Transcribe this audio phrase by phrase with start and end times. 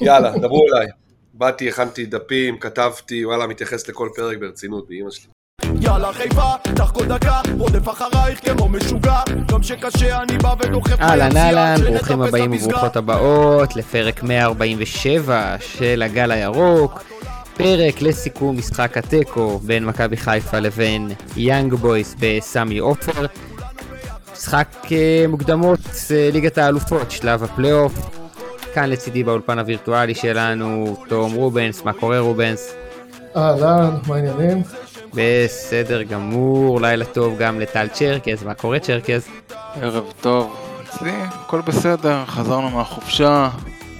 [0.00, 0.86] יאללה, דברו אליי.
[1.34, 5.30] באתי, הכנתי דפים, כתבתי, וואלה, מתייחס לכל פרק ברצינות, באמא שלי.
[5.80, 11.26] יאללה חיפה, קח כל דקה, רודף אחרייך כמו משוגע, גם שקשה אני בא ודוחף אהלן
[11.26, 12.52] ליציאה, אהלן, שנטפס ברוכים הבאים.
[12.52, 17.04] וברוכות הבאות לפרק 147 של הגל הירוק.
[17.56, 23.26] פרק לסיכום משחק התיקו בין מכבי חיפה לבין יאנג בויס בסמי עופר.
[24.32, 28.19] משחק אה, מוקדמות אה, ליגת האלופות, שלב הפלייאוף.
[28.74, 32.74] כאן לצידי באולפן הווירטואלי שלנו, תום רובנס, מה קורה רובנס?
[33.36, 34.62] אהלן, מה העניינים?
[35.14, 39.28] בסדר גמור, לילה טוב גם לטל צ'רקז, מה קורה צ'רקז?
[39.80, 40.56] ערב טוב.
[40.88, 43.48] אצלי הכל בסדר, חזרנו מהחופשה,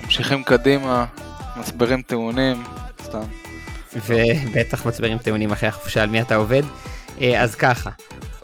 [0.05, 1.05] ממשיכים קדימה,
[1.57, 2.63] מצברים טעונים,
[3.03, 3.23] סתם.
[4.09, 6.63] ובטח מצברים טעונים אחרי החופשה על מי אתה עובד.
[7.21, 7.91] אה, אז ככה,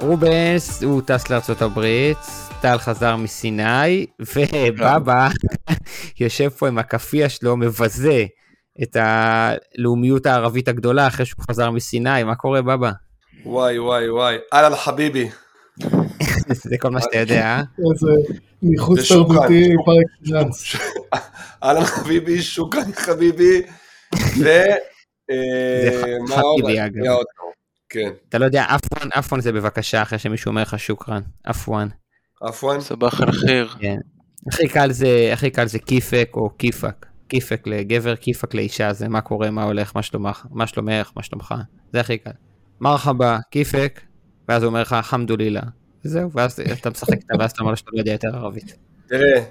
[0.00, 2.18] רובנס הוא טס לארצות הברית,
[2.66, 5.28] טל חזר מסיני, ובבא
[6.20, 8.24] יושב פה עם הכאפיה שלו, מבזה
[8.82, 12.90] את הלאומיות הערבית הגדולה אחרי שהוא חזר מסיני, מה קורה בבא?
[13.44, 14.36] וואי, וואי, וואי.
[14.52, 15.28] אהלן חביבי.
[16.68, 17.58] זה כל מה שאתה יודע, אה?
[17.58, 19.84] איזה ניחוס תרבותי שוקן.
[19.84, 20.76] פר אקסלנס.
[21.62, 23.62] אהלן חביבי, שוקרן חביבי.
[24.42, 24.48] ו...
[25.30, 25.90] אה,
[26.26, 26.36] זה?
[26.36, 27.16] חביבי, אגב.
[27.88, 28.10] כן.
[28.28, 31.88] אתה לא יודע, אפואן, אפואן זה בבקשה אחרי שמישהו אומר לך שוקרן, אפואן.
[32.40, 32.80] עפואן?
[32.80, 33.68] סבח אל חיר.
[33.80, 33.96] כן.
[34.48, 37.06] הכי קל זה, הכי קל זה קיפק או קיפק.
[37.28, 41.54] קיפק לגבר, קיפק לאישה, זה מה קורה, מה הולך, מה שלומך, מה שלומך, מה שלומך,
[41.92, 42.30] זה הכי קל.
[42.80, 44.00] מרחבה, קיפק,
[44.48, 45.62] ואז הוא אומר לך חמדולילה,
[46.04, 48.76] וזהו, ואז אתה משחק איתה, ואז אתה אומר שאתה לא יודע יותר ערבית.
[49.08, 49.44] תראה,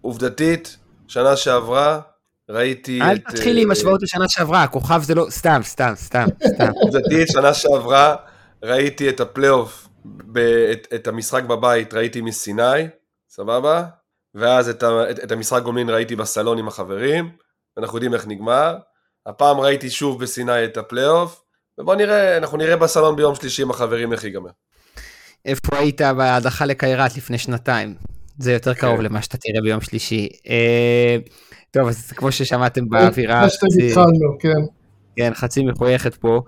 [0.00, 0.76] עובדתית,
[1.08, 2.00] שנה שעברה
[2.48, 3.20] ראיתי אל את...
[3.28, 6.70] תתחיל עם אה, השוואות לשנה שעברה, הכוכב זה לא, סתם, סתם, סתם, סתם.
[6.82, 8.16] עובדתית, שנה שעברה
[8.62, 10.38] ראיתי את הפלייאוף, ב-
[10.72, 12.86] את, את המשחק בבית ראיתי מסיני,
[13.30, 13.84] סבבה?
[14.34, 17.30] ואז את, ה, את, את המשחק גומלין ראיתי בסלון עם החברים,
[17.78, 18.76] אנחנו יודעים איך נגמר.
[19.26, 21.42] הפעם ראיתי שוב בסיני את הפלייאוף,
[21.78, 24.50] ובוא נראה, אנחנו נראה בסלון ביום שלישי עם החברים איך ייגמר.
[25.44, 27.94] איפה היית בהדחה לקיירת לפני שנתיים?
[28.38, 29.02] זה יותר קרוב כן.
[29.02, 30.28] למה שאתה תראה ביום שלישי.
[30.48, 31.16] אה,
[31.70, 34.48] טוב, אז כמו ששמעתם באווירה, חצי- שהתחלנו, כן.
[35.16, 36.40] כן, חצי מחויכת פה.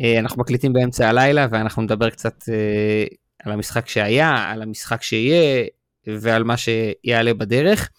[0.00, 3.04] אה, אנחנו מקליטים באמצע הלילה ואנחנו נדבר קצת אה,
[3.44, 5.64] על המשחק שהיה, על המשחק שיהיה
[6.06, 7.90] ועל מה שיעלה בדרך.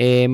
[0.00, 0.24] אה,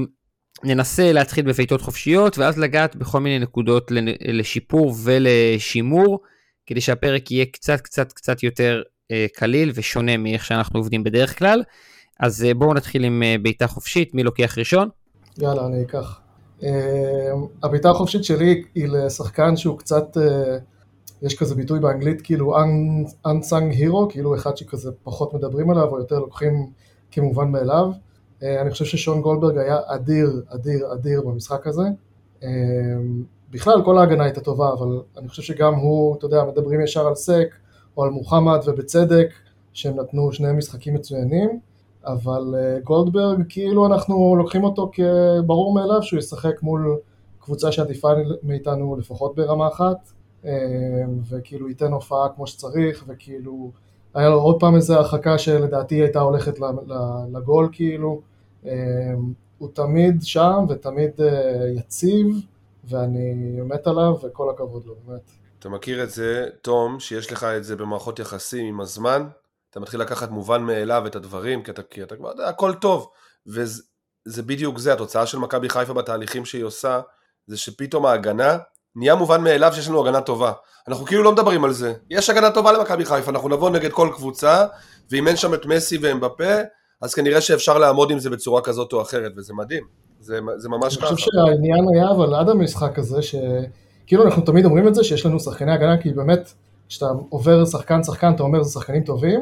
[0.64, 3.92] ננסה להתחיל בבעיטות חופשיות ואז לגעת בכל מיני נקודות
[4.28, 6.20] לשיפור ולשימור,
[6.66, 8.82] כדי שהפרק יהיה קצת קצת קצת יותר
[9.34, 11.62] קליל ושונה מאיך שאנחנו עובדים בדרך כלל.
[12.20, 14.88] אז בואו נתחיל עם בעיטה חופשית, מי לוקח ראשון?
[15.38, 16.20] יאללה, אני אקח.
[17.62, 20.58] הבעיטה החופשית שלי היא לשחקן שהוא קצת, אה,
[21.22, 25.98] יש כזה ביטוי באנגלית כאילו un- unsung hero, כאילו אחד שכזה פחות מדברים עליו או
[25.98, 26.70] יותר לוקחים
[27.10, 27.90] כמובן מאליו.
[28.42, 31.82] אה, אני חושב ששון גולדברג היה אדיר, אדיר, אדיר במשחק הזה.
[32.42, 32.48] אה,
[33.50, 37.14] בכלל כל ההגנה הייתה טובה, אבל אני חושב שגם הוא, אתה יודע, מדברים ישר על
[37.14, 37.54] סק
[37.96, 39.28] או על מוחמד ובצדק,
[39.72, 41.60] שהם נתנו שני משחקים מצוינים.
[42.04, 46.98] אבל אה, גולדברג, כאילו אנחנו לוקחים אותו כברור מאליו שהוא ישחק מול
[47.40, 48.08] קבוצה שעדיפה
[48.42, 50.12] מאיתנו לפחות ברמה אחת,
[51.31, 53.72] וכאילו ייתן הופעה כמו שצריך, וכאילו
[54.15, 56.59] היה לו עוד פעם איזו הרחקה שלדעתי הייתה הולכת
[57.32, 58.21] לגול כאילו,
[58.66, 58.72] אה,
[59.59, 62.26] הוא תמיד שם ותמיד אה, יציב,
[62.84, 65.31] ואני מת עליו וכל הכבוד לו, באמת.
[65.59, 69.28] אתה מכיר את זה, תום, שיש לך את זה במערכות יחסים עם הזמן,
[69.70, 73.10] אתה מתחיל לקחת מובן מאליו את הדברים, כי אתה, כי אתה כבר יודע, הכל טוב.
[73.47, 73.82] וזה
[74.25, 77.00] זה בדיוק זה, התוצאה של מכבי חיפה בתהליכים שהיא עושה,
[77.47, 78.59] זה שפתאום ההגנה,
[78.97, 80.53] נהיה מובן מאליו שיש לנו הגנה טובה.
[80.88, 81.93] אנחנו כאילו לא מדברים על זה.
[82.10, 84.66] יש הגנה טובה למכבי חיפה, אנחנו נבוא נגד כל קבוצה,
[85.10, 86.54] ואם אין שם את מסי ואמבפה,
[87.03, 89.84] אז כנראה שאפשר לעמוד עם זה בצורה כזאת או אחרת, וזה מדהים.
[90.21, 91.15] זה, זה ממש אני ככה.
[91.15, 95.41] חושב שהעניין היה אבל עד המשחק הזה, שכאילו אנחנו תמיד אומרים את זה, שיש לנו
[95.41, 96.53] שחקני הגנה, כי באמת,
[96.88, 99.41] כשאתה עובר שחקן שחקן אתה אומר זה שחקנים טובים,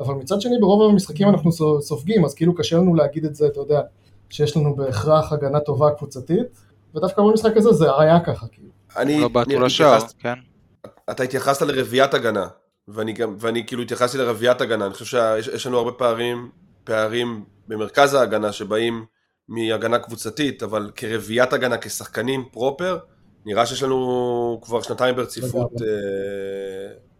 [0.00, 3.46] אבל מצד שני ברוב המשחקים אנחנו סו- סופגים, אז כאילו קשה לנו להגיד את זה,
[3.46, 3.80] אתה יודע,
[4.30, 6.46] שיש לנו בהכרח הגנה טובה קבוצתית,
[6.94, 8.68] ודווקא במשחק הזה זה היה ככה, כאילו.
[8.96, 10.34] אני, לא בעטו אני לשער, כן?
[11.10, 12.46] אתה התייחסת לרביעיית הגנה,
[12.88, 16.50] ואני, גם, ואני כאילו התייחסתי לרביעיית הגנה, אני חושב שיש יש לנו הרבה פערים,
[16.84, 19.04] פערים במרכז ההגנה שבאים
[19.48, 22.98] מהגנה קבוצתית, אבל כרביעיית הגנה, כשחקנים פרופר,
[23.46, 25.72] נראה שיש לנו כבר שנתיים ברציפות.
[25.82, 25.86] אה,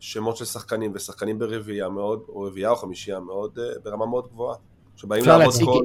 [0.01, 4.57] שמות של שחקנים, ושחקנים ברביעייה מאוד, או רביעייה או חמישייה מאוד, אה, ברמה מאוד גבוהה,
[4.97, 5.83] שבאים לעבוד להציג- כל...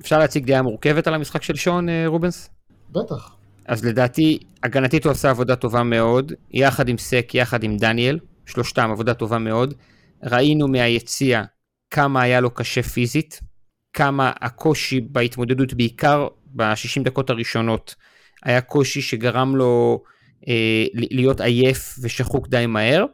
[0.00, 2.50] אפשר להציג דעה מורכבת על המשחק של שון אה, רובנס?
[2.90, 3.35] בטח.
[3.68, 8.90] אז לדעתי, הגנתית הוא עשה עבודה טובה מאוד, יחד עם סק, יחד עם דניאל, שלושתם
[8.90, 9.74] עבודה טובה מאוד.
[10.22, 11.42] ראינו מהיציע
[11.90, 13.40] כמה היה לו קשה פיזית,
[13.92, 17.94] כמה הקושי בהתמודדות, בעיקר ב-60 דקות הראשונות
[18.42, 20.02] היה קושי שגרם לו
[20.48, 23.04] אה, להיות עייף ושחוק די מהר,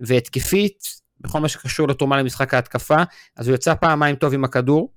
[0.00, 0.82] והתקפית,
[1.20, 3.02] בכל מה שקשור לתרומה למשחק ההתקפה,
[3.36, 4.92] אז הוא יצא פעמיים טוב עם הכדור,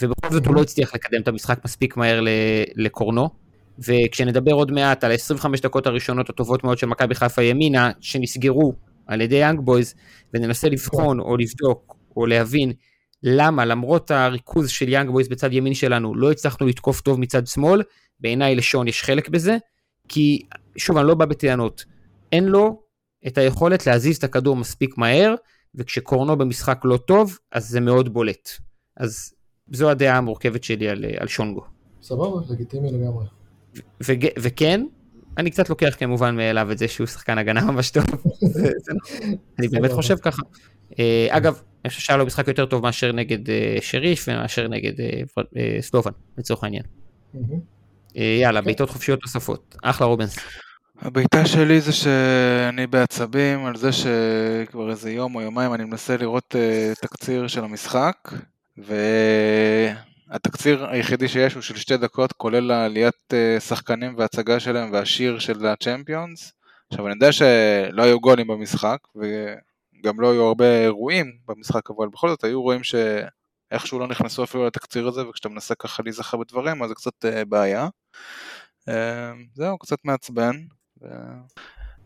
[0.00, 2.20] ובכל זאת הוא לא הצליח לקדם את המשחק מספיק מהר
[2.76, 3.39] לקורנר.
[3.86, 8.72] וכשנדבר עוד מעט על ה-25 דקות הראשונות הטובות מאוד של מכבי חיפה ימינה, שנסגרו
[9.06, 9.94] על ידי יאנג בויז,
[10.34, 12.72] וננסה לבחון או לבדוק או להבין
[13.22, 17.82] למה למרות הריכוז של יאנג בויז בצד ימין שלנו לא הצלחנו לתקוף טוב מצד שמאל,
[18.20, 19.56] בעיניי לשון יש חלק בזה,
[20.08, 20.42] כי
[20.76, 21.84] שוב אני לא בא בטענות,
[22.32, 22.82] אין לו
[23.26, 25.34] את היכולת להזיז את הכדור מספיק מהר,
[25.74, 28.50] וכשקורנו במשחק לא טוב, אז זה מאוד בולט.
[28.96, 29.34] אז
[29.72, 31.62] זו הדעה המורכבת שלי על, על שונגו.
[32.02, 33.39] סבבה, לגיטימי לגמרי.
[34.38, 34.80] וכן,
[35.38, 38.04] אני קצת לוקח כמובן מאליו את זה שהוא שחקן הגנה ממש טוב.
[39.58, 40.42] אני באמת חושב ככה.
[40.98, 44.92] אה, אגב, אני חושב שהיה לו משחק יותר טוב מאשר נגד אה, שריף ומאשר נגד
[45.00, 45.22] אה,
[45.80, 46.82] סלובן, לצורך העניין.
[48.14, 49.76] יאללה, בעיטות חופשיות נוספות.
[49.82, 50.36] אחלה רובנס.
[50.98, 56.54] הבעיטה שלי זה שאני בעצבים על זה שכבר איזה יום או יומיים אני מנסה לראות
[57.00, 58.16] תקציר של המשחק,
[60.30, 66.52] והתקציר היחידי שיש הוא של שתי דקות, כולל העליית שחקנים והצגה שלהם והשיר של הצ'מפיונס.
[66.90, 68.98] עכשיו אני יודע שלא היו גולים במשחק,
[70.04, 74.66] גם לא היו הרבה אירועים במשחק, אבל בכל זאת היו אירועים שאיכשהו לא נכנסו אפילו
[74.66, 77.88] לתקציר הזה, וכשאתה מנסה ככה להיזכר בדברים, אז זה קצת uh, בעיה.
[78.88, 78.92] Uh,
[79.54, 80.56] זהו, קצת מעצבן.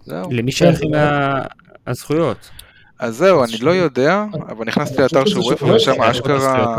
[0.00, 0.30] זהו.
[0.32, 0.90] למי שייכים
[1.86, 2.50] הזכויות?
[2.98, 6.76] אז זהו, אני לא יודע, אבל נכנסתי לאתר של וופא ושם אשכרה...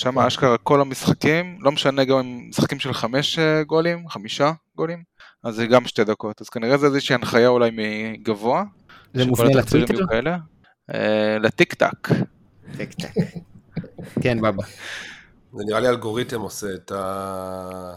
[0.00, 5.02] שם אשכרה כל המשחקים, לא משנה גם אם משחקים של חמש אה, גולים, חמישה גולים,
[5.42, 6.40] אז זה גם שתי דקות.
[6.40, 8.64] אז כנראה זה איזושהי הנחיה אולי מגבוה,
[9.14, 9.94] זה מופנה לטוויטר?
[10.94, 12.08] אה, לטיק טק.
[12.76, 13.14] טיק טק.
[14.22, 14.62] כן, בבא.
[15.52, 17.94] זה נראה לי אלגוריתם עושה את ה...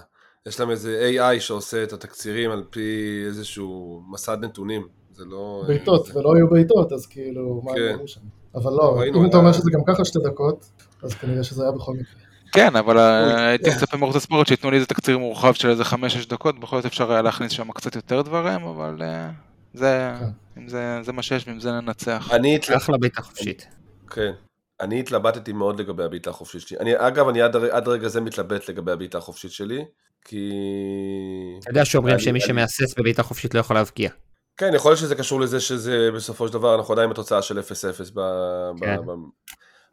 [0.47, 4.87] יש להם איזה AI שעושה את התקצירים על פי איזשהו מסד נתונים.
[5.11, 5.63] זה לא...
[5.67, 6.19] בעיטות, זה...
[6.19, 7.97] ולא היו בעיטות, אז כאילו, מה כן.
[7.99, 8.21] הם שם?
[8.55, 10.71] אבל לא, אם אתה אומר שזה גם ככה שתי דקות,
[11.03, 12.23] אז כנראה שזה היה בכל מקרה.
[12.51, 15.95] כן, אבל אה, הייתי מצפה מערוץ הספורט שייתנו לי איזה תקציר מורחב של איזה 5-6
[16.29, 19.29] דקות, בכל זאת אפשר היה להכניס שם קצת יותר דברים, אבל אה,
[19.73, 20.25] זה, כן.
[20.61, 22.29] אם זה, זה מה שיש ועם זה ננצח.
[22.31, 22.59] אני.
[22.77, 23.67] אחלה בעיטה חופשית.
[24.09, 24.31] כן.
[24.81, 26.77] אני התלבטתי מאוד לגבי הבעיטה החופשית שלי.
[26.79, 29.85] אני, אגב, אני עד, עד רגע זה מתלבט לגבי הבעיטה החופשית שלי,
[30.25, 30.51] כי...
[31.59, 34.09] אתה יודע שאומרים שמי שמהסס בבעיטה חופשית לא יכול להבקיע.
[34.57, 37.61] כן, יכול להיות שזה קשור לזה שזה בסופו של דבר, אנחנו עדיין בתוצאה של 0-0.
[38.13, 38.19] ב...
[38.79, 38.97] כן.
[39.05, 39.11] ב...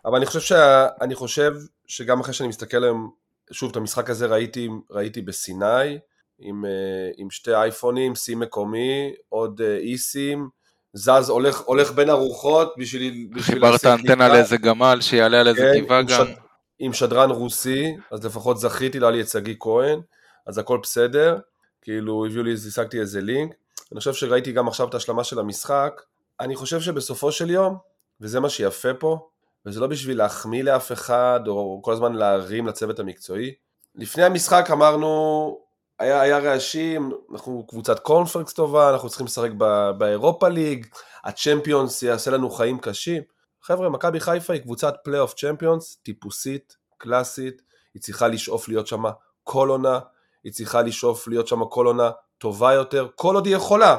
[0.05, 0.89] אבל אני חושב, שה...
[1.01, 1.55] אני חושב
[1.87, 3.11] שגם אחרי שאני מסתכל היום,
[3.51, 5.99] שוב, את המשחק הזה ראיתי, ראיתי בסיני,
[6.39, 10.49] עם, אה, עם שתי אייפונים, שיא מקומי, עוד אה, איסים,
[10.93, 13.29] זז, הולך, הולך בין ארוחות בשביל...
[13.41, 16.09] חיברת אנטנה לאיזה גמל שיעלה על איזה כן, גבעה גם.
[16.09, 16.33] שד,
[16.79, 20.01] עם שדרן רוסי, אז לפחות זכיתי, לא היה לי את שגיא כהן,
[20.47, 21.39] אז הכל בסדר,
[21.83, 23.55] כאילו הביאו לי, השגתי איזה לינק.
[23.93, 26.03] אני חושב שראיתי גם עכשיו את ההשלמה של המשחק,
[26.41, 27.77] אני חושב שבסופו של יום,
[28.21, 29.29] וזה מה שיפה פה,
[29.67, 33.55] וזה לא בשביל להחמיא לאף אחד, או כל הזמן להרים לצוות המקצועי.
[33.95, 35.59] לפני המשחק אמרנו,
[35.99, 39.51] היה, היה רעשים, אנחנו קבוצת קונפרנס טובה, אנחנו צריכים לשחק
[39.99, 40.87] באירופה ליג,
[41.25, 43.23] הצ'מפיונס יעשה לנו חיים קשים.
[43.63, 47.63] חבר'ה, מכבי חיפה היא קבוצת פלייאוף צ'מפיונס, טיפוסית, קלאסית,
[47.95, 49.03] היא צריכה לשאוף להיות שם
[49.45, 49.99] כל עונה,
[50.45, 53.97] היא צריכה לשאוף להיות שם כל עונה טובה יותר, כל עוד היא יכולה.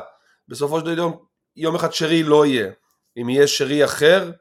[0.47, 1.09] בסופו של דבר
[1.55, 2.71] יום אחד שרי לא יהיה.
[3.21, 4.31] אם יהיה שרי אחר,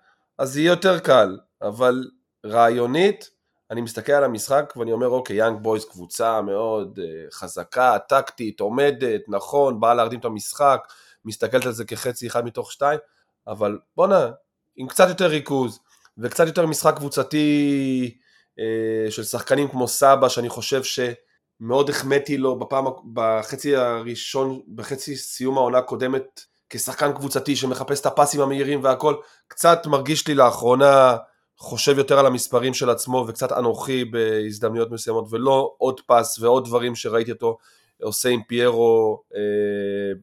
[0.41, 2.11] אז יהיה יותר קל, אבל
[2.47, 3.31] רעיונית,
[3.71, 9.21] אני מסתכל על המשחק ואני אומר אוקיי, יאנג בויז קבוצה מאוד uh, חזקה, טקטית, עומדת,
[9.29, 10.81] נכון, באה להרדים את המשחק,
[11.25, 12.99] מסתכלת על זה כחצי אחד מתוך שתיים,
[13.47, 14.31] אבל בואנה,
[14.77, 15.81] עם קצת יותר ריכוז
[16.19, 18.19] וקצת יותר משחק קבוצתי
[18.59, 25.59] uh, של שחקנים כמו סבא, שאני חושב שמאוד החמאתי לו בפעם, בחצי הראשון, בחצי סיום
[25.59, 29.15] העונה הקודמת, כשחקן קבוצתי שמחפש את הפסים המהירים והכל,
[29.49, 31.17] קצת מרגיש לי לאחרונה
[31.59, 36.95] חושב יותר על המספרים של עצמו וקצת אנוכי בהזדמנויות מסוימות ולא עוד פס ועוד דברים
[36.95, 37.59] שראיתי אותו
[38.03, 39.41] עושה עם פיירו אה,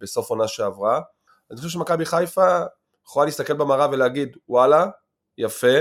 [0.02, 1.02] בסוף עונה שעברה.
[1.52, 2.60] אני חושב שמכבי חיפה
[3.06, 4.88] יכולה להסתכל במראה ולהגיד וואלה,
[5.38, 5.78] יפה,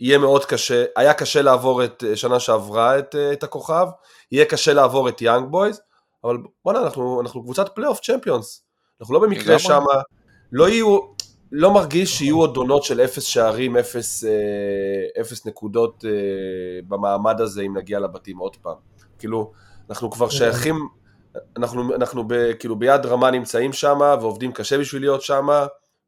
[0.00, 3.86] יהיה מאוד קשה, היה קשה לעבור את אה, שנה שעברה את, אה, את הכוכב,
[4.32, 5.80] יהיה קשה לעבור את יאנג בויז,
[6.24, 8.64] אבל בואנה אנחנו, אנחנו קבוצת פלייאוף צ'מפיונס,
[9.02, 9.82] אנחנו לא במקרה שם,
[10.52, 10.98] לא יהיו,
[11.52, 16.10] לא מרגיש שיהיו עוד עונות של אפס שערים, אפס, אה, אפס נקודות אה,
[16.88, 18.76] במעמד הזה אם נגיע לבתים עוד פעם.
[19.18, 19.52] כאילו,
[19.90, 20.36] אנחנו כבר כן.
[20.36, 20.88] שייכים,
[21.56, 25.46] אנחנו, אנחנו ב, כאילו ביד רמה נמצאים שם ועובדים קשה בשביל להיות שם,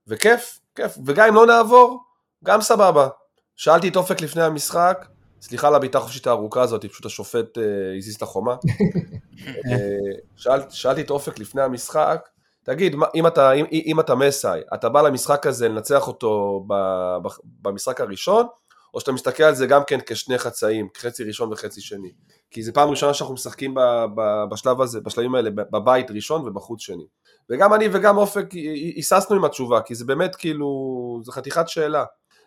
[0.06, 2.02] וכיף, כיף, וגם אם לא נעבור,
[2.44, 3.08] גם סבבה.
[3.56, 5.06] שאלתי את אופק לפני המשחק,
[5.42, 8.54] סליחה על הבעיטה החופשית הארוכה הזאת, פשוט השופט אה, הזיז את החומה.
[9.70, 12.28] אה, שאל, שאלתי את אופק לפני המשחק,
[12.64, 16.74] תגיד, אם אתה, אם, אם אתה מסאי, אתה בא למשחק הזה לנצח אותו ב,
[17.22, 17.28] ב,
[17.62, 18.46] במשחק הראשון,
[18.94, 22.12] או שאתה מסתכל על זה גם כן כשני חצאים, חצי ראשון וחצי שני.
[22.50, 23.80] כי זו פעם ראשונה שאנחנו משחקים ב,
[24.14, 27.04] ב, בשלב הזה, בשלבים האלה, בבית ראשון ובחוץ שני.
[27.50, 28.52] וגם אני וגם אופק
[28.96, 32.04] היססנו עם התשובה, כי זה באמת כאילו, זה חתיכת שאלה.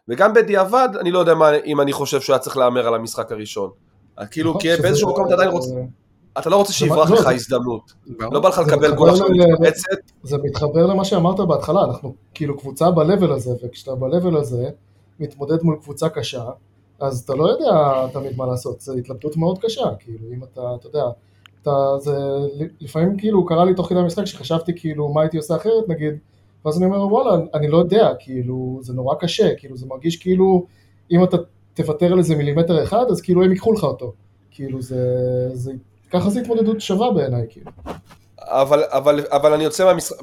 [0.08, 3.32] וגם בדיעבד, אני לא יודע מה, אם אני חושב שהוא היה צריך להמר על המשחק
[3.32, 3.70] הראשון.
[4.32, 5.70] כאילו, נכון, כי באיזשהו מקום אתה עדיין רוצה,
[6.39, 7.94] אתה לא רוצה שיברח לא, לך זה- הזדמנות.
[8.20, 12.91] לא בא לך לקבל גול עכשיו מתפרצת, זה מתחבר למה שאמרת בהתחלה, אנחנו כאילו קבוצה
[12.91, 14.70] ב-level הזה, וכשאתה ב-level הזה
[15.20, 16.44] מתמודד מול קבוצה קשה,
[17.00, 20.88] אז אתה לא יודע תמיד מה לעשות, זו התלבטות מאוד קשה, כאילו אם אתה, אתה
[20.88, 21.03] יודע,
[21.62, 22.15] אתה, זה
[22.82, 26.13] לפעמים כאילו קרה לי תוך כדי המשחק שחשבתי כאילו מה הייתי עושה אחרת נגיד,
[26.65, 30.65] ואז אני אומר וואלה, אני לא יודע, כאילו זה נורא קשה, כאילו זה מרגיש כאילו
[31.12, 31.38] אם אתה
[31.74, 34.13] תוותר על איזה מילימטר אחד, אז כאילו הם ייקחו לך אותו,
[34.51, 35.06] כאילו זה,
[35.53, 35.72] זה
[36.14, 37.72] ככה זו התמודדות שווה בעיניי, כאילו.
[38.40, 40.18] אבל, אבל, אבל אני יוצא מהמשחק,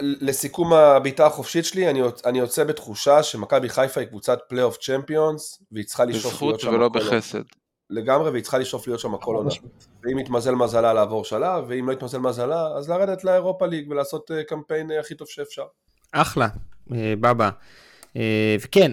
[0.00, 5.62] לסיכום הבעיטה החופשית שלי, אני, יוצ- אני יוצא בתחושה שמכבי חיפה היא קבוצת פלייאוף צ'מפיונס,
[5.72, 7.10] והיא צריכה לשאוף להיות בזכות שם ולא כל עונה.
[7.10, 7.42] בחסד.
[7.90, 9.44] לגמרי, והיא צריכה לשאוף להיות שם כל עונה.
[9.48, 9.60] ממש.
[10.04, 14.44] ואם יתמזל מזלה לעבור שלב, ואם לא יתמזל מזלה, אז לרדת לאירופה ליג ולעשות אה,
[14.44, 15.64] קמפיין אה, הכי טוב שאפשר.
[16.12, 16.48] אחלה,
[16.94, 17.50] אה, בבא.
[18.60, 18.92] וכן,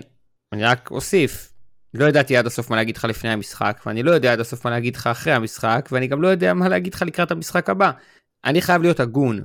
[0.53, 1.51] אני רק אוסיף,
[1.99, 4.71] לא ידעתי עד הסוף מה להגיד לך לפני המשחק, ואני לא יודע עד הסוף מה
[4.71, 7.91] להגיד לך אחרי המשחק, ואני גם לא יודע מה להגיד לך לקראת המשחק הבא.
[8.45, 9.41] אני חייב להיות הגון.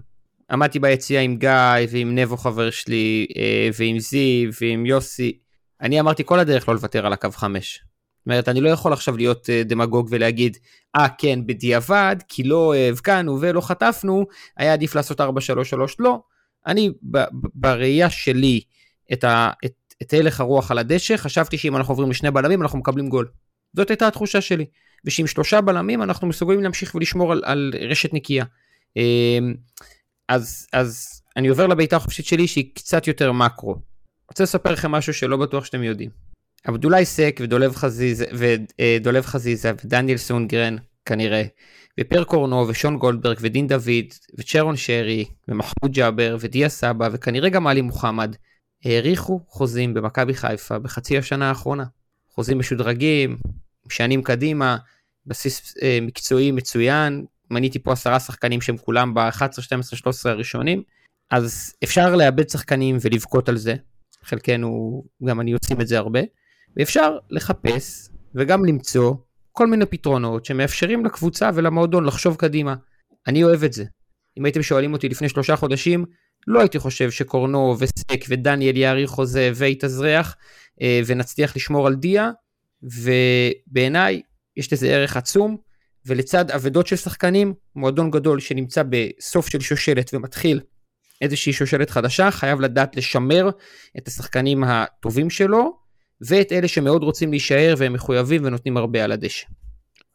[0.50, 5.38] עמדתי ביציאה עם גיא ועם נבו חבר שלי, אה, ועם זיו ועם יוסי.
[5.80, 7.80] אני אמרתי כל הדרך לא לוותר על הקו 5.
[8.20, 10.56] זאת אומרת, אני לא יכול עכשיו להיות אה, דמגוג ולהגיד,
[10.96, 14.26] אה כן, בדיעבד, כי לא הבקענו ולא חטפנו,
[14.56, 15.24] היה עדיף לעשות 4-3-3,
[15.98, 16.20] לא.
[16.66, 16.90] אני
[17.54, 18.60] בראייה שלי
[19.12, 22.78] את, ה, את, את הלך הרוח על הדשא, חשבתי שאם אנחנו עוברים לשני בלמים אנחנו
[22.78, 23.28] מקבלים גול.
[23.76, 24.66] זאת הייתה התחושה שלי.
[25.04, 28.44] ושעם שלושה בלמים אנחנו מסוגלים להמשיך ולשמור על, על רשת נקייה.
[28.96, 29.54] אמ,
[30.28, 33.76] אז, אז אני עובר לבעיטה החופשית שלי שהיא קצת יותר מקרו.
[34.28, 36.10] רוצה לספר לכם משהו שלא בטוח שאתם יודעים.
[36.64, 41.42] עבדולאי סק ודולב חזיזה, ודולב חזיזה ודניאל סונגרן כנראה,
[42.00, 47.80] ופר קורנו ושון גולדברג ודין דוד וצ'רון שרי ומחמוד ג'אבר ודיה סבא וכנראה גם עלי
[47.80, 48.36] מוחמד
[48.84, 51.84] האריכו חוזים במכבי חיפה בחצי השנה האחרונה.
[52.28, 53.36] חוזים משודרגים,
[53.88, 54.76] שנים קדימה,
[55.26, 60.82] בסיס אה, מקצועי מצוין, מניתי פה עשרה שחקנים שהם כולם ב-11, 12, 13 הראשונים,
[61.30, 63.74] אז אפשר לאבד שחקנים ולבכות על זה,
[64.22, 66.20] חלקנו, גם אני עושים את זה הרבה,
[66.76, 69.14] ואפשר לחפש וגם למצוא
[69.52, 72.74] כל מיני פתרונות שמאפשרים לקבוצה ולמועדון לחשוב קדימה.
[73.26, 73.84] אני אוהב את זה.
[74.38, 76.04] אם הייתם שואלים אותי לפני שלושה חודשים,
[76.46, 80.36] לא הייתי חושב שקורנו וסק ודניאל יאריך חוזה ויתאזרח
[80.82, 82.30] אה, ונצליח לשמור על דיה,
[82.82, 84.22] ובעיניי
[84.56, 85.56] יש לזה ערך עצום,
[86.06, 90.60] ולצד אבדות של שחקנים, מועדון גדול שנמצא בסוף של שושלת ומתחיל
[91.20, 93.50] איזושהי שושלת חדשה, חייב לדעת לשמר
[93.98, 95.78] את השחקנים הטובים שלו,
[96.20, 99.46] ואת אלה שמאוד רוצים להישאר והם מחויבים ונותנים הרבה על הדשא.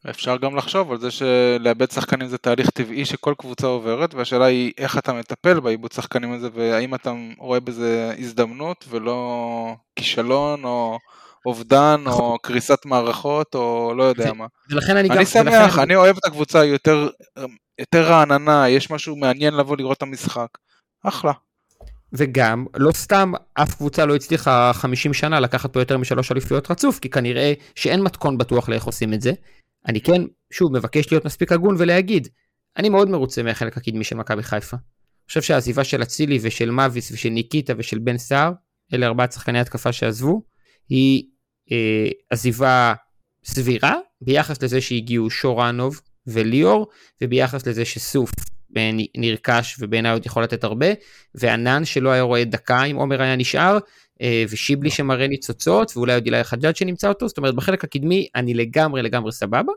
[0.10, 4.74] אפשר גם לחשוב על זה שלאבד שחקנים זה תהליך טבעי שכל קבוצה עוברת, והשאלה היא
[4.78, 10.98] איך אתה מטפל בעיבוד שחקנים הזה, והאם אתה רואה בזה הזדמנות ולא כישלון או
[11.46, 14.46] אובדן או קריסת מערכות או לא יודע ו- מה.
[14.70, 15.18] ולכן אני גם...
[15.18, 17.10] אני שמח, אני אוהב את הקבוצה יותר,
[17.80, 20.48] יותר רעננה, יש משהו מעניין לבוא לראות את המשחק.
[21.04, 21.32] אחלה.
[22.14, 27.00] וגם, לא סתם אף קבוצה לא הצליחה 50 שנה לקחת פה יותר משלוש אליפויות רצוף,
[27.00, 29.32] כי כנראה שאין מתכון בטוח לאיך עושים את זה.
[29.88, 32.28] אני כן, שוב, מבקש להיות מספיק הגון ולהגיד,
[32.78, 34.78] אני מאוד מרוצה מהחלק הקדמי של מכבי חיפה.
[34.78, 38.52] אני חושב שהעזיבה של אצילי ושל מאביס ושל ניקיטה ושל בן סער,
[38.94, 40.42] אלה ארבעת שחקני התקפה שעזבו,
[40.90, 41.24] היא
[41.72, 42.94] אה, עזיבה
[43.46, 46.88] סבירה ביחס לזה שהגיעו שורנוב וליאור,
[47.22, 48.32] וביחס לזה שסוף
[49.18, 50.88] נרכש ובעיניי עוד יכול לתת הרבה,
[51.36, 53.78] וענן שלא היה רואה דקה אם עומר היה נשאר,
[54.50, 59.02] ושיבלי שמראה ניצוצות, ואולי עוד אילי חג'אג' שנמצא אותו, זאת אומרת בחלק הקדמי אני לגמרי
[59.02, 59.74] לגמרי סבבה.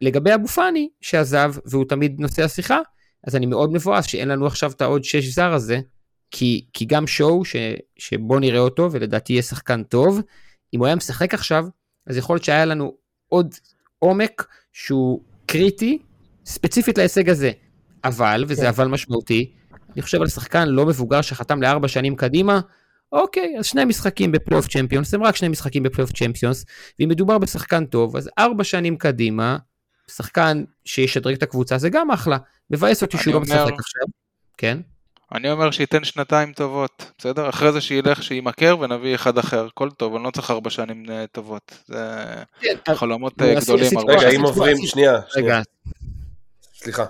[0.00, 2.78] לגבי אבו פאני שעזב והוא תמיד נושא השיחה,
[3.26, 5.80] אז אני מאוד מבואס שאין לנו עכשיו את העוד שש זר הזה,
[6.30, 7.56] כי, כי גם שואו ש,
[7.96, 10.20] שבוא נראה אותו ולדעתי יהיה שחקן טוב,
[10.74, 11.64] אם הוא היה משחק עכשיו,
[12.06, 12.94] אז יכול להיות שהיה לנו
[13.28, 13.54] עוד
[13.98, 15.98] עומק שהוא קריטי,
[16.46, 17.50] ספציפית להישג הזה.
[18.04, 18.68] אבל, וזה כן.
[18.68, 19.52] אבל משמעותי,
[19.94, 22.60] אני חושב על שחקן לא מבוגר שחתם לארבע שנים קדימה,
[23.12, 26.64] אוקיי, אז שני משחקים בפלייאוף צ'מפיונס, הם רק שני משחקים בפלייאוף צ'מפיונס,
[26.98, 29.56] ואם מדובר בשחקן טוב, אז ארבע שנים קדימה,
[30.10, 32.36] שחקן שישדרג את הקבוצה זה גם אחלה.
[32.70, 34.02] מבאס אותי שהוא לא משחק עכשיו.
[34.56, 34.78] כן?
[35.34, 37.48] אני אומר שייתן שנתיים טובות, בסדר?
[37.48, 41.24] אחרי זה שילך, שימכר ונביא אחד אחר, הכל טוב, אני לא צריך ארבע שנים אה,
[41.32, 41.74] טובות.
[41.86, 42.24] זה
[42.60, 43.98] כן, חלומות אה, גדולים.
[44.08, 44.30] רגע.
[44.30, 45.60] אם עוברים, שנייה, שנייה, רגע,
[46.74, 47.04] סליחה.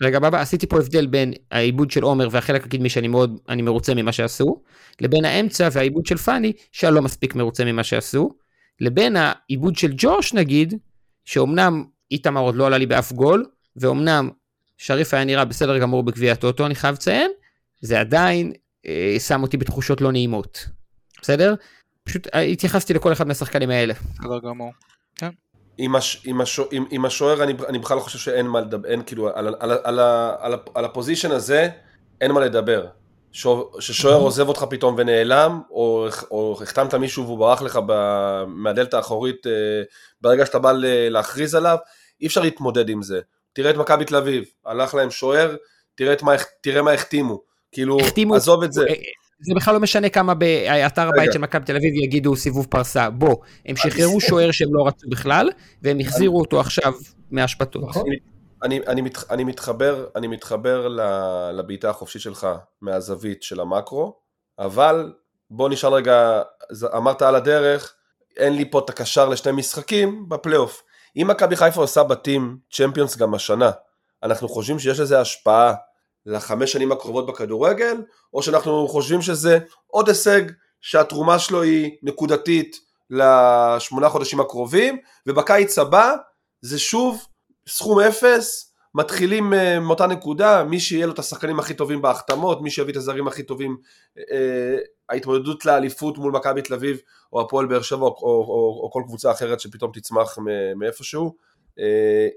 [0.00, 3.94] רגע, בבא, עשיתי פה הבדל בין העיבוד של עומר והחלק הקדמי שאני מאוד, אני מרוצה
[3.94, 4.62] ממה שעשו,
[5.00, 8.30] לבין האמצע והעיבוד של פאני, שאני לא מספיק מרוצה ממה שעשו,
[8.80, 10.74] לבין העיבוד של ג'וש נגיד,
[11.24, 13.46] שאומנם איתמר עוד לא עלה לי באף גול,
[13.76, 14.30] ואומנם
[14.78, 17.30] שריף היה נראה בסדר גמור בגביע הטוטו, אני חייב לציין,
[17.80, 18.52] זה עדיין
[18.86, 20.66] אה, שם אותי בתחושות לא נעימות.
[21.22, 21.54] בסדר?
[22.04, 23.94] פשוט אה, התייחסתי לכל אחד מהשחקנים האלה.
[23.94, 24.72] בסדר גמור.
[25.78, 28.88] עם, הש, עם, השו, עם, עם השוער אני, אני בכלל לא חושב שאין מה לדבר,
[28.88, 29.98] אין כאילו, על, על, על, על,
[30.40, 31.68] על, על הפוזיישן הזה
[32.20, 32.86] אין מה לדבר.
[33.32, 37.92] שו- ששוער עוזב אותך פתאום ונעלם, או, או החתמת מישהו והוא ברח לך ב,
[38.46, 39.52] מהדלת האחורית אה,
[40.20, 41.76] ברגע שאתה בא ל- להכריז עליו,
[42.20, 43.20] אי אפשר להתמודד עם זה.
[43.52, 45.56] תראה את מכבי תל אביב, הלך להם שוער,
[45.94, 47.40] תראה, מה, תראה מה החתימו.
[47.72, 48.84] כאילו, החתימו- עזוב את זה.
[49.46, 51.32] זה בכלל לא משנה כמה באתר הבית.
[51.32, 53.10] של מכבי תל אביב יגידו סיבוב פרסה.
[53.10, 53.36] בוא,
[53.66, 55.50] הם שחררו שוער שהם לא רצו בכלל,
[55.82, 56.92] והם החזירו אותו עכשיו
[57.30, 57.82] מהשפטות.
[57.88, 58.04] נכון.
[58.62, 60.88] אני, אני, מת, אני מתחבר, אני מתחבר
[61.52, 62.48] לבעיטה החופשית שלך
[62.82, 64.16] מהזווית של המקרו,
[64.58, 65.12] אבל
[65.50, 66.42] בוא נשאל רגע,
[66.96, 67.94] אמרת על הדרך,
[68.36, 70.82] אין לי פה את הקשר לשני משחקים בפלייאוף.
[71.16, 73.70] אם מכבי חיפה עושה בתים צ'מפיונס גם השנה,
[74.22, 75.74] אנחנו חושבים שיש לזה השפעה
[76.26, 77.96] לחמש שנים הקרובות בכדורגל,
[78.34, 80.42] או שאנחנו חושבים שזה עוד הישג
[80.80, 82.76] שהתרומה שלו היא נקודתית
[83.10, 86.14] לשמונה חודשים הקרובים, ובקיץ הבא
[86.60, 87.26] זה שוב
[87.68, 92.70] סכום אפס, מתחילים אה, מאותה נקודה, מי שיהיה לו את השחקנים הכי טובים בהחתמות, מי
[92.70, 93.76] שיביא את הזרים הכי טובים,
[94.18, 94.76] אה,
[95.08, 96.98] ההתמודדות לאליפות מול מכבי תל אביב,
[97.32, 100.38] או הפועל באר שבע, או, או, או, או כל קבוצה אחרת שפתאום תצמח
[100.76, 101.36] מאיפשהו,
[101.78, 102.28] אה,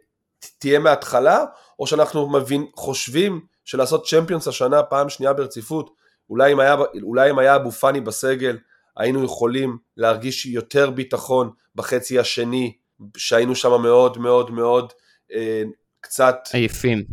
[0.57, 1.45] תהיה מההתחלה,
[1.79, 5.89] או שאנחנו מבין, חושבים שלעשות צ'מפיונס השנה פעם שנייה ברציפות,
[6.29, 8.57] אולי אם היה, אולי אם היה אבו פאני בסגל,
[8.97, 12.73] היינו יכולים להרגיש יותר ביטחון בחצי השני,
[13.17, 14.93] שהיינו שם מאוד מאוד מאוד
[15.33, 15.63] אה,
[16.01, 17.03] קצת עייפים.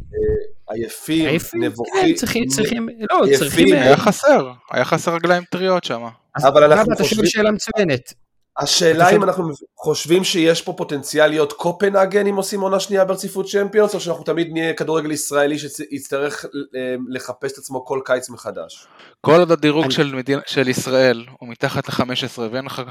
[0.71, 1.65] עייפים, עייפים?
[1.65, 3.73] נבוכים, כן, צריכים, צריכים, לא, יפים, צריכים...
[3.73, 6.03] היה חסר, היה חסר רגליים טריות שם.
[6.37, 8.24] אבל אנחנו אתה שואל חושבים- שאלה מצוינת.
[8.59, 13.95] השאלה אם אנחנו חושבים שיש פה פוטנציאל להיות קופנהגן אם עושים עונה שנייה ברציפות צ'מפיונס,
[13.95, 16.45] או שאנחנו תמיד נהיה כדורגל ישראלי שיצטרך
[16.77, 18.87] אה, לחפש את עצמו כל קיץ מחדש.
[19.21, 22.83] כל עוד הדירוג של, מדינה, של ישראל הוא מתחת ל-15 ואין לך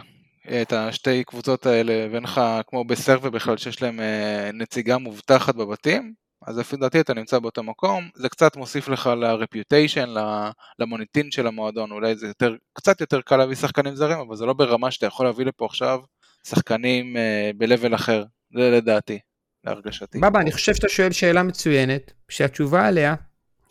[0.49, 5.55] אה, את השתי קבוצות האלה ואין לך כמו בסרבי בכלל שיש להם אה, נציגה מובטחת
[5.55, 6.13] בבתים,
[6.47, 11.47] אז לפי דעתי אתה נמצא באותו מקום, זה קצת מוסיף לך ל-reputation, ל- למוניטין של
[11.47, 15.05] המועדון, אולי זה יותר, קצת יותר קל להביא שחקנים זרים, אבל זה לא ברמה שאתה
[15.05, 15.99] יכול להביא לפה עכשיו
[16.47, 18.23] שחקנים אה, ב-level אחר,
[18.55, 19.19] זה לדעתי,
[19.63, 20.19] להרגשתי.
[20.19, 23.15] בבא, אני חושב שאתה שואל שאלה מצוינת, שהתשובה עליה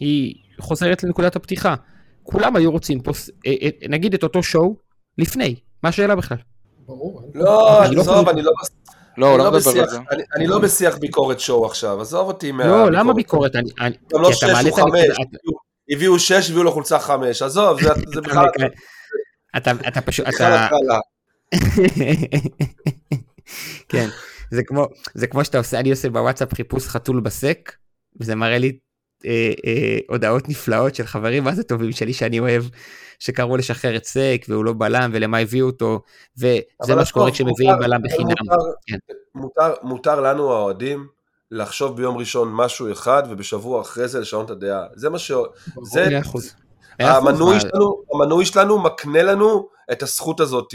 [0.00, 1.74] היא חוזרת לנקודת הפתיחה.
[2.22, 3.12] כולם היו רוצים פה,
[3.46, 4.76] אה, אה, נגיד את אותו שואו,
[5.18, 5.56] לפני.
[5.82, 6.38] מה השאלה בכלל?
[6.86, 7.30] ברור.
[7.34, 8.52] לא, אני לא עזוב, אני לא
[9.18, 9.98] לא, הוא אני לא מדבר בשיח- על זה.
[10.10, 12.66] אני- אני לא בשיח ביקורת שואו עכשיו, עזוב אותי מה...
[12.66, 13.56] לא, למה ביקורת?
[13.56, 15.04] אני- אני- גם לא שש, הוא חמש.
[15.18, 15.58] הביאו-
[15.90, 18.46] הביאו שש, הביאו לו חולצה חמש, עזוב, זה זה בכלל...
[19.56, 20.68] אתה אתה פשוט, בכלל אתה...
[23.88, 24.08] כן,
[24.50, 27.72] זה כמו, זה כמו שאתה עושה, אני עושה בוואטסאפ חיפוש חתול בסק,
[28.20, 28.78] וזה מראה לי
[29.26, 32.64] אה, אה, הודעות נפלאות של חברים, מה זה טובים שלי שאני אוהב,
[33.18, 36.00] שקראו לשחרר את סק, והוא לא בלם, ולמה הביאו אותו,
[36.38, 38.28] וזה מה שקורה כשמביאים בלם בחינם.
[38.28, 38.96] מותר- כן.
[39.34, 41.06] מותר, מותר לנו האוהדים
[41.50, 44.84] לחשוב ביום ראשון משהו אחד ובשבוע אחרי זה לשנות את הדעה.
[44.94, 45.32] זה מה ש...
[45.82, 46.18] זה...
[47.00, 50.74] המנוי שלנו, המנוי שלנו מקנה לנו את הזכות הזאת.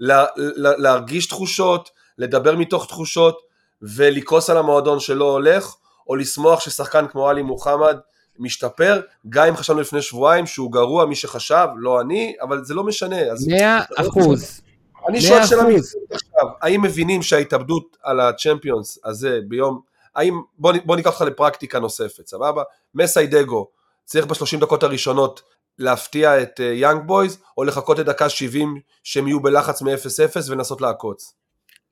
[0.00, 3.38] לה, לה, להרגיש תחושות, לדבר מתוך תחושות
[3.82, 5.74] ולכעוס על המועדון שלא הולך,
[6.08, 7.96] או לשמוח ששחקן כמו עלי מוחמד
[8.38, 12.84] משתפר, גם אם חשבנו לפני שבועיים שהוא גרוע, מי שחשב, לא אני, אבל זה לא
[12.84, 13.20] משנה.
[13.20, 14.60] אז מאה אחוז.
[15.08, 15.62] אני שואל שאלה.
[15.62, 19.80] מקצועית עכשיו, האם מבינים שההתאבדות על הצ'מפיונס הזה ביום,
[20.16, 22.62] האם, בוא, בוא ניקח אותך לפרקטיקה נוספת, סבבה?
[22.94, 23.68] מסיידגו
[24.04, 25.42] צריך בשלושים דקות הראשונות
[25.78, 31.34] להפתיע את יאנג אה, בויז, או לחכות לדקה 70 שהם יהיו בלחץ מ-0-0 ולנסות לעקוץ.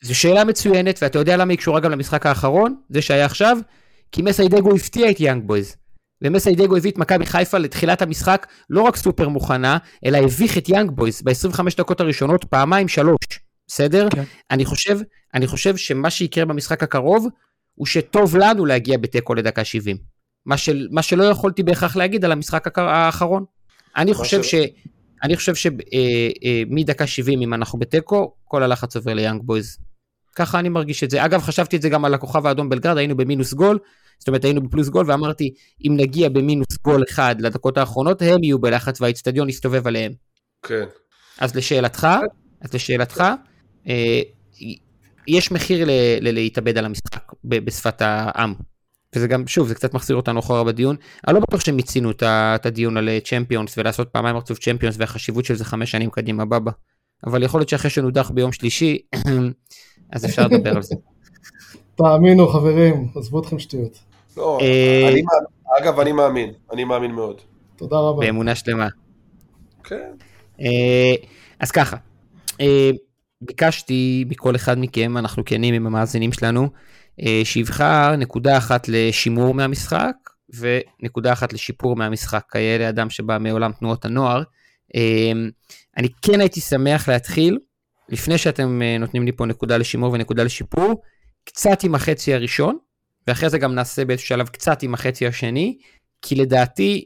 [0.03, 3.59] זו שאלה מצוינת, ואתה יודע למה היא קשורה גם למשחק האחרון, זה שהיה עכשיו?
[4.13, 5.77] כי מסיידגו הפתיע את יאנג בויז.
[6.23, 10.91] ומסיידגו הביא את מכבי חיפה לתחילת המשחק לא רק סופר מוכנה, אלא הביך את יאנג
[10.91, 13.19] בויז ב-25 דקות הראשונות פעמיים שלוש,
[13.67, 14.09] בסדר?
[14.11, 14.23] כן.
[14.51, 14.99] אני חושב,
[15.35, 17.27] אני חושב שמה שיקרה במשחק הקרוב,
[17.75, 19.97] הוא שטוב לנו להגיע בתיקו לדקה 70.
[20.47, 23.45] מה, של, מה שלא יכולתי בהכרח להגיד על המשחק הקר- האחרון.
[23.97, 24.55] אני חושב ש- ש...
[25.23, 29.77] אני חושב שמדקה 70 אם אנחנו בתיקו, כל הלחץ עובר ליאנג בויז.
[30.37, 31.25] ככה אני מרגיש את זה.
[31.25, 33.79] אגב, חשבתי את זה גם על הכוכב האדום בלגרד, היינו במינוס גול,
[34.19, 35.55] זאת אומרת היינו בפלוס גול ואמרתי
[35.87, 40.13] אם נגיע במינוס גול אחד לדקות האחרונות הם יהיו בלחץ והאיצטדיון יסתובב עליהם.
[40.63, 40.85] כן.
[41.39, 42.09] אז לשאלתך,
[42.61, 43.25] אז לשאלתך,
[43.89, 44.21] אה,
[45.29, 48.55] יש מחיר ל- ל- להתאבד על המשחק ב- בשפת העם.
[49.17, 50.97] וזה גם, שוב, זה קצת מחזיר אותנו אחורה בדיון.
[51.27, 55.55] אני לא בטוח שהם מיצינו את הדיון על צ'מפיונס ולעשות פעמיים רצוף צ'מפיונס והחשיבות של
[55.55, 56.71] זה חמש שנים קדימה בבא.
[57.27, 58.99] אבל יכול להיות שאחרי שנודח ביום שלישי,
[60.13, 60.95] אז אפשר לדבר על זה.
[61.95, 63.99] תאמינו חברים, עזבו אתכם שטויות.
[64.37, 65.47] לא, אה, אני מאמין,
[65.81, 67.41] אגב, אני מאמין, אני מאמין מאוד.
[67.77, 68.27] תודה רבה.
[68.27, 68.89] באמונה שלמה.
[69.85, 70.11] כן.
[70.61, 71.15] אה,
[71.61, 71.97] אז ככה,
[72.61, 72.91] אה,
[73.41, 76.69] ביקשתי מכל אחד מכם, אנחנו כנים עם המאזינים שלנו,
[77.45, 80.15] שיבחר נקודה אחת לשימור מהמשחק
[80.55, 84.43] ונקודה אחת לשיפור מהמשחק, כאלה אדם שבא מעולם תנועות הנוער.
[85.97, 87.59] אני כן הייתי שמח להתחיל,
[88.09, 91.03] לפני שאתם אה, נותנים לי פה נקודה לשימור ונקודה לשיפור,
[91.45, 92.79] קצת עם החצי הראשון,
[93.27, 95.79] ואחרי זה גם נעשה באיזשהו שלב קצת עם החצי השני,
[96.23, 97.05] כי לדעתי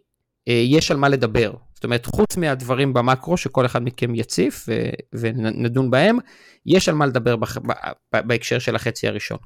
[0.49, 1.53] אה, יש על מה לדבר.
[1.75, 4.69] זאת אומרת, חוץ מהדברים במקרו שכל אחד מכם יציף
[5.13, 6.19] ונדון בהם,
[6.67, 7.37] יש על מה לדבר
[8.15, 9.39] בהקשר של החצי הראשון.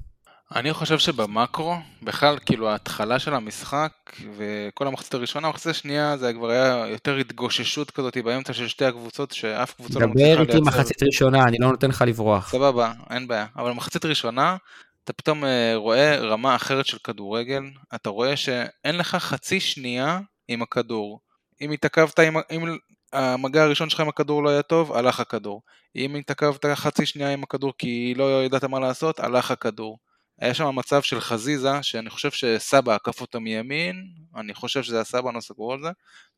[0.55, 3.93] אני חושב שבמקרו, בכלל, כאילו ההתחלה של המשחק
[4.37, 9.31] וכל המחצית הראשונה, המחצית השנייה זה כבר היה יותר התגוששות כזאת באמצע של שתי הקבוצות,
[9.31, 10.69] שאף קבוצה לא מצליחה דבר איתי לייצר.
[10.69, 12.51] מחצית ראשונה, אני לא נותן לך לברוח.
[12.51, 13.47] סבבה, אין בעיה.
[13.57, 14.57] אבל מחצית ראשונה,
[15.05, 17.63] אתה פתאום אה, רואה רמה אחרת של כדורגל,
[17.95, 21.21] אתה רואה שאין לך חצי שנייה עם הכדור.
[21.61, 22.77] אם התעכבת, עם, אם
[23.13, 25.63] המגע הראשון שלך עם הכדור לא היה טוב, הלך הכדור.
[25.97, 29.99] אם התעכבת חצי שנייה עם הכדור כי לא ידעת מה לעשות, הלך הכדור.
[30.41, 35.05] היה שם מצב של חזיזה, שאני חושב שסבא עקף אותו מימין, אני חושב שזה היה
[35.05, 35.89] סבא, אני לא סגור על זה,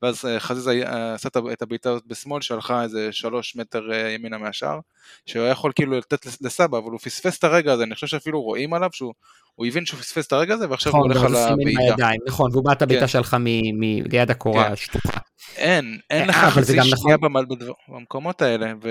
[0.03, 4.39] ואז אה, חזיזה אה, עשה את הבעיטה הזאת בשמאל, שהלכה איזה שלוש מטר אה, ימינה
[4.39, 4.79] מהשאר,
[5.27, 8.07] שהוא היה יכול כאילו לתת לס- לסבא, אבל הוא פספס את הרגע הזה, אני חושב
[8.07, 9.15] שאפילו רואים עליו שהוא
[9.55, 12.09] הוא הבין שהוא פספס את הרגע הזה, ועכשיו הוא נכון, הולך ואז על הוא הבעיטה.
[12.27, 13.09] נכון, והוא בעט את הבעיטה כן.
[13.09, 15.11] שלך מ- מ- ליד הקורה כן.
[15.57, 17.45] אין, אין לך חצי שנייה נכון.
[17.89, 18.91] במקומות האלה, ו...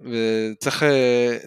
[0.00, 0.84] וצריך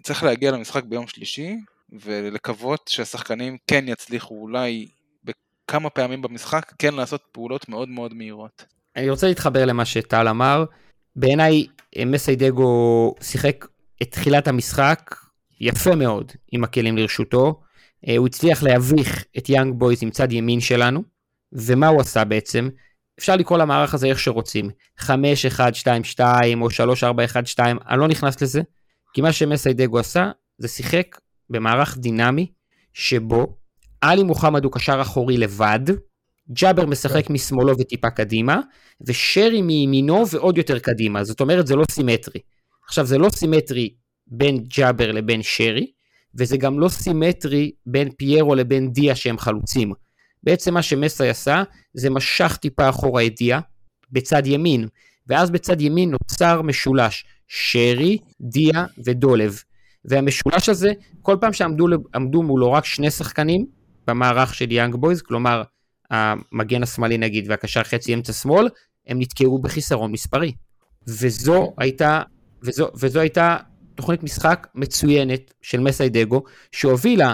[0.03, 1.55] צריך להגיע למשחק ביום שלישי,
[1.91, 4.87] ולקוות שהשחקנים כן יצליחו אולי
[5.23, 8.65] בכמה פעמים במשחק, כן לעשות פעולות מאוד מאוד מהירות.
[8.95, 10.65] אני רוצה להתחבר למה שטל אמר.
[11.15, 11.65] בעיניי
[11.97, 13.65] אה, מסיידגו שיחק
[14.01, 15.15] את תחילת המשחק
[15.59, 17.61] יפה מאוד עם הכלים לרשותו.
[18.07, 21.03] אה, הוא הצליח להביך את יאנג בויז עם צד ימין שלנו,
[21.51, 22.69] ומה הוא עשה בעצם?
[23.19, 24.69] אפשר לקרוא למערך הזה איך שרוצים,
[24.99, 25.05] 5-1-2-2
[26.61, 28.61] או 3-4-1-2, אני לא נכנס לזה,
[29.13, 31.17] כי מה שמסיידגו עשה זה שיחק
[31.49, 32.51] במערך דינמי
[32.93, 33.57] שבו
[34.01, 35.79] עלי מוחמד הוא קשר אחורי לבד,
[36.51, 38.59] ג'אבר משחק משמאלו וטיפה קדימה,
[39.07, 42.39] ושרי מימינו ועוד יותר קדימה, זאת אומרת זה לא סימטרי.
[42.87, 43.93] עכשיו זה לא סימטרי
[44.27, 45.91] בין ג'אבר לבין שרי,
[46.35, 49.93] וזה גם לא סימטרי בין פיירו לבין דיה שהם חלוצים.
[50.43, 53.59] בעצם מה שמסי עשה, זה משך טיפה אחורה את דיה,
[54.11, 54.87] בצד ימין,
[55.27, 59.61] ואז בצד ימין נוצר משולש, שרי, דיה ודולב.
[60.07, 60.91] והמשולש הזה,
[61.21, 63.65] כל פעם שעמדו עמדו מולו רק שני שחקנים
[64.07, 65.63] במערך של יאנג בויז, כלומר
[66.11, 68.69] המגן השמאלי נגיד והקשר חצי אמצע שמאל,
[69.07, 70.51] הם נתקעו בחיסרון מספרי.
[71.07, 72.21] וזו הייתה,
[72.63, 73.57] וזו, וזו הייתה
[73.95, 77.33] תוכנית משחק מצוינת של מסיידגו, שהובילה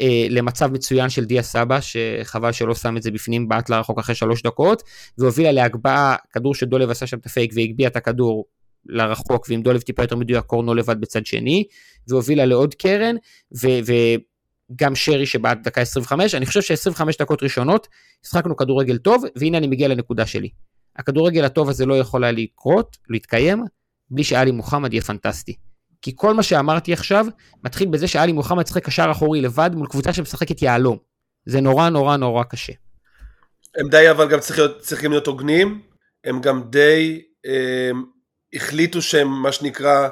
[0.00, 4.14] אה, למצב מצוין של דיה סבא, שחבל שלא שם את זה בפנים, בעט לרחוק אחרי
[4.14, 4.82] שלוש דקות,
[5.18, 8.44] והובילה להגבהה, כדור שדולב עשה שם את הפייק והגביה את הכדור
[8.86, 11.64] לרחוק, ועם דולב טיפה יותר מדויק, קורנו לבד בצד שני,
[12.08, 13.16] והובילה לעוד קרן,
[13.62, 13.92] ו-
[14.72, 17.88] וגם שרי שבעט דקה 25, אני חושב ש-25 דקות ראשונות,
[18.24, 20.48] השחקנו כדורגל טוב, והנה אני מגיע לנקודה שלי.
[20.96, 23.64] הכדורגל הטוב הזה לא יכול היה לקרות, להתקיים,
[24.10, 25.56] בלי שאלי מוחמד יהיה פנטסטי.
[26.02, 27.26] כי כל מה שאמרתי עכשיו,
[27.64, 30.98] מתחיל בזה שאלי מוחמד שחק קשר אחורי לבד מול קבוצה שמשחקת יהלום.
[31.46, 32.72] זה נורא נורא נורא קשה.
[33.76, 35.82] הם די אבל גם צריך להיות, צריכים להיות הוגנים,
[36.24, 38.04] הם גם די הם,
[38.54, 40.08] החליטו שהם מה שנקרא,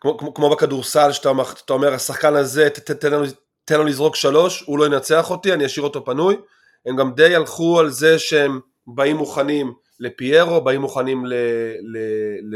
[0.00, 3.24] כמו, כמו, כמו בכדורסל, שאתה אומר, אתה אומר השחקן הזה ת, ת, תן, לנו,
[3.64, 6.36] תן לו לזרוק שלוש, הוא לא ינצח אותי, אני אשאיר אותו פנוי,
[6.86, 11.34] הם גם די הלכו על זה שהם באים מוכנים לפיירו, באים מוכנים ל,
[11.80, 11.98] ל,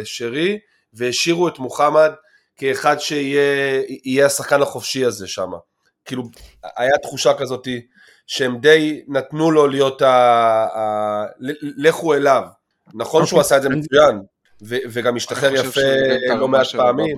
[0.00, 0.58] לשרי,
[0.92, 2.10] והשאירו את מוחמד
[2.56, 5.50] כאחד שיהיה השחקן החופשי הזה שם.
[6.04, 6.22] כאילו,
[6.76, 7.86] היה תחושה כזאתי,
[8.26, 10.08] שהם די נתנו לו להיות ה...
[10.76, 11.24] ה...
[11.60, 12.42] לכו אליו.
[12.94, 14.20] נכון שהוא עשה את זה מצוין.
[14.62, 17.16] וגם השתחרר יפה את לא מעט פעמים.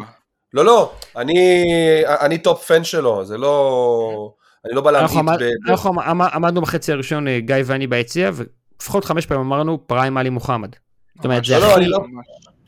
[0.55, 1.64] לא, לא, אני,
[2.07, 4.33] אני top fan שלו, זה לא...
[4.66, 5.70] אני לא בא להמעיט ב...
[5.70, 10.31] אנחנו עמד, עמדנו בחצי הראשון, אה, גיא ואני ביציע, ולפחות חמש פעמים אמרנו prime עלי
[10.31, 10.68] מוחמד.
[11.16, 11.74] זאת אומרת, זה לא, הכי...
[11.74, 12.05] אני לא-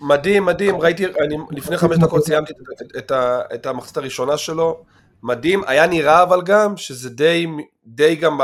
[0.01, 4.37] מדהים, מדהים, ראיתי, אני לפני חמש דקות סיימתי את, את, את, ה- את המחצית הראשונה
[4.37, 4.83] שלו,
[5.23, 7.47] מדהים, היה נראה אבל גם שזה די,
[7.87, 8.39] די גם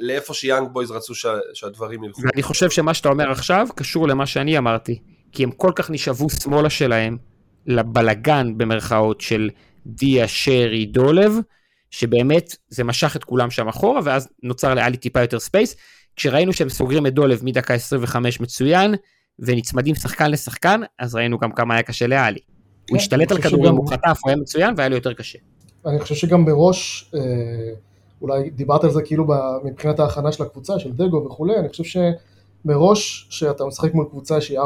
[0.00, 2.22] לאיפה שיאנג בויז רצו שה, שהדברים ילכו.
[2.22, 6.30] ואני חושב שמה שאתה אומר עכשיו קשור למה שאני אמרתי, כי הם כל כך נשאבו
[6.30, 7.16] שמאלה שלהם
[7.66, 9.50] לבלגן במרכאות של
[9.86, 11.32] דיה, שרי, דולב,
[11.90, 15.76] שבאמת זה משך את כולם שם אחורה, ואז נוצר לעלי טיפה יותר space.
[16.16, 18.94] כשראינו שהם סוגרים את דולב מדקה 25 מצוין,
[19.38, 22.40] ונצמדים שחקן לשחקן, אז ראינו גם כמה היה קשה לעלי.
[22.80, 25.38] הוא כן, השתלט על כדורים, הוא חטף, הוא היה מצוין, והיה לו יותר קשה.
[25.86, 27.20] אני חושב שגם מראש, אה,
[28.22, 29.26] אולי דיברת על זה כאילו
[29.64, 32.00] מבחינת ההכנה של הקבוצה, של דגו וכולי, אני חושב
[32.64, 34.62] שמראש שאתה משחק מול קבוצה שהיא 4-4-2,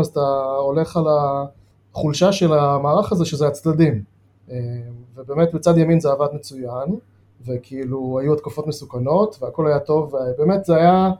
[0.00, 0.20] אז אתה
[0.58, 1.04] הולך על
[1.94, 4.02] החולשה של המערך הזה, שזה הצדדים.
[4.50, 4.56] אה,
[5.16, 6.96] ובאמת בצד ימין זה עבד מצוין,
[7.46, 11.10] וכאילו היו התקפות מסוכנות, והכל היה טוב, ובאמת זה היה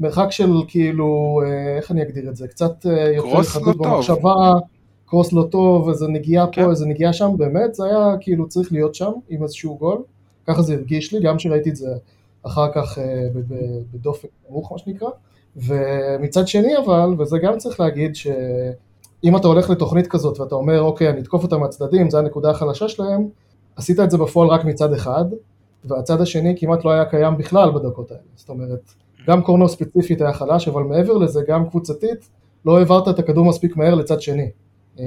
[0.00, 3.86] מרחק של כאילו, אה, איך אני אגדיר את זה, קצת אה, יותר לא חדות טוב.
[3.86, 4.34] במחשבה,
[5.06, 6.70] קרוס לא טוב, איזה נגיעה פה, כן.
[6.70, 10.02] איזה נגיעה שם, באמת זה היה כאילו צריך להיות שם עם איזשהו גול,
[10.48, 11.88] ככה זה הרגיש לי, גם כשראיתי את זה
[12.42, 13.26] אחר כך אה,
[13.92, 15.08] בדופק נמוך מה שנקרא,
[15.56, 21.10] ומצד שני אבל, וזה גם צריך להגיד שאם אתה הולך לתוכנית כזאת ואתה אומר אוקיי
[21.10, 23.28] אני אתקוף אותם מהצדדים, זה הנקודה החלשה שלהם,
[23.76, 25.24] עשית את זה בפועל רק מצד אחד,
[25.84, 28.92] והצד השני כמעט לא היה קיים בכלל בדקות האלה, זאת אומרת,
[29.28, 32.28] גם קורנו ספציפית היה חלש, אבל מעבר לזה גם קבוצתית,
[32.64, 34.50] לא העברת את הכדור מספיק מהר לצד שני.
[35.00, 35.04] אה,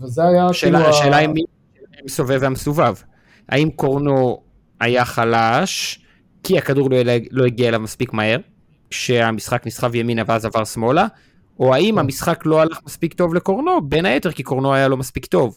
[0.00, 0.90] וזה היה השאלה, כאילו...
[0.90, 1.42] השאלה היא מי
[2.04, 2.94] מסובב והמסובב.
[3.48, 4.40] האם קורנו
[4.80, 6.00] היה חלש,
[6.42, 6.96] כי הכדור לא,
[7.30, 8.38] לא הגיע אליו מספיק מהר,
[8.90, 11.06] כשהמשחק נסחב ימינה ואז עבר שמאלה,
[11.60, 11.98] או האם כן.
[11.98, 15.56] המשחק לא הלך מספיק טוב לקורנו, בין היתר כי קורנו היה לא מספיק טוב.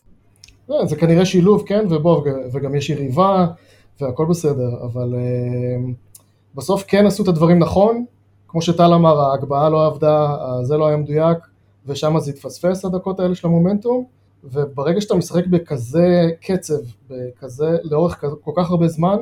[0.70, 3.48] לא, זה כנראה שילוב, כן, ובוא, וג- וגם יש יריבה,
[4.02, 5.92] והכל בסדר, אבל אה,
[6.56, 8.06] בסוף כן עשו את הדברים נכון,
[8.48, 11.38] כמו שטל אמר, ההגבהה לא עבדה, ה- זה לא היה מדויק,
[11.86, 14.06] ושם זה התפספס הדקות האלה של המומנטום,
[14.44, 19.18] וברגע שאתה משחק בכזה קצב, בכזה, לאורך כל כך הרבה זמן,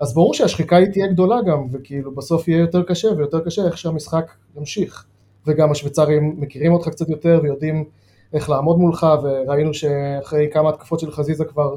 [0.00, 3.78] אז ברור שהשחיקה היא תהיה גדולה גם, וכאילו בסוף יהיה יותר קשה ויותר קשה איך
[3.78, 5.06] שהמשחק ימשיך.
[5.46, 7.84] וגם השוויצרים מכירים אותך קצת יותר ויודעים
[8.32, 11.76] איך לעמוד מולך, וראינו שאחרי כמה התקפות של חזיזה כבר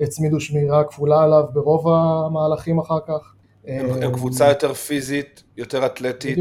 [0.00, 3.34] הצמידו שמירה כפולה עליו ברוב המהלכים אחר כך.
[3.66, 6.38] הם, אה, קבוצה יותר פיזית, יותר אתלטית.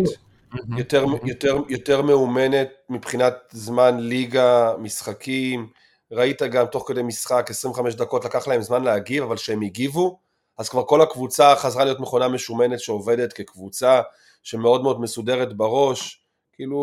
[0.78, 5.68] יותר, יותר, יותר מאומנת מבחינת זמן ליגה, משחקים.
[6.12, 10.20] ראית גם תוך כדי משחק, 25 דקות לקח להם זמן להגיב, אבל כשהם הגיבו,
[10.58, 14.02] אז כבר כל הקבוצה חזרה להיות מכונה משומנת שעובדת כקבוצה,
[14.44, 16.22] שמאוד מאוד מסודרת בראש.
[16.54, 16.78] כאילו,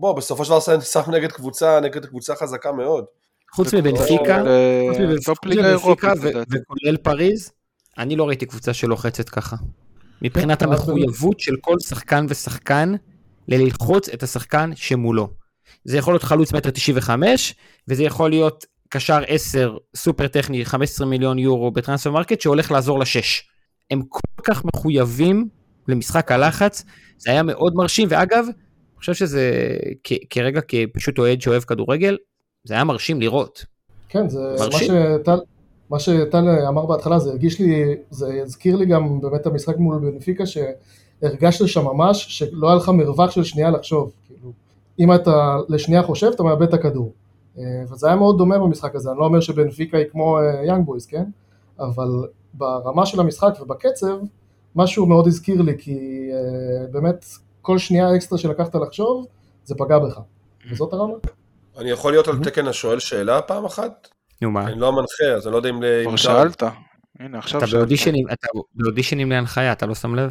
[0.00, 3.04] בוא, בסופו של דבר שם- נגד קבוצה, נגד קבוצה חזקה מאוד.
[3.52, 6.12] חוץ מבנפיקה, אה, חוץ מבנפיקה.
[6.52, 7.52] וכולל פריז,
[7.98, 9.56] אני לא ראיתי קבוצה שלוחצת ככה.
[10.22, 12.94] מבחינת כן, המחויבות של כל שחקן ושחקן
[13.48, 15.28] ללחוץ את השחקן שמולו.
[15.86, 17.54] זה יכול להיות חלוץ מטר 95,
[17.88, 23.48] וזה יכול להיות קשר 10 סופר טכני 15 מיליון יורו ב Transfermarkt שהולך לעזור לשש.
[23.90, 25.48] הם כל כך מחויבים
[25.88, 26.84] למשחק הלחץ,
[27.18, 32.16] זה היה מאוד מרשים, ואגב, אני חושב שזה כ- כרגע כפשוט אוהד שאוהב כדורגל,
[32.64, 33.64] זה היה מרשים לראות.
[34.08, 34.92] כן, זה מה מרשים.
[35.22, 35.38] שטל,
[35.90, 40.44] מה שטל אמר בהתחלה, זה הרגיש לי, זה הזכיר לי גם באמת המשחק מול בנפיקה,
[40.46, 44.12] שהרגשת שם ממש שלא היה לך מרווח של שנייה לחשוב,
[44.98, 47.12] אם אתה לשנייה חושב, אתה מאבד את הכדור.
[47.58, 51.06] אה, וזה היה מאוד דומה במשחק הזה, אני לא אומר שבנפיקה היא כמו יאנג בויז,
[51.06, 51.24] כן?
[51.80, 52.08] אבל
[52.54, 54.18] ברמה של המשחק ובקצב,
[54.76, 57.24] משהו מאוד הזכיר לי, כי אה, באמת
[57.62, 59.26] כל שנייה אקסטרה שלקחת לחשוב,
[59.64, 60.20] זה פגע בך.
[60.70, 61.14] וזאת הרמה.
[61.78, 64.08] אני יכול להיות על תקן השואל שאלה פעם אחת?
[64.42, 64.66] נו מה?
[64.66, 65.80] אני לא המנחה, אז אני לא יודע אם...
[66.04, 66.62] כבר שאלת.
[67.20, 67.88] הנה, עכשיו אתה שאלת.
[68.32, 70.30] אתה באודישנים להנחיה, אתה לא שם לב?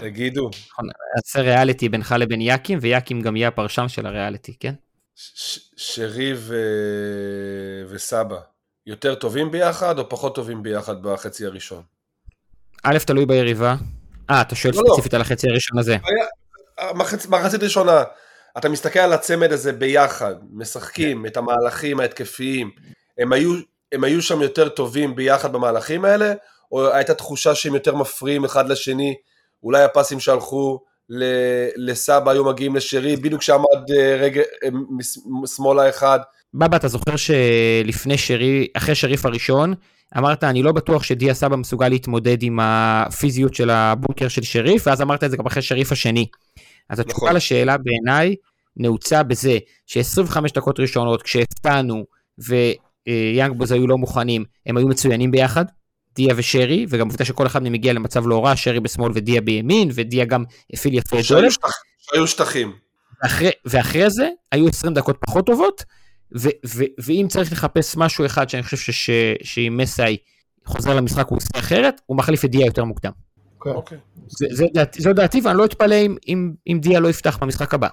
[0.00, 0.50] תגידו,
[1.16, 4.74] נעשה ריאליטי בינך לבין יאקים, ויאקים גם יהיה הפרשן של הריאליטי, כן?
[5.76, 6.56] שרי ו...
[7.88, 8.38] וסבא,
[8.86, 11.82] יותר טובים ביחד או פחות טובים ביחד בחצי הראשון?
[12.82, 13.74] א', תלוי ביריבה.
[14.30, 14.88] אה, אתה שואל לא, לא.
[14.88, 15.96] ספציפית על החצי הראשון הזה.
[16.94, 17.26] מחצ...
[17.26, 18.02] מחצית ראשונה,
[18.58, 22.70] אתה מסתכל על הצמד הזה ביחד, משחקים את המהלכים ההתקפיים,
[23.18, 23.54] הם היו,
[23.92, 26.32] הם היו שם יותר טובים ביחד במהלכים האלה,
[26.72, 29.14] או הייתה תחושה שהם יותר מפריעים אחד לשני,
[29.62, 30.80] אולי הפסים שהלכו
[31.76, 34.68] לסבא היו מגיעים לשרי, בדיוק כשעמד אה, רגע, אה,
[35.46, 36.18] שמאלה אחד,
[36.54, 39.74] בבא, אתה זוכר שלפני שרי, אחרי שריף הראשון,
[40.18, 45.02] אמרת, אני לא בטוח שדיה סבא מסוגל להתמודד עם הפיזיות של הבונקר של שריף, ואז
[45.02, 46.26] אמרת את זה גם אחרי שריף השני.
[46.90, 47.36] אז התשובה נכון.
[47.36, 48.34] לשאלה בעיניי
[48.76, 52.04] נעוצה בזה ש-25 דקות ראשונות, כשהפתענו
[52.38, 55.64] ויאנג בוז היו לא מוכנים, הם היו מצוינים ביחד,
[56.16, 59.90] דיה ושרי, וגם עובדה שכל אחד מהם הגיע למצב לא רע, שרי בשמאל ודיה בימין,
[59.94, 61.50] ודיה גם הפעיל יפה את דולב.
[61.98, 62.72] שהיו שטחים.
[63.22, 65.84] ואחרי, ואחרי זה היו 20 דקות פחות טובות,
[66.38, 69.10] ו- ו- ואם צריך לחפש משהו אחד שאני חושב ש- ש-
[69.42, 70.16] שאם מסאי
[70.66, 73.12] חוזר למשחק הוא עושה אחרת, הוא מחליף את דיה יותר מוקדם.
[73.56, 73.72] אוקיי.
[73.72, 73.98] אוקיי.
[74.26, 77.74] זה, זה דעת, זו דעתי, ואני לא אתפלא אם, אם, אם דיה לא יפתח במשחק
[77.74, 77.88] הבא.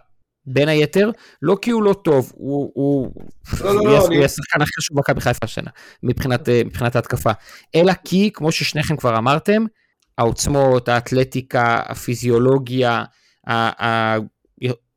[0.45, 3.11] בין היתר, לא כי הוא לא טוב, הוא, הוא,
[3.59, 5.71] לא, לא, הוא לא, יהיה- הוא יהיה השחקן הכי חשוב במכבי חיפה השנה,
[6.03, 7.31] מבחינת, אה, מבחינת ההתקפה.
[7.75, 9.65] אלא כי, כמו ששניכם כבר אמרתם,
[10.17, 13.03] העוצמות, האתלטיקה, הפיזיולוגיה,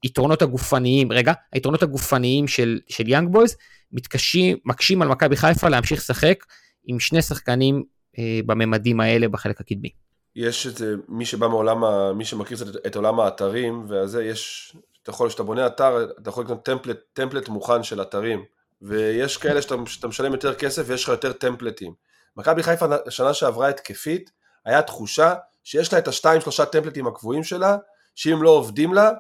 [0.03, 3.57] היתרונות הגופניים, רגע, היתרונות הגופניים של, של יאנג בויז,
[3.93, 6.45] מתקשים, מקשים על מכבי חיפה להמשיך לשחק
[6.87, 7.83] עם שני שחקנים
[8.19, 9.89] אה, בממדים האלה בחלק הקדמי.
[10.37, 11.83] יש את זה, מי שבא מעולם,
[12.19, 16.31] מי שמכיר קצת את, את עולם האתרים, והזה, יש, אתה יכול, כשאתה בונה אתר, אתה
[16.31, 18.45] יכול לקנות טמפלט, טמפלט מוכן של אתרים,
[18.83, 21.95] ויש כאלה שאתה, שאתה משלם יותר כסף ויש לך יותר טמפלטים.
[22.37, 24.31] מכבי חיפה שנה שעברה התקפית,
[24.65, 25.35] היה תחושה
[25.65, 27.77] שיש לה את השתיים שלושה טמפלטים הקבועים שלה,
[28.15, 29.11] שאם לא עובדים לה,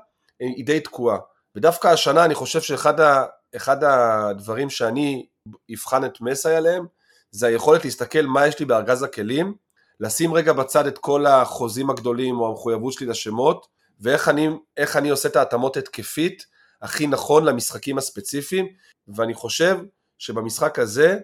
[0.40, 1.18] היא די תקועה.
[1.57, 3.27] ודווקא השנה אני חושב שאחד ה,
[4.31, 5.27] הדברים שאני
[5.75, 6.87] אבחן את מסי עליהם,
[7.31, 9.55] זה היכולת להסתכל מה יש לי בארגז הכלים,
[10.01, 13.66] לשים רגע בצד את כל החוזים הגדולים או המחויבות שלי לשמות,
[14.03, 14.49] ואיך אני,
[14.97, 16.47] אני עושה את ההתאמות התקפית
[16.83, 18.69] הכי נכון למשחקים הספציפיים,
[19.09, 19.79] ואני חושב
[20.19, 21.19] שבמשחק הזה,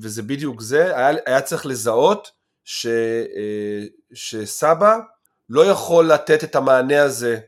[0.00, 2.30] וזה בדיוק זה, היה, היה צריך לזהות
[2.64, 4.98] ש, אה, שסבא
[5.48, 7.38] לא יכול לתת את המענה הזה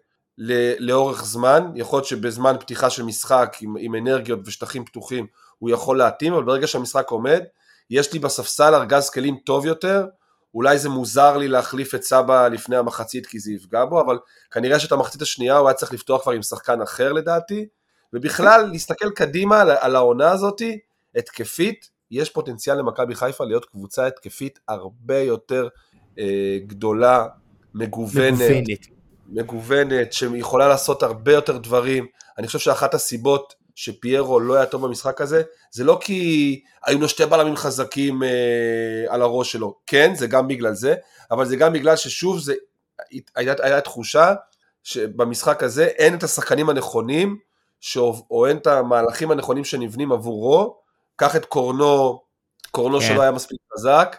[0.79, 5.27] לאורך זמן, יכול להיות שבזמן פתיחה של משחק עם, עם אנרגיות ושטחים פתוחים
[5.59, 7.45] הוא יכול להתאים, אבל ברגע שהמשחק עומד,
[7.91, 10.07] יש לי בספסל ארגז כלים טוב יותר,
[10.55, 14.19] אולי זה מוזר לי להחליף את סבא לפני המחצית כי זה יפגע בו, אבל
[14.51, 17.67] כנראה שאת המחצית השנייה הוא היה צריך לפתוח כבר עם שחקן אחר לדעתי,
[18.13, 20.79] ובכלל להסתכל קדימה על, על העונה הזאתי,
[21.17, 25.69] התקפית, יש פוטנציאל למכבי חיפה להיות קבוצה התקפית הרבה יותר
[26.19, 27.27] אה, גדולה,
[27.75, 28.87] מגוונת, מגוונת.
[29.27, 32.07] מגוונת, שיכולה לעשות הרבה יותר דברים.
[32.39, 37.09] אני חושב שאחת הסיבות שפיירו לא היה טוב במשחק הזה, זה לא כי היו לו
[37.09, 38.29] שתי בלמים חזקים אה,
[39.09, 40.95] על הראש שלו, כן, זה גם בגלל זה,
[41.31, 42.55] אבל זה גם בגלל ששוב, זה,
[43.37, 44.35] הייתה, הייתה תחושה
[44.83, 47.39] שבמשחק הזה אין את השחקנים הנכונים,
[47.81, 50.77] שאו, או אין את המהלכים הנכונים שנבנים עבורו,
[51.17, 52.23] קח את קורנו,
[52.71, 53.07] קורנו כן.
[53.07, 54.17] שלא היה מספיק חזק,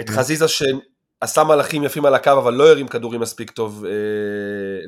[0.00, 0.16] את כן.
[0.16, 3.90] חזיזה שעשה מהלכים יפים על הקו, אבל לא הרים כדורים מספיק טוב אה,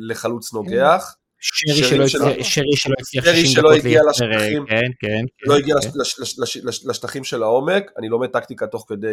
[0.00, 1.14] לחלוץ נוגח.
[1.40, 4.66] שרי שלא הצליח- שרי שלא הצליח שרי 60 שלא הגיע לשטחים.
[4.66, 5.24] כן, כן.
[5.46, 9.12] לא כן, הגיע לש- לש- לשטחים של העומק, אני לומד טקטיקה תוך כדי אה,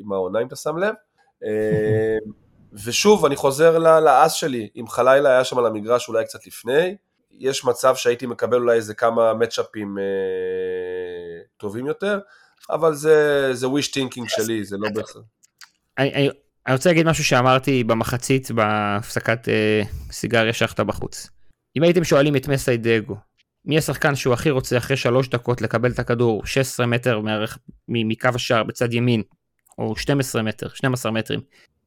[0.00, 0.94] עם העונה אם אתה שם לב.
[1.46, 2.16] אה,
[2.84, 6.96] ושוב, אני חוזר לאס שלי, אם חלילה היה שם על המגרש אולי קצת לפני,
[7.38, 10.04] יש מצב שהייתי מקבל אולי איזה כמה מצ'אפים אה,
[11.56, 12.18] טובים יותר,
[12.70, 13.14] אבל זה,
[13.52, 15.22] זה wish thinking שלי, זה לא בהכרח.
[15.98, 16.30] אני, אני,
[16.66, 21.28] אני רוצה להגיד משהו שאמרתי במחצית בהפסקת אה, סיגריה שחטה בחוץ.
[21.76, 23.16] אם הייתם שואלים את מסי דגו,
[23.64, 28.28] מי השחקן שהוא הכי רוצה אחרי שלוש דקות לקבל את הכדור 16 מטר מערך, מקו
[28.34, 29.22] השער בצד ימין,
[29.78, 31.40] או 12 מטר, 12 מטרים,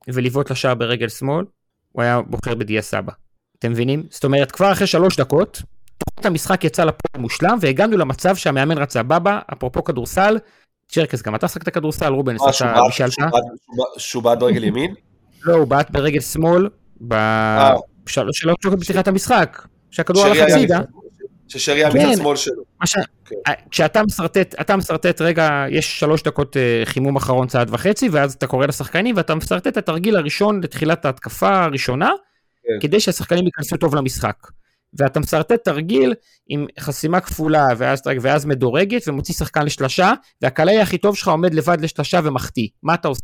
[0.08, 1.46] ולבעוט לשער ברגל שמאל,
[1.92, 3.12] הוא היה בוחר בדיה סבא.
[3.60, 4.04] אתם מבינים?
[4.10, 5.62] זאת אומרת, כבר אחרי שלוש דקות,
[5.98, 10.38] תוכנית המשחק יצא לפועל מושלם, והגענו למצב שהמאמן רצה בבא, אפרופו כדורסל,
[10.88, 12.10] צ'רקס, גם אתה שחקת כדורסל,
[12.52, 13.10] שהוא אתה בישלת?
[13.98, 14.94] שהוא בעט- ברגל ימין?
[15.44, 16.70] לא, הוא בעט ברגל שמאל,
[17.12, 17.74] אה.
[18.04, 20.80] בשלוש שלוש דקות בפתיחת המשחק, שהכדור הלך הצידה,
[21.48, 22.10] ששרי היה כן.
[22.10, 22.64] מצד שמאל שלו.
[22.86, 23.36] ש- כן.
[23.48, 28.34] אה, כשאתה משרטט, אתה משרטט רגע, יש שלוש דקות אה, חימום אחרון צעד וחצי, ואז
[28.34, 32.10] אתה קורא לשחקנים ואתה משרטט את התרגיל הראשון לתחילת ההתקפה הראשונה,
[32.64, 32.88] כן.
[32.88, 34.36] כדי שהשחקנים ייכנסו טוב למשחק.
[35.00, 36.14] ואתה משרטט תרגיל
[36.48, 41.82] עם חסימה כפולה ואז, ואז מדורגת ומוציא שחקן לשלשה, והקלעי הכי טוב שלך עומד לבד
[41.82, 42.68] לשלשה ומחטיא.
[42.84, 43.22] מה אתה עושה?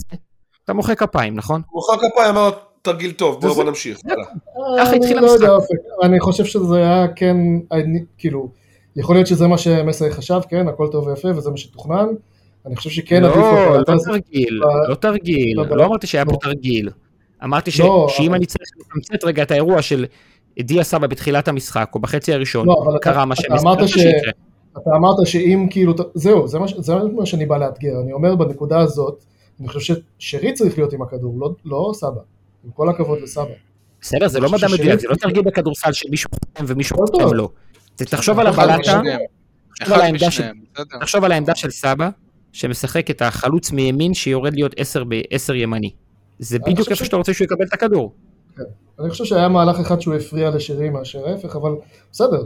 [0.64, 1.62] אתה מוחא כפיים, נכון?
[1.72, 2.52] מוחא כפיים, אמר
[2.82, 3.98] תרגיל טוב, בוא וזה- בוא נמשיך.
[4.80, 5.70] ככה התחיל אני לא המשחק.
[6.04, 7.38] אני חושב שזה היה כן,
[7.72, 8.50] אני- כאילו,
[8.96, 12.06] יכול להיות שזה מה שמסי חשב, כן, הכל טוב ויפה וזה מה שתוכנן.
[12.66, 14.06] אני חושב שכן עדיף לו לא, לא הזה.
[14.12, 16.38] תרגיל, לא תרגיל, לא אמרתי שהיה פה לא.
[16.38, 16.90] תרגיל.
[17.44, 20.06] אמרתי ש- לא, שאם אני צריך לתמצת רגע את האירוע של
[20.60, 24.32] דיה סבא בתחילת המשחק, או בחצי הראשון, לא, קרה מה אתה שמסתבר אמרת ש- שיקרה.
[24.74, 28.36] אתה אמרת שאם כאילו, זהו, זה מה, ש- זה מה שאני בא לאתגר, אני אומר
[28.36, 29.24] בנקודה הזאת,
[29.60, 32.22] אני חושב ששרי צריך להיות עם הכדור, לא, לא סבא,
[32.66, 33.46] עם כל הכבוד לסבא.
[34.02, 37.36] בסדר, זה לא מדע מדויק, זה לא תרגיל בכדורסל שמישהו חותם ומישהו הכל חותם.
[37.36, 37.50] לא.
[37.96, 39.02] תחשוב על הבלטה.
[41.00, 42.10] תחשוב על העמדה של- סבא,
[42.52, 45.92] שמשחק את החלוץ מימין שיורד להיות 10 ב-10 ימני.
[46.40, 48.14] זה בדיוק איפה שאתה רוצה שהוא יקבל את הכדור.
[49.00, 51.72] אני חושב שהיה מהלך אחד שהוא הפריע לשרי מאשר ההפך, אבל
[52.12, 52.46] בסדר,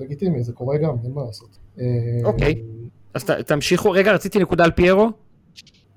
[0.00, 1.48] לגיטימי, זה קורה גם, אין מה לעשות.
[1.80, 1.84] אה,
[2.24, 2.54] אוקיי.
[3.14, 5.10] אז תמשיכו, רגע, רציתי נקודה על פיירו.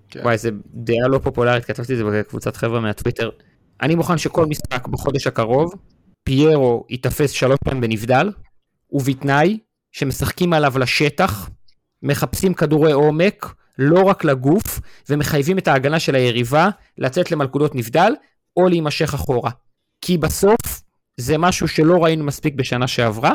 [0.10, 0.20] כן.
[0.24, 3.30] וואי, זו דעה לא פופולרית, כתבתי את זה בקבוצת חבר'ה מהטוויטר.
[3.84, 5.74] אני מוכן שכל משחק בחודש הקרוב,
[6.24, 8.32] פיירו ייתפס שלוש פעמים בנבדל,
[8.92, 9.58] ובתנאי
[9.92, 11.50] שמשחקים עליו לשטח,
[12.04, 14.80] מחפשים כדורי עומק, לא רק לגוף,
[15.10, 18.14] ומחייבים את ההגנה של היריבה לצאת למלכודות נבדל,
[18.58, 19.52] או להימשך אחורה.
[20.02, 20.82] כי בסוף
[21.18, 23.34] זה משהו שלא ראינו מספיק בשנה שעברה,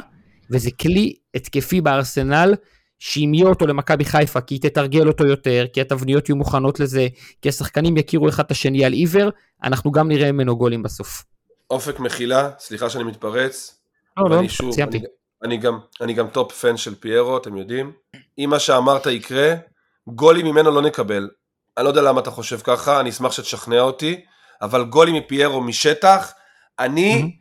[0.51, 2.55] וזה כלי התקפי בארסנל,
[2.99, 7.09] שאם יהיה אותו למכבי חיפה, כי היא תתרגל אותו יותר, כי התבניות יהיו מוכנות לזה,
[7.43, 9.31] כי השחקנים יכירו אחד את השני על עיוור,
[9.63, 11.25] אנחנו גם נראה ממנו גולים בסוף.
[11.71, 13.81] אופק מחילה, סליחה שאני מתפרץ.
[14.17, 14.99] לא, לא, שוב, סיימתי.
[14.99, 15.07] אני,
[15.45, 17.93] אני, גם, אני גם top fan של פיירו, אתם יודעים.
[18.39, 19.55] אם מה שאמרת יקרה,
[20.09, 21.29] גולים ממנו לא נקבל.
[21.77, 24.21] אני לא יודע למה אתה חושב ככה, אני אשמח שתשכנע אותי,
[24.63, 26.33] אבל גולים מפיירו משטח,
[26.79, 27.37] אני,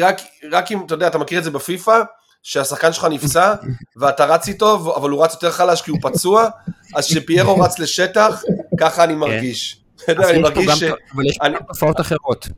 [0.00, 0.16] רק,
[0.52, 2.02] רק אם, אתה יודע, אתה מכיר את זה בפיפא,
[2.42, 3.54] שהשחקן שלך נפצע,
[3.96, 6.48] ואתה רץ איתו, אבל הוא רץ יותר חלש כי הוא פצוע,
[6.94, 8.42] אז כשפיירו רץ לשטח,
[8.80, 9.84] ככה אני מרגיש.
[10.08, 10.82] יודע, אז אני מרגיש ש...
[11.14, 12.48] אבל יש פה גם תופעות אחרות.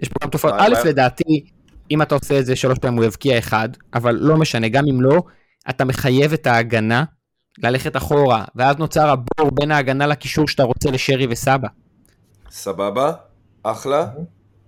[0.00, 0.74] יש פה גם תופעות, א'?
[0.84, 1.44] לדעתי,
[1.90, 5.00] אם אתה עושה את זה שלוש פעמים הוא יבקיע אחד, אבל לא משנה, גם אם
[5.00, 5.22] לא,
[5.70, 7.04] אתה מחייב את ההגנה
[7.58, 11.68] ללכת אחורה, ואז נוצר הבור בין ההגנה לקישור שאתה רוצה לשרי וסבא.
[12.50, 13.12] סבבה,
[13.62, 14.06] אחלה.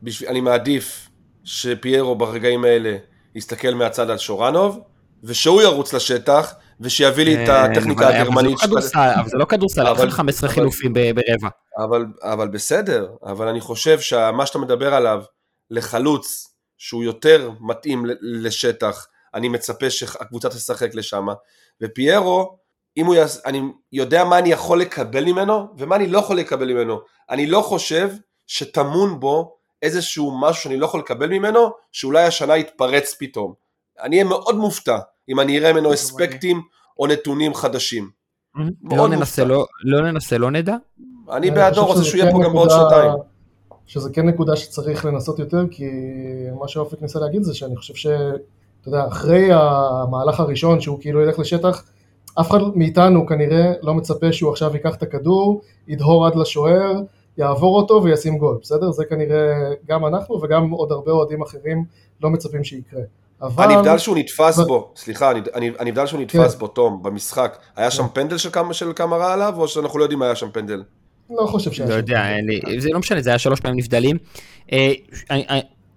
[0.03, 1.09] בשביל, אני מעדיף
[1.45, 2.97] שפיירו ברגעים האלה
[3.35, 4.81] יסתכל מהצד על שורנוב,
[5.25, 8.81] ושהוא ירוץ לשטח, ושיביא לי את הטכניקה כן, אבל- הגרמנית אבל זה לא.
[8.81, 11.49] כדורסל, אבל זה לא כדורסל, אבל- לך 15 אבל- חילופים ברבע.
[12.23, 15.23] אבל, בסדר, אבל אני חושב שמה שאתה מדבר עליו
[15.71, 16.47] לחלוץ
[16.79, 21.27] שהוא יותר מתאים לשטח, אני מצפה שהקבוצה תשחק לשם,
[21.83, 22.57] ופיירו,
[22.97, 23.37] אם הוא יעש...
[23.47, 23.63] אני
[23.93, 27.01] יודע מה אני יכול לקבל ממנו ומה אני לא יכול לקבל ממנו.
[27.31, 28.11] אני לא חושב
[28.47, 33.53] שטמון בו איזשהו משהו שאני לא יכול לקבל ממנו, שאולי השנה יתפרץ פתאום.
[34.03, 36.63] אני אהיה מאוד מופתע אם אני אראה ממנו אספקטים
[36.99, 38.11] או נתונים חדשים.
[38.91, 39.45] לא ננסה.
[39.45, 40.77] לא- לא ננסה, לא נדע.
[41.33, 43.13] אני בעדו, חושב רוצה שהוא יהיה כן פה גם בעוד שנתיים.
[43.87, 45.85] שזה כן נקודה שצריך לנסות יותר, כי
[46.61, 48.07] מה שאופק ניסה להגיד זה שאני חושב ש...
[48.81, 51.85] אתה יודע, אחרי המהלך הראשון שהוא כאילו ילך לשטח,
[52.41, 56.95] אף אחד מאיתנו כנראה לא מצפה שהוא עכשיו ייקח את הכדור, ידהור עד לשוער,
[57.41, 58.91] יעבור אותו וישים גול, בסדר?
[58.91, 59.53] זה כנראה
[59.89, 61.85] גם אנחנו וגם עוד הרבה אוהדים אחרים
[62.23, 63.01] לא מצפים שיקרה.
[63.43, 63.65] אבל...
[63.73, 66.59] הנבדל שהוא נתפס אבל- בו, סליחה, הנ- הנ- הנבדל שהוא נתפס כן.
[66.59, 70.19] בו, תום, במשחק, היה שם פנדל של כמה- של קמרה עליו, או שאנחנו לא יודעים
[70.19, 70.83] מה היה שם פנדל?
[71.31, 72.29] לא חושב שהיה לא שם יודע.
[72.37, 74.17] אין לי- זה לא משנה, זה היה שלוש פעמים נבדלים.
[74.73, 74.93] אה,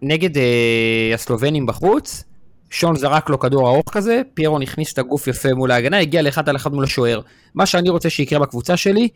[0.01, 2.23] נגד אה, הסלובנים בחוץ,
[2.69, 6.49] שון זרק לו כדור ארוך כזה, פיירו הכניס את הגוף יפה מול ההגנה, הגיע לאחד
[6.49, 7.19] על אחד מול השוער.
[7.55, 9.07] מה שאני רוצה שיקרה בקבוצה שלי,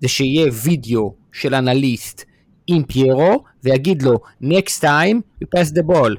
[0.00, 2.24] זה שיהיה וידאו של אנליסט
[2.66, 6.10] עם פיירו, ויגיד לו, next time you pass the ball.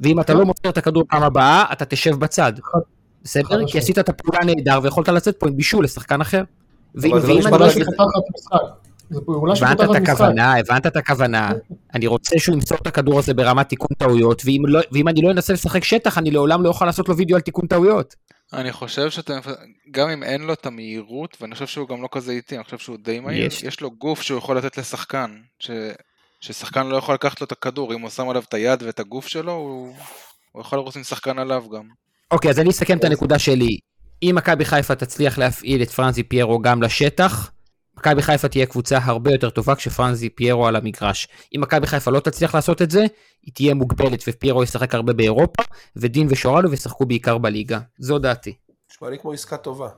[0.00, 2.52] ואם אתה לא מוסר את הכדור פעם הבאה, אתה תשב בצד.
[2.62, 2.78] חד
[3.24, 3.44] בסדר?
[3.44, 3.70] משמעית.
[3.72, 6.42] כי עשית את הפעולה נהדר ויכולת לצאת פה עם בישול לשחקן אחר.
[6.94, 8.04] ואם אבל זה לא אני לא להגיד- שפותחת
[8.36, 8.58] משחק.
[9.62, 10.08] הבנת את.
[10.08, 11.50] הכוונה, הבנת את הכוונה.
[11.94, 15.30] אני רוצה שהוא ימסור את הכדור הזה ברמת תיקון טעויות, ואם, לא, ואם אני לא
[15.30, 18.14] אנסה לשחק שטח, אני לעולם לא אוכל לעשות לו וידאו על תיקון טעויות.
[18.52, 19.38] אני חושב שאתם,
[19.90, 22.78] גם אם אין לו את המהירות, ואני חושב שהוא גם לא כזה איטי, אני חושב
[22.78, 23.62] שהוא די מהיר, יש.
[23.62, 25.70] יש, לו גוף שהוא יכול לתת לשחקן, ש,
[26.40, 29.26] ששחקן לא יכול לקחת לו את הכדור, אם הוא שם עליו את היד ואת הגוף
[29.26, 29.94] שלו, הוא,
[30.52, 31.88] הוא יכול לרוץ עם שחקן עליו גם.
[32.30, 33.78] אוקיי, אז אני אסכם את הנקודה שלי.
[34.22, 37.50] אם מכבי חיפה תצליח להפעיל את פרנזי פיירו גם לשטח,
[37.98, 41.28] מכבי חיפה תהיה קבוצה הרבה יותר טובה כשפרנזי פיירו על המגרש.
[41.56, 43.06] אם מכבי חיפה לא תצליח לעשות את זה,
[43.42, 45.62] היא תהיה מוגבלת ופיירו ישחק הרבה באירופה,
[45.96, 47.78] ודין ושורלו ישחקו בעיקר בליגה.
[47.98, 48.54] זו דעתי.
[48.92, 49.88] נשמע לי כמו עסקה טובה.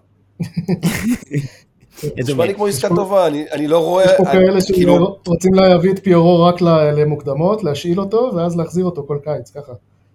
[2.16, 4.04] נשמע לי כמו עסקה טובה, אני אני לא רואה...
[4.04, 9.04] יש פה כאלה כאילו, שרוצים להביא את פיירו רק למוקדמות, להשאיל אותו, ואז להחזיר אותו
[9.08, 9.72] כל קיץ, ככה.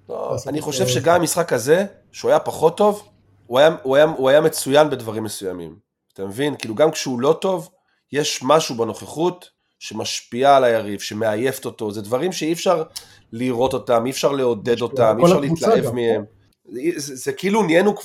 [0.09, 0.89] לא, אני חושב זה.
[0.89, 3.03] שגם המשחק הזה, שהוא היה פחות טוב,
[3.47, 5.85] הוא היה מצוין בדברים מסוימים.
[6.13, 6.55] אתה מבין?
[6.55, 7.69] כאילו גם כשהוא לא טוב,
[8.15, 9.49] יש משהו בנוכחות
[9.79, 12.83] שמשפיע על היריב, שמעייפת אותו, זה דברים שאי אפשר
[13.31, 15.93] לראות אותם, אי אפשר לעודד אותם, אי אפשר להתלהב.
[15.93, 16.23] מהם.
[16.65, 17.95] זה, זה, זה כאילו נהיינו,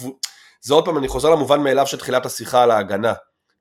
[0.60, 3.12] זה עוד פעם, אני חוזר למובן מאליו של תחילת השיחה על ההגנה.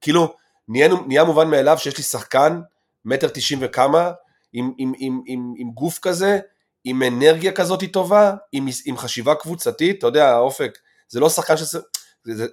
[0.02, 0.34] כאילו,
[0.68, 2.62] נהיינו, נהיה מובן מאליו שיש לי שחקן,
[3.06, 4.12] מטר תשעים וכמה,
[4.54, 6.40] עם, עם, עם, עם, עם גוף כזה,
[6.84, 10.78] עם אנרגיה כזאת טובה, עם, עם חשיבה קבוצתית, אתה יודע, האופק,
[11.10, 11.76] זה לא שחקן ש...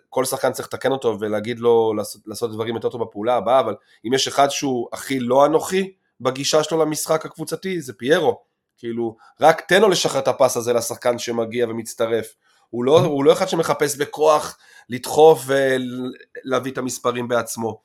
[0.08, 3.74] כל שחקן צריך לתקן אותו ולהגיד לו לעשות, לעשות דברים יותר טוב בפעולה הבאה, אבל
[4.06, 8.40] אם יש אחד שהוא הכי לא אנוכי בגישה שלו למשחק הקבוצתי, זה פיירו.
[8.78, 12.34] כאילו, רק תן לו לשחרר את הפס הזה לשחקן שמגיע ומצטרף.
[12.70, 14.58] הוא לא, הוא לא אחד שמחפש בכוח
[14.88, 17.80] לדחוף ולהביא את המספרים בעצמו.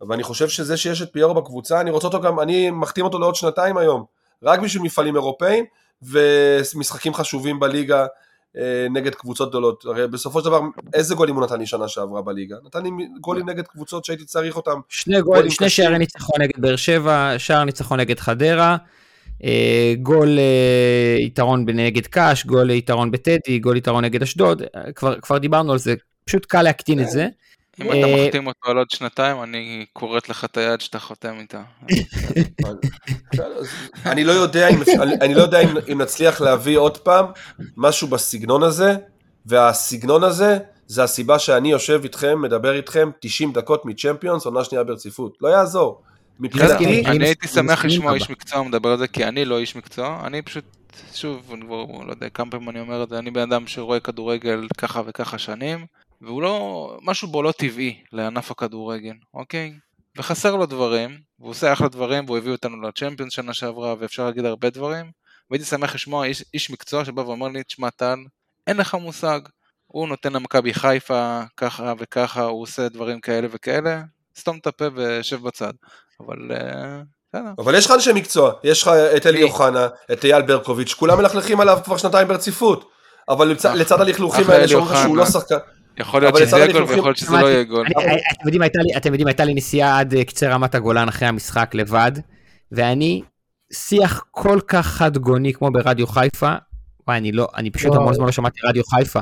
[0.00, 3.34] ואני חושב שזה שיש את פיירו בקבוצה, אני רוצה אותו גם, אני מחתים אותו לעוד
[3.34, 4.04] שנתיים היום,
[4.42, 5.64] רק בשביל מפעלים אירופאים
[6.02, 8.06] ומשחקים חשובים בליגה
[8.90, 9.84] נגד קבוצות גדולות.
[9.84, 10.60] הרי בסופו של דבר,
[10.94, 12.56] איזה גולים הוא נתן לי שנה שעברה בליגה?
[12.64, 12.90] נתן לי
[13.20, 14.80] גולים נגד קבוצות שהייתי צריך אותם.
[14.88, 15.68] שני, גול, שני.
[15.70, 18.76] שערי ניצחון נגד באר שבע, שער ניצחון נגד חדרה,
[19.44, 25.20] אה, גול אה, יתרון נגד קאש, גול יתרון בטדי, גול יתרון נגד אשדוד, אה, כבר,
[25.20, 25.94] כבר דיברנו על זה,
[26.24, 27.28] פשוט קל להקטין את זה.
[27.80, 31.62] אם אתה מחתים אותו על עוד שנתיים, אני כורת לך את היד שאתה חותם איתה.
[34.12, 34.78] אני לא יודע, אם,
[35.20, 37.26] אני לא יודע אם, אם נצליח להביא עוד פעם
[37.76, 38.96] משהו בסגנון הזה,
[39.46, 45.38] והסגנון הזה זה הסיבה שאני יושב איתכם, מדבר איתכם 90 דקות מצ'מפיונס, עונה שנייה ברציפות.
[45.40, 46.02] לא יעזור.
[46.40, 47.06] מבחינתי...
[47.06, 50.42] אני הייתי שמח לשמוע איש מקצוע מדבר על זה, כי אני לא איש מקצוע, אני
[50.42, 50.64] פשוט,
[51.14, 54.00] שוב, אני כבר לא יודע כמה פעמים אני אומר את זה, אני בן אדם שרואה
[54.00, 55.86] כדורגל ככה וככה שנים,
[56.20, 59.72] והוא לא, משהו בו לא טבעי לענף הכדורגל, אוקיי?
[60.16, 64.44] וחסר לו דברים, והוא עושה אחלה דברים, והוא הביא אותנו לצ'מפיונס שנה שעברה, ואפשר להגיד
[64.44, 65.10] הרבה דברים,
[65.50, 68.18] והייתי שמח לשמוע איש, איש מקצוע שבא ואומר לי, תשמע טל,
[68.66, 69.40] אין לך מושג,
[69.86, 74.02] הוא נותן למכבי חיפה ככה וככה, הוא עושה דברים כאלה וכאלה,
[74.38, 75.72] סתום את הפה ושב בצד.
[76.20, 77.00] אבל אה,
[77.58, 81.60] אבל יש לך אנשי מקצוע, יש לך את אלי אוחנה, את אייל ברקוביץ', כולם מלכלכים
[81.60, 82.90] עליו כבר שנתיים ברציפות,
[83.28, 85.56] אבל לצד הלכלוכים האלה שאומרים לך שהוא לא שחקן.
[85.98, 87.86] יכול להיות שזה יהיה גול ויכול להיות שזה לא יהיה גול.
[88.96, 92.12] אתם יודעים, הייתה לי נסיעה עד קצה רמת הגולן אחרי המשחק לבד,
[92.72, 93.22] ואני,
[93.72, 96.54] שיח כל כך חד גוני כמו ברדיו חיפה,
[97.08, 99.20] וואי, אני לא, אני פשוט המון זמן לא שמעתי רדיו חיפה.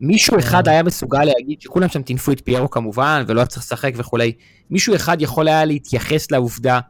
[0.00, 3.92] מישהו אחד היה מסוגל להגיד שכולם שם טינפו את פיירו כמובן, ולא היה צריך לשחק
[3.96, 4.32] וכולי.
[4.70, 6.80] מישהו אחד יכול היה להתייחס לעובדה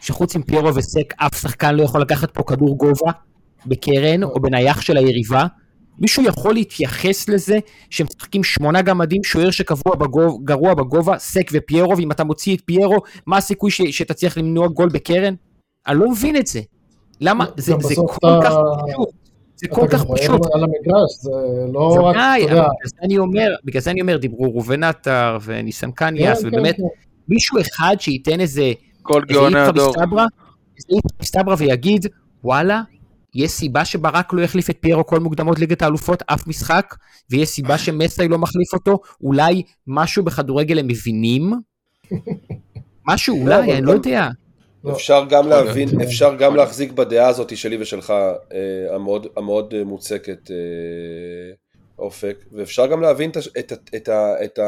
[0.00, 3.12] שחוץ מפיירו וסק, אף שחקן לא יכול לקחת פה כדור גובה
[3.66, 5.46] בקרן או בנייח של היריבה.
[5.98, 7.58] מישהו יכול להתייחס לזה
[7.90, 13.36] שהם משחקים שמונה גמדים, שוער שגרוע בגובה, סק ופיירו, ואם אתה מוציא את פיירו, מה
[13.36, 15.34] הסיכוי ש, שתצליח למנוע גול בקרן?
[15.86, 16.60] אני לא מבין את זה.
[17.20, 17.44] למה?
[17.56, 18.52] זה, זה כל כך
[18.86, 19.08] פשוט.
[19.56, 20.46] זה כל כך פשוט.
[20.54, 21.30] על המגרש, זה
[21.72, 22.54] לא רק, אתה יודע.
[22.54, 26.76] בגלל זה אני אומר, בגלל זה אני אומר, דיברו ראובן עטר וניסן קניאס, כן, ובאמת,
[26.76, 26.88] כן, כן.
[27.28, 28.72] מישהו אחד שייתן איזה...
[29.02, 29.94] כל גאוני הדור.
[30.76, 32.06] איזה איפכא מסתברא ויגיד,
[32.44, 32.82] וואלה,
[33.34, 36.94] יש סיבה שברק לא יחליף את פיירו כל מוקדמות ליגת האלופות, אף משחק,
[37.30, 41.52] ויש סיבה שמסאי לא מחליף אותו, אולי משהו בכדורגל הם מבינים?
[43.08, 44.28] משהו, אולי, אני לא יודע.
[44.84, 44.92] לא.
[44.92, 50.50] אפשר גם להבין, אפשר גם להחזיק בדעה הזאת שלי ושלך, אה, המאוד, המאוד אה, מוצקת,
[50.50, 50.56] אה,
[51.98, 54.08] אופק, ואפשר גם להבין את, את, את,
[54.44, 54.58] את,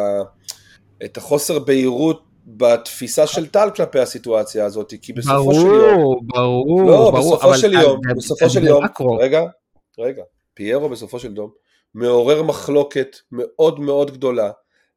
[1.04, 6.20] את החוסר בהירות בתפיסה של טל כלפי הסיטואציה הזאת, כי בסופו ברור, של יום...
[6.22, 8.84] ברור, לא, ברור, בסופו של יום, בסופו של יום,
[9.20, 9.42] רגע,
[9.99, 10.22] רגע,
[10.55, 11.51] פיירו בסופו של יום
[11.94, 14.51] מעורר מחלוקת מאוד מאוד גדולה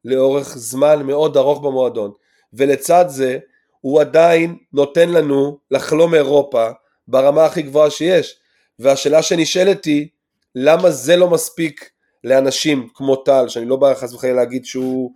[0.04, 2.10] לאורך זמן מאוד ארוך במועדון,
[2.52, 3.38] ולצד זה
[3.80, 6.68] הוא עדיין נותן לנו לחלום אירופה
[7.08, 8.36] ברמה הכי גבוהה שיש.
[8.78, 10.08] והשאלה שנשאלת היא,
[10.54, 11.90] למה זה לא מספיק
[12.24, 15.12] לאנשים כמו טל, שאני לא בא חס וחלילה להגיד שהוא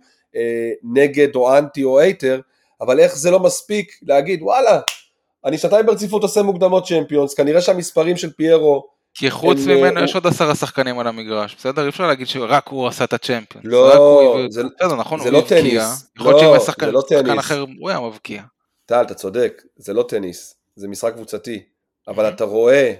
[0.83, 2.39] נגד או אנטי או אייטר,
[2.81, 4.79] אבל איך זה לא מספיק להגיד וואלה,
[5.45, 10.05] אני שנתיים ברציפות עושה מוקדמות צ'מפיונס, כנראה שהמספרים של פיירו כי חוץ הם, ממנו הוא...
[10.05, 11.83] יש עוד עשרה שחקנים על המגרש, בסדר?
[11.83, 13.63] אי אפשר להגיד שרק הוא עשה את הצ'מפיון.
[13.63, 16.09] לא, זה, בסדר, נכון, זה לא טניס.
[16.17, 18.43] יכול להיות לא, שאם שחקן לא אחר הוא היה מבקיע.
[18.85, 21.63] טל, אתה צודק, זה לא טניס, זה משחק קבוצתי,
[22.07, 22.93] אבל אתה רואה,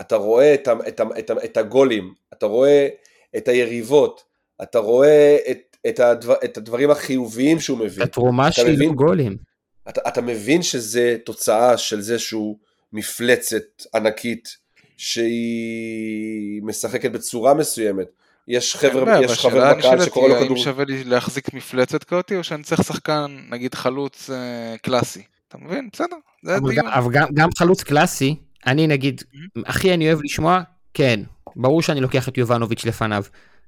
[0.00, 2.88] אתה רואה את, את, את, את הגולים, אתה רואה
[3.36, 4.24] את היריבות,
[4.62, 8.02] אתה רואה את, את, הדבר, את הדברים החיוביים שהוא מביא.
[8.02, 9.36] התרומה לא גולים.
[9.88, 12.56] אתה, אתה מבין שזה תוצאה של זה שהוא
[12.92, 13.62] מפלצת
[13.94, 14.56] ענקית
[14.96, 18.06] שהיא משחקת בצורה מסוימת.
[18.48, 20.48] יש חבר'ה, יש חבר בקהל שקורא לו כדור.
[20.48, 25.22] האם שווה לי להחזיק מפלצת כזאתי, או שאני צריך שחקן, נגיד חלוץ אה, קלאסי?
[25.48, 25.88] אתה מבין?
[25.92, 26.86] בסדר, זה הדיון.
[26.86, 29.22] אבל גם, גם חלוץ קלאסי, אני נגיד,
[29.66, 30.60] הכי אני אוהב לשמוע,
[30.94, 31.20] כן,
[31.56, 33.24] ברור שאני לוקח את יובנוביץ' לפניו.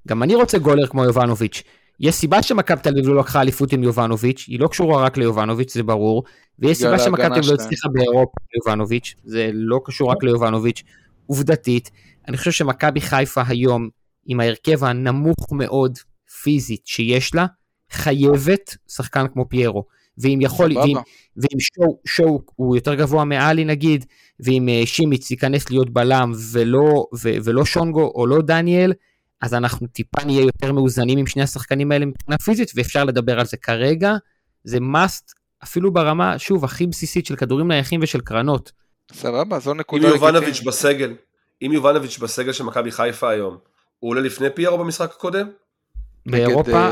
[0.09, 1.63] גם אני רוצה גולר כמו יובנוביץ'.
[2.01, 5.75] יש סיבה שמכבי תל אביב לא לקחה אליפות עם יובנוביץ', היא לא קשורה רק ליובנוביץ',
[5.75, 6.25] זה ברור,
[6.59, 10.83] ויש סיבה שמכבי תל אביב לא הצליחה באירופה עם יובנוביץ', זה לא קשור רק ליובנוביץ'.
[11.27, 11.91] עובדתית,
[12.29, 13.89] אני חושב שמכבי חיפה היום,
[14.27, 15.99] עם ההרכב הנמוך מאוד
[16.43, 17.47] פיזית שיש לה,
[17.91, 19.85] חייבת שחקן כמו פיירו.
[20.19, 20.97] ואם יכול, ואם,
[21.37, 24.05] ואם שואו, שואו הוא יותר גבוה מעלי נגיד,
[24.41, 28.93] ואם uh, שימיץ ייכנס להיות בלם ולא, ו, ולא שונגו או לא דניאל,
[29.43, 33.47] אז אנחנו טיפה נהיה יותר מאוזנים עם שני השחקנים האלה מבחינה פיזית, ואפשר לדבר על
[33.47, 34.13] זה כרגע.
[34.65, 35.33] זה must,
[35.65, 38.73] אפילו ברמה, שוב, הכי בסיסית של כדורים נייחים ושל קרנות.
[39.13, 41.15] סבבה, זו נקודה אם יובנוביץ' בסגל,
[41.63, 43.57] אם יובנוביץ' בסגל של מכבי חיפה היום,
[43.99, 45.49] הוא עולה לפני פיירו במשחק הקודם?
[46.27, 46.91] באירופה, אה,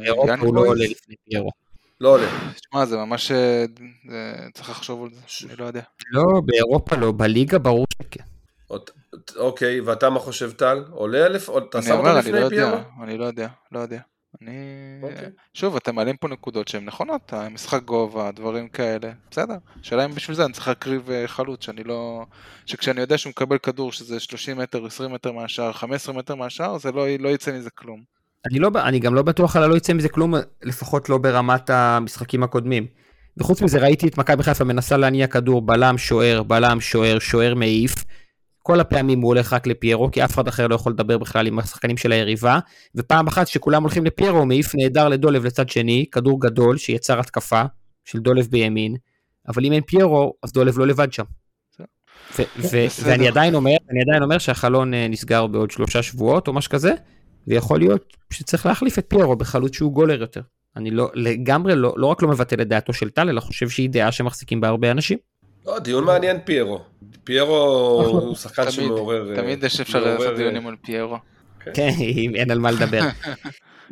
[0.00, 1.50] באירופה הוא לא עולה לפני פיירו.
[2.00, 2.26] לא עולה.
[2.54, 3.30] תשמע, זה ממש...
[3.32, 3.64] אה,
[4.54, 5.82] צריך לחשוב על זה, אני לא יודע.
[6.12, 8.29] לא, באירופה לא, בליגה ברור שכן.
[9.36, 10.84] אוקיי, ואתה מה חושב טל?
[10.90, 11.50] עולה אלף?
[11.56, 12.76] אתה שם אותו לפני פיירו?
[13.02, 14.00] אני לא יודע, לא יודע.
[14.42, 14.52] אני...
[15.02, 15.28] אוקיי.
[15.54, 19.54] שוב, אתם מעלים פה נקודות שהן נכונות, המשחק גובה, דברים כאלה, בסדר.
[19.80, 22.24] השאלה אם בשביל זה אני צריך להקריב אה, חלוץ, שאני לא...
[22.66, 26.92] שכשאני יודע שהוא מקבל כדור שזה 30 מטר, 20 מטר מהשאר, 15 מטר מהשאר, זה
[26.92, 28.02] לא, לא יצא מזה כלום.
[28.50, 32.42] אני, לא, אני גם לא בטוח על הלא יצא מזה כלום, לפחות לא ברמת המשחקים
[32.42, 32.86] הקודמים.
[33.36, 37.94] וחוץ מזה ראיתי את מכבי חיפה מנסה להניע כדור בלם, שוער, בלם, שוער, שוער מעיף.
[38.62, 41.58] כל הפעמים הוא הולך רק לפיירו, כי אף אחד אחר לא יכול לדבר בכלל עם
[41.58, 42.58] השחקנים של היריבה,
[42.94, 47.62] ופעם אחת שכולם הולכים לפיירו, הוא מעיף נהדר לדולב לצד שני, כדור גדול שיצר התקפה
[48.04, 48.96] של דולב בימין,
[49.48, 51.24] אבל אם אין פיירו, אז דולב לא לבד שם.
[52.38, 56.52] ו- ו- ואני עדיין אומר, אני עדיין אומר שהחלון אה, נסגר בעוד שלושה שבועות או
[56.52, 56.94] משהו כזה,
[57.46, 60.40] ויכול להיות שצריך להחליף את פיירו בחלוץ שהוא גולר יותר.
[60.76, 63.90] אני לא, לגמרי לא, לא רק לא מבטל את דעתו של טל, אלא חושב שהיא
[63.90, 65.18] דעה שמחזיקים בה הרבה אנשים.
[65.66, 66.80] לא, דיון מעניין פיירו.
[67.24, 67.54] פיירו
[68.02, 69.36] הוא שחקן שמעורר...
[69.36, 71.18] תמיד יש אפשר לעשות דיונים על פיירו.
[71.74, 73.00] כן, אם אין על מה לדבר.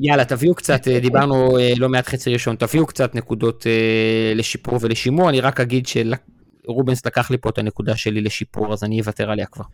[0.00, 4.78] יאללה, תביאו קצת, אה, דיברנו אה, לא מעט חצי ראשון, תביאו קצת נקודות אה, לשיפור
[4.82, 9.30] ולשימור, אני רק אגיד שרובנס לקח לי פה את הנקודה שלי לשיפור, אז אני אוותר
[9.30, 9.64] עליה כבר.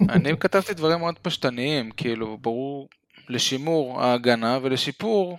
[0.00, 2.88] אני כתבתי דברים מאוד פשטניים, כאילו, ברור,
[3.28, 5.38] לשימור ההגנה ולשיפור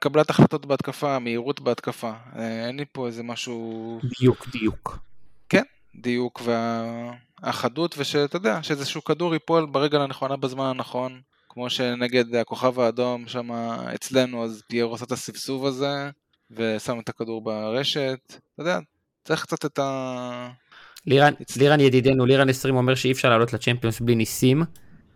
[0.00, 2.12] קבלת החלטות בהתקפה, המהירות בהתקפה.
[2.38, 4.00] אין לי פה איזה משהו...
[4.20, 5.05] דיוק, דיוק.
[5.96, 6.42] כן, דיוק
[7.42, 13.52] והחדות, ושאתה יודע, שאיזשהו כדור ייפול ברגע הנכונה בזמן הנכון, כמו שנגד הכוכב האדום שם
[13.94, 16.10] אצלנו, אז פיירו עושה את הסבסוב הזה,
[16.50, 18.78] ושם את הכדור ברשת, אתה יודע,
[19.24, 20.50] צריך קצת את ה...
[21.06, 24.62] לירן, לירן ידידנו, לירן 20 אומר שאי אפשר לעלות לצ'מפיונס בלי ניסים,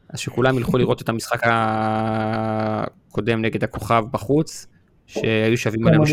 [0.08, 4.66] אז שכולם ילכו לראות את המשחק הקודם נגד הכוכב בחוץ,
[5.06, 6.08] שהיו שווים עלינו 3-0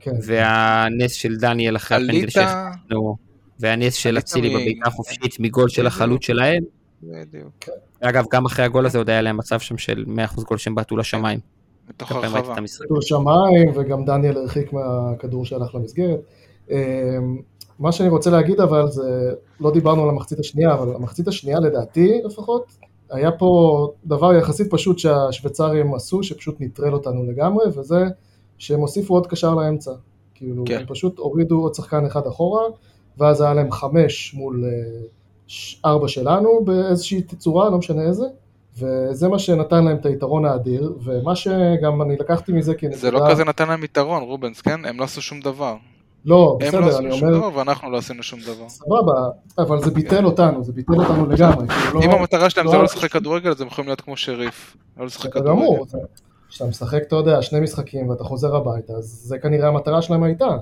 [0.00, 0.10] כן.
[0.22, 3.16] והנס של דניאל אחרי הפנדל שהחלטנו,
[3.60, 6.62] והנס של אצילי בבעיטה חופשית מגול של החלוץ שלהם.
[7.02, 7.68] בדיוק.
[8.00, 10.04] אגב, גם אחרי הגול הזה עוד היה להם מצב שם של
[10.36, 11.38] 100% גול שהם בעטו לשמיים.
[11.90, 12.54] מתוך הרחבה.
[12.98, 16.20] לשמיים, וגם דניאל הרחיק מהכדור שהלך למסגרת.
[17.78, 22.20] מה שאני רוצה להגיד אבל זה, לא דיברנו על המחצית השנייה, אבל המחצית השנייה לדעתי
[22.24, 22.76] לפחות,
[23.10, 28.04] היה פה דבר יחסית פשוט שהשוויצרים עשו, שפשוט נטרל אותנו לגמרי, וזה
[28.60, 29.90] שהם הוסיפו עוד קשר לאמצע.
[30.34, 30.78] כאילו, כן.
[30.78, 32.62] הם פשוט הורידו עוד שחקן אחד אחורה,
[33.18, 34.64] ואז היה להם חמש מול
[35.84, 38.24] ארבע שלנו באיזושהי תצורה, לא משנה איזה,
[38.78, 43.00] וזה מה שנתן להם את היתרון האדיר, ומה שגם אני לקחתי מזה כנקודה...
[43.00, 44.84] זה לא כזה נתן להם יתרון, רובנס, כן?
[44.84, 45.76] הם לא עשו שום דבר.
[46.24, 47.38] לא, בסדר, הם לא אני עשו שום אומר...
[47.38, 48.68] דבר ואנחנו לא עשינו שום דבר.
[48.68, 51.68] סבבה, אבל זה ביטל אותנו, זה ביטל אותנו לגמרי.
[51.68, 54.16] כאילו, אם לא- המטרה שלהם לא- זה לא לשחק כדורגל, אז הם יכולים להיות כמו
[54.16, 54.76] שריף.
[54.98, 55.82] לא לשחק כדורגל.
[56.50, 60.56] כשאתה משחק, אתה יודע, שני משחקים ואתה חוזר הביתה, אז זה כנראה המטרה שלהם הייתה.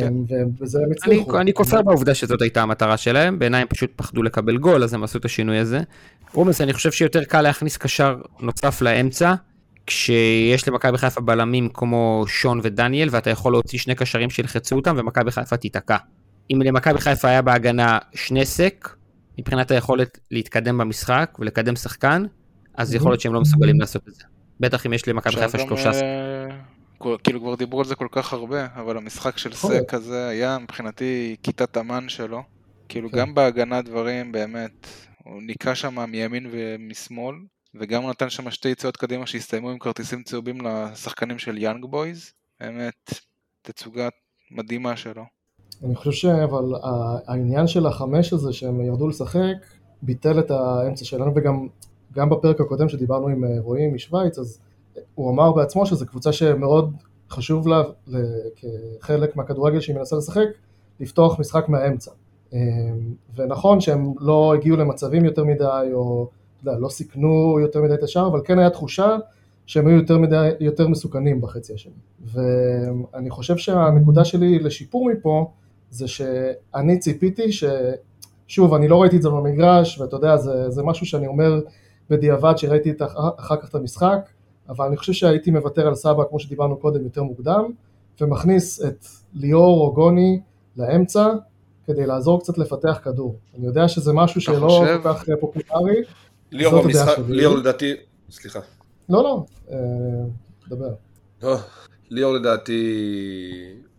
[0.00, 0.12] כן.
[0.28, 1.40] ובזה הם אני, הצליחו.
[1.40, 5.04] אני כופר בעובדה שזאת הייתה המטרה שלהם, בעיניי הם פשוט פחדו לקבל גול, אז הם
[5.04, 5.80] עשו את השינוי הזה.
[6.34, 9.34] רומנס, אני חושב שיותר קל להכניס קשר נוסף לאמצע,
[9.86, 15.30] כשיש למכבי חיפה בלמים כמו שון ודניאל, ואתה יכול להוציא שני קשרים שילחצו אותם, ומכבי
[15.30, 15.96] חיפה תיתקע.
[16.52, 18.88] אם למכבי חיפה היה בהגנה שני סק,
[19.38, 22.24] מבחינת היכולת להתקדם במשחק ולקדם שחקן,
[22.74, 24.24] אז יכול להיות שהם לא מסוגלים לעשות את זה.
[24.60, 25.90] בטח אם יש למכבי חיפה שלושה.
[25.90, 26.48] אה,
[27.24, 29.86] כאילו כבר דיברו על זה כל כך הרבה, אבל המשחק של להיות.
[29.86, 32.42] סק הזה היה מבחינתי כיתת אמן שלו.
[32.88, 33.16] כאילו כן.
[33.18, 34.86] גם בהגנה דברים באמת,
[35.24, 37.36] הוא ניקה שם מימין ומשמאל,
[37.74, 42.32] וגם הוא נתן שם שתי יציאות קדימה שהסתיימו עם כרטיסים צהובים לשחקנים של יאנג בויז.
[42.60, 43.10] באמת,
[43.62, 44.08] תצוגה
[44.50, 45.22] מדהימה שלו.
[45.84, 49.56] אני חושב שאבל ה- העניין של החמש הזה שהם ירדו לשחק,
[50.02, 51.66] ביטל את האמצע שלנו, וגם
[52.12, 54.60] גם בפרק הקודם שדיברנו עם אה, רועי משוויץ, אז
[55.14, 56.94] הוא אמר בעצמו שזו קבוצה שמאוד
[57.30, 57.82] חשוב לה,
[59.00, 60.46] כחלק מהכדורגל שהיא מנסה לשחק,
[61.00, 62.10] לפתוח משחק מהאמצע.
[62.54, 62.58] אה,
[63.36, 66.28] ונכון שהם לא הגיעו למצבים יותר מדי, או
[66.64, 69.16] יודע, לא סיכנו יותר מדי את השאר, אבל כן היה תחושה
[69.66, 71.92] שהם היו יותר, מדי, יותר מסוכנים בחצי השני.
[72.24, 75.50] ואני חושב שהנקודה שלי לשיפור מפה,
[75.90, 77.64] זה שאני ציפיתי ש...
[78.46, 81.60] שוב, אני לא ראיתי את זה במגרש, ואתה יודע, זה, זה משהו שאני אומר
[82.10, 83.02] בדיעבד שראיתי את,
[83.38, 84.30] אחר כך את המשחק,
[84.68, 87.64] אבל אני חושב שהייתי מוותר על סבא, כמו שדיברנו קודם, יותר מוקדם,
[88.20, 90.40] ומכניס את ליאור או גוני
[90.76, 91.28] לאמצע,
[91.86, 93.38] כדי לעזור קצת לפתח כדור.
[93.58, 95.00] אני יודע שזה משהו שלא חושב?
[95.02, 96.02] כל כך אה, פופולרי.
[96.52, 97.18] ליאור במשחק.
[97.28, 97.94] ליאור לדעתי,
[98.30, 98.60] סליחה.
[99.08, 99.76] לא, לא, אה,
[100.68, 100.94] דבר.
[101.42, 101.56] לא,
[102.10, 102.82] ליאור לדעתי,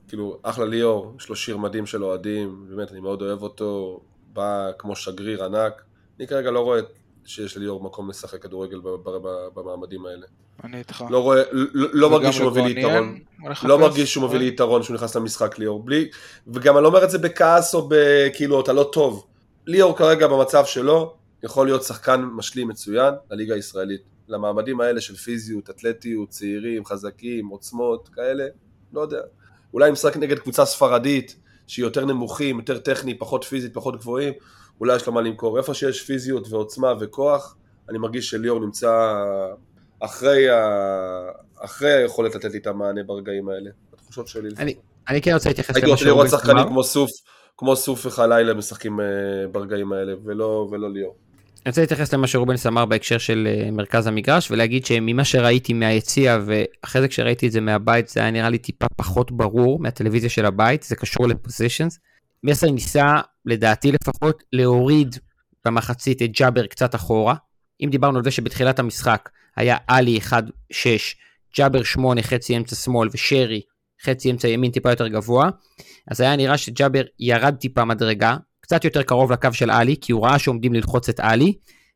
[0.08, 4.00] כאילו, אחלה ליאור, יש לו שיר מדהים של אוהדים, באמת, אני מאוד אוהב אותו,
[4.34, 5.82] בא כמו שגריר ענק.
[6.20, 6.80] אני כרגע לא רואה
[7.26, 8.80] שיש לליאור מקום לשחק כדורגל
[9.54, 10.26] במעמדים האלה.
[10.64, 11.04] אני איתך.
[11.10, 13.20] לא רואה, לא, לא מרגיש שהוא מביא לי יתרון.
[13.64, 15.84] לא מרגיש שהוא מביא לי יתרון שהוא נכנס למשחק ליאור.
[15.84, 16.10] בלי,
[16.48, 19.26] וגם אני לא אומר את זה בכעס או בכאילו, אתה לא טוב.
[19.68, 21.14] ליאור כרגע במצב שלו,
[21.44, 24.02] יכול להיות שחקן משלים מצוין לליגה הישראלית.
[24.28, 28.46] למעמדים האלה של פיזיות, אתלטיות, צעירים, חזקים, עוצמות, כאלה,
[28.94, 29.22] לא יודע.
[29.74, 31.36] אולי משחק נגד קבוצה ספרדית,
[31.68, 34.34] שהיא יותר נמוכים, יותר טכני, פחות פיזית, פחות גבוהים,
[34.80, 35.58] אולי יש לו מה למכור.
[35.58, 37.56] איפה שיש פיזיות ועוצמה וכוח,
[37.90, 39.24] אני מרגיש שליאור נמצא
[40.00, 40.60] אחרי, ה...
[41.60, 44.50] אחרי היכולת לתת לי את המענה ברגעים האלה, בתחושות שלי.
[44.58, 44.76] אני,
[45.10, 47.10] אני כן רוצה להתייחס הייתי רוצה לראות שחקנים כמו סוף,
[47.58, 49.06] כמו סוף וחלילה משחקים אה,
[49.52, 51.16] ברגעים האלה, ולא, ולא ליאור.
[51.66, 56.40] אני רוצה להתייחס למה שרובנס אמר בהקשר של אה, מרכז המגרש, ולהגיד שממה שראיתי מהיציע,
[56.46, 60.46] ואחרי זה כשראיתי את זה מהבית, זה היה נראה לי טיפה פחות ברור מהטלוויזיה של
[60.46, 62.00] הבית, זה קשור לפוזיישנס.
[62.44, 63.16] מסר ניסה,
[63.46, 65.16] לדעתי לפחות, להוריד
[65.66, 67.36] במחצית את ג'אבר קצת אחורה.
[67.84, 70.34] אם דיברנו על זה שבתחילת המשחק היה עלי 1-6,
[71.58, 73.62] ג'אבר 8 חצי אמצע שמאל ושרי
[74.06, 75.50] חצי אמצע ימין טיפה יותר גבוה,
[76.12, 80.26] אז היה נראה שג'אבר ירד טיפה מדרגה, קצת יותר קרוב לקו של עלי, כי הוא
[80.26, 81.54] ראה שעומדים ללחוץ את עלי,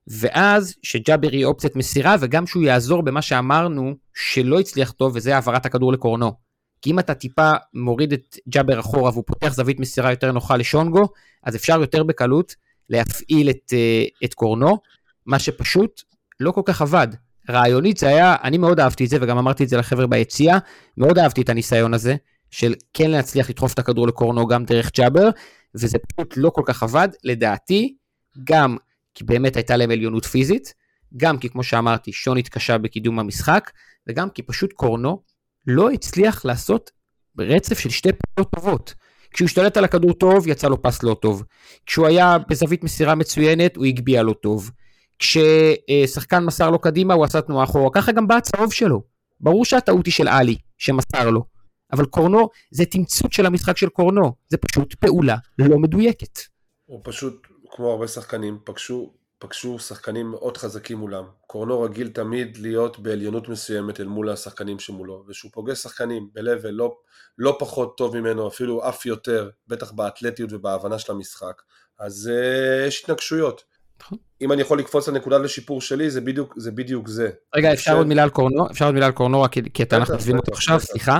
[0.07, 5.65] ואז שג'אבר יהיה אופציית מסירה, וגם שהוא יעזור במה שאמרנו שלא הצליח טוב, וזה העברת
[5.65, 6.44] הכדור לקורנו.
[6.85, 11.07] כי אם אתה טיפה מוריד את ג'אבר אחורה והוא פותח זווית מסירה יותר נוחה לשונגו,
[11.43, 12.55] אז אפשר יותר בקלות
[12.89, 14.77] להפעיל את, אה, את קורנו,
[15.25, 16.01] מה שפשוט
[16.39, 17.07] לא כל כך עבד.
[17.49, 20.57] רעיונית זה היה, אני מאוד אהבתי את זה, וגם אמרתי את זה לחבר'ה ביציאה,
[20.97, 22.15] מאוד אהבתי את הניסיון הזה,
[22.51, 25.29] של כן להצליח לדחוף את הכדור לקורנו גם דרך ג'אבר,
[25.75, 27.95] וזה פשוט לא כל כך עבד, לדעתי,
[28.43, 28.77] גם
[29.15, 30.73] כי באמת הייתה להם עליונות פיזית,
[31.17, 33.71] גם כי כמו שאמרתי, שון התקשה בקידום המשחק,
[34.07, 35.34] וגם כי פשוט קורנו
[35.67, 36.91] לא הצליח לעשות
[37.39, 38.93] רצף של שתי פעולות טובות.
[39.31, 41.43] כשהוא השתלט על הכדור טוב, יצא לו פס לא טוב.
[41.85, 44.71] כשהוא היה בזווית מסירה מצוינת, הוא הגביה לא טוב.
[45.19, 47.89] כששחקן מסר לו קדימה, הוא עשה תנועה אחורה.
[47.93, 49.03] ככה גם בא הצהוב שלו.
[49.39, 51.43] ברור שהטעות היא של עלי, שמסר לו.
[51.91, 56.39] אבל קורנו זה תמצות של המשחק של קורנו, זה פשוט פעולה לא מדויקת.
[56.85, 61.23] הוא פשוט, כמו הרבה שחקנים, פגשו, פגשו שחקנים מאוד חזקים מולם.
[61.47, 66.95] קורנו רגיל תמיד להיות בעליונות מסוימת אל מול השחקנים שמולו, וכשהוא פוגש שחקנים ב-level לא,
[67.37, 71.61] לא פחות טוב ממנו, אפילו אף יותר, בטח באתלטיות ובהבנה של המשחק,
[71.99, 73.63] אז uh, יש התנגשויות.
[74.01, 74.17] נכון.
[74.41, 76.71] אם אני יכול לקפוץ לנקודה לשיפור שלי, זה בדיוק זה.
[76.71, 77.29] בדיוק זה.
[77.55, 78.71] רגע, אפשר עוד מילה על קורנו?
[78.71, 81.19] אפשר עוד מילה על קורנו, רק כי אתה אנחנו עוזבים אותו עכשיו, סליחה.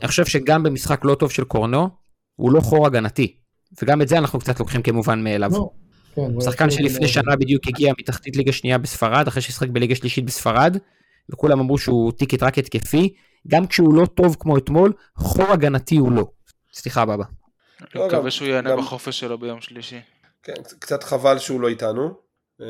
[0.00, 1.88] אני חושב שגם במשחק לא טוב של קורנו,
[2.34, 3.36] הוא לא חור הגנתי.
[3.82, 5.50] וגם את זה אנחנו קצת לוקחים כמובן מאליו.
[6.14, 10.76] כן, שחקן שלפני שנה בדיוק הגיע מתחתית ליגה שנייה בספרד, אחרי ששיחק בליגה שלישית בספרד,
[11.28, 13.14] וכולם אמרו שהוא טיקט רק התקפי,
[13.48, 16.26] גם כשהוא לא טוב כמו אתמול, חור הגנתי הוא לא.
[16.72, 17.24] סליחה בבא.
[17.80, 20.00] אני לא, מקווה שהוא יענה בחופש שלו ביום שלישי.
[20.42, 22.14] כן, קצת חבל שהוא לא איתנו.
[22.60, 22.66] אה,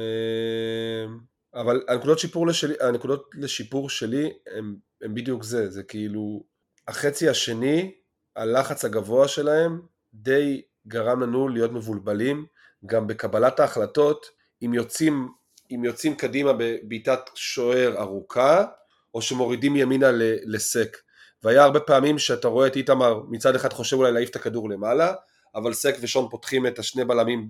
[1.55, 6.45] אבל הנקודות שיפור, לשלי, הנקודות לשיפור שלי הם, הם בדיוק זה, זה כאילו
[6.89, 7.93] החצי השני,
[8.37, 9.81] הלחץ הגבוה שלהם
[10.15, 12.47] די גרם לנו להיות מבולבלים,
[12.87, 14.27] גם בקבלת ההחלטות,
[14.65, 15.29] אם יוצאים,
[15.71, 18.65] אם יוצאים קדימה בבעיטת שוער ארוכה,
[19.15, 20.11] או שמורידים ימינה
[20.47, 20.97] לסק.
[21.43, 25.13] והיה הרבה פעמים שאתה רואה את איתמר מצד אחד חושב אולי להעיף את הכדור למעלה,
[25.55, 27.49] אבל סק ושון פותחים את השני בלמים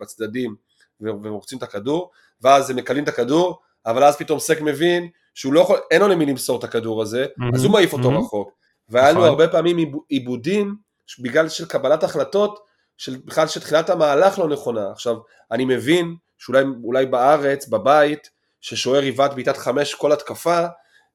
[0.00, 0.54] בצדדים
[1.00, 2.10] ומורצים את הכדור,
[2.42, 6.08] ואז הם מקלים את הכדור, אבל אז פתאום סק מבין שהוא לא יכול, אין לו
[6.08, 8.18] למי למסור את הכדור הזה, mm-hmm, אז הוא מעיף אותו mm-hmm.
[8.18, 8.50] רחוק.
[8.88, 9.28] והיה לנו נכון.
[9.30, 10.76] הרבה פעמים עיבודים
[11.18, 12.58] בגלל של קבלת החלטות,
[12.98, 14.90] של בכלל שתחילת המהלך לא נכונה.
[14.92, 15.16] עכשיו,
[15.52, 18.30] אני מבין שאולי בארץ, בבית,
[18.60, 20.66] ששוער עיוות בעיטת חמש כל התקפה,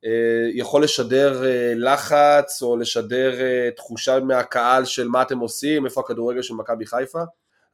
[0.05, 6.01] אה, יכול לשדר אה, לחץ או לשדר אה, תחושה מהקהל של מה אתם עושים, איפה
[6.01, 7.21] הכדורגל של מכבי חיפה,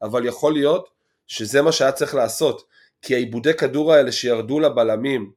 [0.02, 0.88] אבל יכול להיות
[1.26, 2.62] שזה מה שהיה צריך לעשות,
[3.02, 5.32] כי העיבודי כדור האלה שירדו לבלמים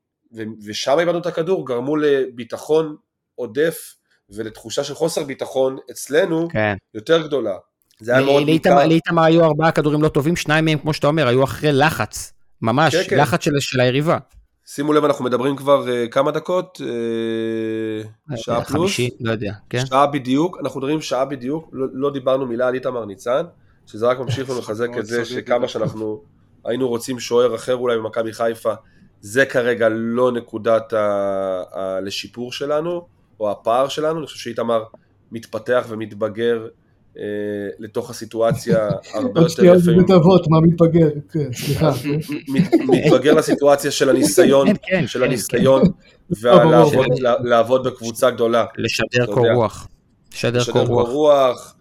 [0.65, 2.95] ושם איבדנו את הכדור גרמו לביטחון
[3.35, 3.95] עודף
[4.29, 6.75] ולתחושה של חוסר ביטחון אצלנו כן.
[6.93, 7.57] יותר גדולה.
[7.99, 8.87] זה היה מאוד ניכר.
[8.87, 12.95] לאיתמר היו ארבעה כדורים לא טובים, שניים מהם כמו שאתה אומר היו אחרי לחץ, ממש,
[12.95, 13.17] כן, כן.
[13.17, 14.17] לחץ של, של היריבה.
[14.65, 18.81] שימו לב, אנחנו מדברים כבר uh, כמה דקות, uh, שעה פלוס.
[18.81, 19.85] חמישי, לא יודע, כן.
[19.85, 23.43] שעה בדיוק, אנחנו מדברים שעה בדיוק, לא, לא דיברנו מילה על איתמר ניצן,
[23.85, 26.21] שזה רק ממשיך ומחזק את זה שכמה שאנחנו
[26.65, 28.73] היינו רוצים שוער אחר אולי במכבי חיפה,
[29.21, 30.93] זה כרגע לא נקודת
[32.01, 33.07] לשיפור שלנו,
[33.39, 34.83] או הפער שלנו, אני חושב שאיתמר
[35.31, 36.67] מתפתח ומתבגר
[37.79, 39.91] לתוך הסיטואציה הרבה יותר יפה.
[39.97, 41.09] בית אבות, מה מתבגר?
[41.31, 41.91] כן, סליחה.
[42.87, 45.81] מתבגר לסיטואציה של הניסיון, כן, כן, של הניסיון,
[46.41, 48.65] ולעבוד בקבוצה גדולה.
[48.77, 49.87] לשדר קור רוח.
[50.33, 51.75] לשדר קור רוח.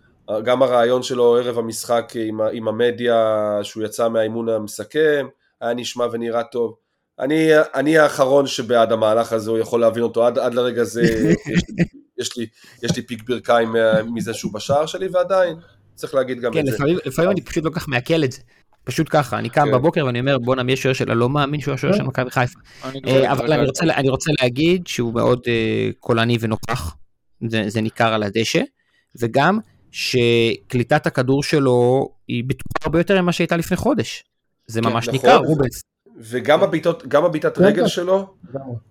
[0.45, 2.13] גם הרעיון שלו ערב המשחק
[2.53, 5.27] עם המדיה, שהוא יצא מהאימון המסכם,
[5.61, 6.75] היה נשמע ונראה טוב.
[7.21, 11.63] אני, אני האחרון שבעד המהלך הזה, הוא יכול להבין אותו, עד, עד לרגע זה יש,
[12.19, 12.47] יש, לי,
[12.83, 13.75] יש לי פיק ברכיים
[14.15, 15.57] מזה שהוא בשער שלי, ועדיין,
[15.95, 17.01] צריך להגיד גם כן, את לפעמים, זה.
[17.05, 18.41] לפעמים אני פשוט לא כך מעכל את זה.
[18.85, 19.73] פשוט ככה, אני קם כן.
[19.73, 21.15] בבוקר ואני אומר, בואנה, מי השוער שלה?
[21.15, 22.59] לא מאמין שהוא השוער של מכבי חיפה.
[22.85, 23.67] אה, אבל אני.
[23.67, 26.97] רוצה, אני רוצה להגיד שהוא מאוד אה, קולני ונוכח,
[27.49, 28.61] זה, זה ניכר על הדשא,
[29.21, 29.59] וגם
[29.91, 34.25] שקליטת הכדור שלו היא בטוחה הרבה יותר ממה שהייתה לפני חודש.
[34.67, 35.21] זה כן, ממש נכון.
[35.21, 35.83] ניכר, רובנס.
[36.19, 37.89] וגם הבעיטות, גם הבעיטת כן, רגל כן.
[37.89, 38.35] שלו.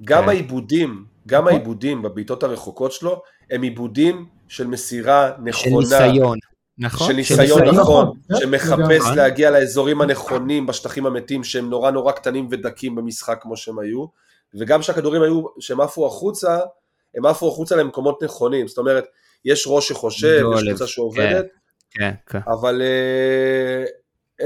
[0.04, 0.30] גם כן.
[0.30, 1.54] העיבודים, גם נכון.
[1.54, 5.78] העיבודים בבעיטות הרחוקות שלו, הם עיבודים של מסירה של נכונה.
[5.80, 6.38] ניסיון.
[6.78, 7.08] נכון?
[7.08, 7.62] של ניסיון.
[7.76, 9.16] נכון, כן, שמחפש לגמרי.
[9.16, 14.06] להגיע לאזורים הנכונים בשטחים המתים שהם נורא נורא קטנים ודקים במשחק כמו שהם היו,
[14.60, 16.60] וגם שהכדורים היו, שהם עפו החוצה,
[17.18, 19.06] הם עפו החוצה למקומות נכונים, זאת אומרת,
[19.46, 21.46] יש ראש שחושב, יש קבוצה שעובדת,
[21.92, 22.40] כן, כן.
[22.48, 23.84] אבל אה,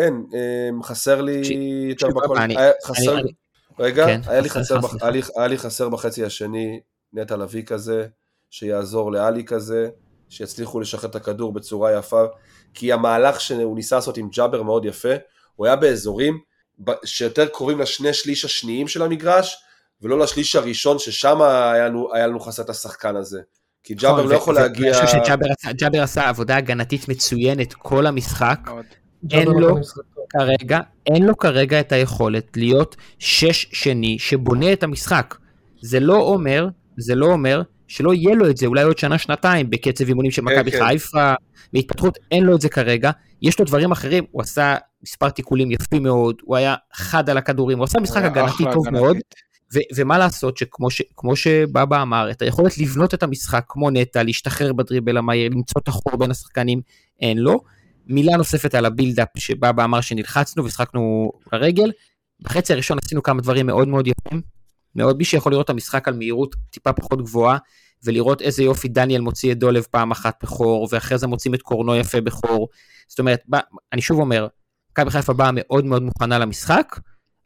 [0.02, 1.42] אין, אה, חסר לי
[1.90, 2.56] יותר בכל, אני-
[2.86, 3.32] חסר, אני-
[3.80, 4.96] רגע, כן, היה לי חסר חסר בח-.
[5.02, 6.80] היה לי- היה לי חסר בחצי השני
[7.14, 8.08] נטע לביא כזה,
[8.50, 9.90] שיעזור לאלי כזה,
[10.30, 12.24] שיצליחו לשחרר את הכדור בצורה יפה,
[12.74, 15.14] כי המהלך שהוא ניסה לעשות עם ג'אבר מאוד יפה,
[15.56, 16.40] הוא היה באזורים
[17.06, 19.58] שיותר קרובים לשני שליש השניים של המגרש,
[20.02, 23.42] ולא לשליש הראשון, ששם היה לנו, היה לנו חסר את השחקן הזה.
[23.84, 24.94] כי ג'אבר נכון, לא ו- יכול ו- להגיע...
[24.94, 28.60] חושב שג'אבר עשה- ג'אבר עשה עבודה הגנתית מצוינת כל המשחק.
[29.32, 29.76] אין ג'אבר לו-.
[30.30, 35.36] כרגע, אין לו כרגע את היכולת להיות שש שני שבונה את המשחק.
[35.82, 36.68] זה לא אומר,
[36.98, 40.42] זה לא אומר שלא יהיה לו את זה אולי עוד שנה שנתיים בקצב אימונים של
[40.42, 40.86] כן, מכבי כן.
[40.88, 41.34] חיפה,
[41.74, 43.12] בהתפתחות, אין לו את זה כרגע.
[43.42, 47.78] יש לו דברים אחרים, הוא עשה מספר תיקולים יפים מאוד, הוא היה חד על הכדורים,
[47.78, 48.92] הוא עשה משחק הגנתי טוב הגנתית.
[48.92, 49.18] מאוד,
[49.76, 51.02] ו- ומה לעשות שכמו ש-
[51.36, 56.18] שבבא אמר, את היכולת לבנות את המשחק כמו נטע, להשתחרר בדריבל המהיר, למצוא את החור
[56.18, 56.82] בין השחקנים,
[57.22, 57.60] אין לו.
[58.08, 61.92] מילה נוספת על הבילדאפ שבבא אמר שנלחצנו והשחקנו לרגל.
[62.40, 64.42] בחצי הראשון עשינו כמה דברים מאוד מאוד יפים.
[64.96, 67.58] מאוד מי שיכול לראות את המשחק על מהירות טיפה פחות גבוהה,
[68.04, 71.96] ולראות איזה יופי דניאל מוציא את דולב פעם אחת בחור, ואחרי זה מוצאים את קורנו
[71.96, 72.68] יפה בחור.
[73.08, 73.60] זאת אומרת, בא,
[73.94, 74.48] אני שוב אומר,
[74.92, 77.00] מכבי חיפה באה מאוד מאוד מוכנה למשחק.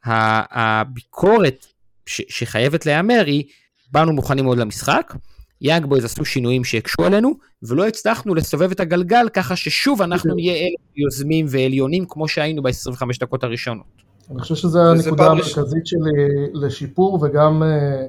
[0.06, 1.66] הביקורת
[2.06, 3.44] ש- שחייבת להיאמר היא,
[3.92, 5.14] באנו מוכנים מאוד למשחק,
[5.62, 7.34] יאנג בויז עשו שינויים שהקשו עלינו,
[7.64, 13.02] ולא הצלחנו לסובב את הגלגל ככה ששוב אנחנו נהיה אלה יוזמים ועליונים כמו שהיינו ב-25
[13.20, 13.86] דקות הראשונות.
[14.32, 18.06] אני חושב שזו הנקודה המרכזית שלי לשיפור וגם אה,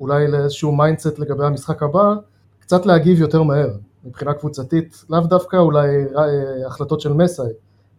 [0.00, 2.14] אולי לאיזשהו mindset לגבי המשחק הבא,
[2.58, 3.70] קצת להגיב יותר מהר,
[4.04, 7.46] מבחינה קבוצתית, לאו דווקא אולי אה, החלטות של מסאי,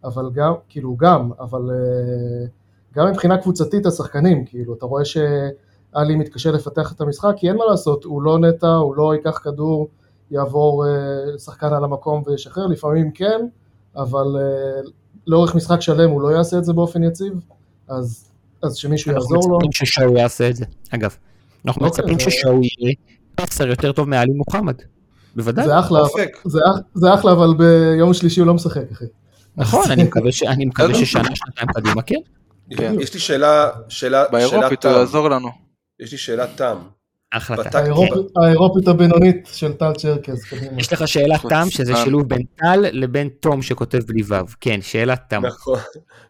[0.04, 2.46] אבל גם, כאילו גם, אבל אה,
[2.94, 5.04] גם מבחינה קבוצתית השחקנים, כאילו, אתה רואה
[5.96, 9.38] שאלי מתקשה לפתח את המשחק, כי אין מה לעשות, הוא לא נטע, הוא לא ייקח
[9.44, 9.88] כדור,
[10.30, 10.90] יעבור אה,
[11.38, 13.46] שחקן על המקום וישחרר, לפעמים כן,
[13.96, 14.80] אבל אה,
[15.26, 17.32] לאורך משחק שלם הוא לא יעשה את זה באופן יציב,
[17.88, 18.28] אז,
[18.62, 19.56] אז שמישהו אנחנו יעזור לו.
[19.58, 21.16] מצפים ששואו יעשה את זה, אגב.
[21.66, 22.94] אנחנו אוקיי, מצפים זה- ששואו יהיה
[23.34, 24.74] פסר יותר טוב מעלי מוחמד.
[25.36, 25.64] בוודאי.
[25.66, 26.00] זה אחלה.
[26.44, 26.60] זה,
[26.94, 29.04] זה אחלה, אבל ביום שלישי הוא לא משחק, אחי.
[29.56, 31.04] נכון, אני מקווה ש- אני מקווה בסדר.
[31.04, 32.14] ששנה, שנתיים קדימה, כן.
[32.76, 32.94] כן.
[33.00, 34.84] יש לי שאלה, שאלה, באירופית.
[34.84, 35.65] יעזור לנו.
[36.00, 36.78] יש לי שאלת תם.
[37.32, 37.78] החלטה.
[38.36, 40.80] האירופית, הבינונית של טל צ'רקז, קדימה.
[40.80, 42.04] יש לך שאלת תם, שזה חוצפן.
[42.04, 44.34] שילוב בין טל לבין תום שכותב בלי ו'.
[44.60, 45.46] כן, שאלת תם.
[45.46, 45.78] נכון,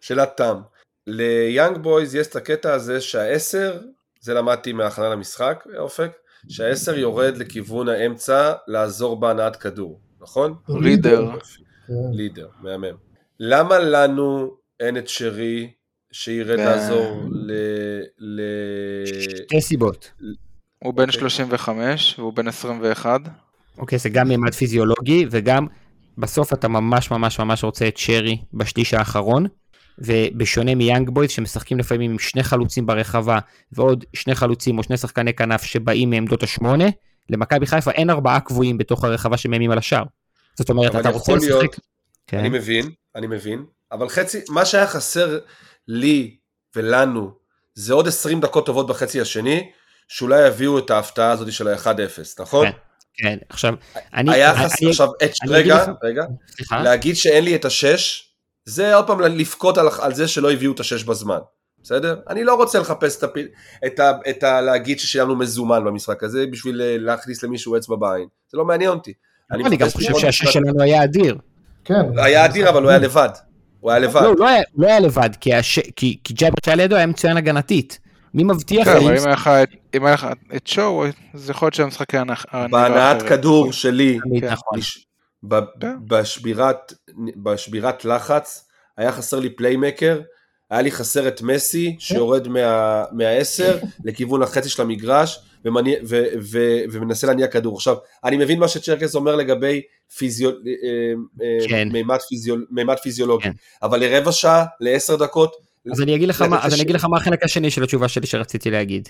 [0.00, 0.60] שאלת תם.
[1.06, 3.80] ליאנג בויז יש את הקטע הזה שהעשר,
[4.20, 6.12] זה למדתי מהכנה למשחק, אופק,
[6.48, 10.54] שהעשר יורד לכיוון האמצע לעזור בהנעת כדור, נכון?
[10.68, 11.30] רידר.
[11.86, 11.94] כן.
[12.12, 12.96] לידר, מהמם.
[13.40, 15.72] למה לנו אין את שרי
[16.12, 16.64] שירד כן.
[16.64, 17.52] לעזור ל...
[18.18, 18.40] ל...
[19.20, 20.10] שתי סיבות.
[20.78, 21.20] הוא בן אוקיי.
[21.20, 23.20] 35 והוא בן 21.
[23.78, 25.66] אוקיי, זה גם מימד פיזיולוגי, וגם
[26.18, 29.46] בסוף אתה ממש ממש ממש רוצה את שרי בשליש האחרון,
[29.98, 33.38] ובשונה מיאנג בויז שמשחקים לפעמים עם שני חלוצים ברחבה,
[33.72, 36.84] ועוד שני חלוצים או שני שחקני כנף שבאים מעמדות השמונה,
[37.30, 40.04] למכבי חיפה אין ארבעה קבועים בתוך הרחבה שמאיימים על השער.
[40.58, 41.80] זאת אומרת, אתה רוצה יכול להיות- לשחק...
[42.26, 42.38] כן.
[42.38, 45.38] אני מבין, אני מבין, אבל חצי, מה שהיה חסר
[45.88, 46.36] לי
[46.76, 47.30] ולנו
[47.74, 49.70] זה עוד 20 דקות טובות בחצי השני,
[50.08, 51.88] שאולי יביאו את ההפתעה הזאת של ה-1-0,
[52.40, 52.66] נכון?
[52.66, 52.72] כן.
[53.18, 53.74] כן, עכשיו,
[54.14, 54.32] אני...
[54.34, 56.82] היה אני- חסר, אני- עכשיו, את- אני רגע, לך- רגע, סליחה?
[56.82, 58.32] להגיד שאין לי את השש,
[58.64, 61.38] זה עוד פעם לבכות על, על זה שלא הביאו את השש בזמן,
[61.82, 62.16] בסדר?
[62.28, 63.32] אני לא רוצה לחפש את, הפ...
[63.86, 64.12] את, ה...
[64.30, 64.60] את ה...
[64.60, 69.12] להגיד ששילמנו מזומן במשחק הזה בשביל אה, להכניס למישהו אצבע בעין, זה לא מעניין אותי.
[69.50, 71.36] אני גם מחפש חושב שהשש שלנו היה אדיר.
[71.84, 71.94] כן.
[72.18, 73.28] היה אדיר אבל הוא היה לבד,
[73.80, 74.20] הוא היה לבד.
[74.22, 77.06] לא, הוא לא היה- לא היה לבד, כי הש- כי כי ג'אבר שהיה לידו היה
[77.06, 77.98] מצוין הגנתית.
[78.34, 78.96] מי מבטיח כן?
[78.96, 79.14] אבל
[79.96, 81.04] אם היה לך את- שואו,
[81.34, 83.22] אז יכול להיות שהמשחק היה נראה בהנעת.
[83.22, 84.46] כדור שלי, כן.
[84.46, 84.78] נכון.
[85.80, 85.94] כן.
[86.06, 86.92] בשבירת,
[87.42, 90.20] בשבירת לחץ, היה חסר לי פליימקר,
[90.70, 95.38] היה לי חסר את מסי שיורד מה, מהעשר לכיוון החצי של המגרש
[96.92, 97.76] ומנסה להניע כדור.
[97.76, 99.82] עכשיו, אני מבין מה שצ'רקס אומר לגבי
[100.16, 100.50] פיזיו,
[101.68, 101.88] כן.
[101.92, 103.52] מימד, פיזיו, מימד פיזיולוגי, כן.
[103.82, 105.52] אבל לרבע שעה, לעשר דקות,
[105.92, 106.74] אז אני אגיד לך מה, אז קשה.
[106.74, 109.08] אני אגיד לך מה החלק השני של התשובה שלי שרציתי להגיד.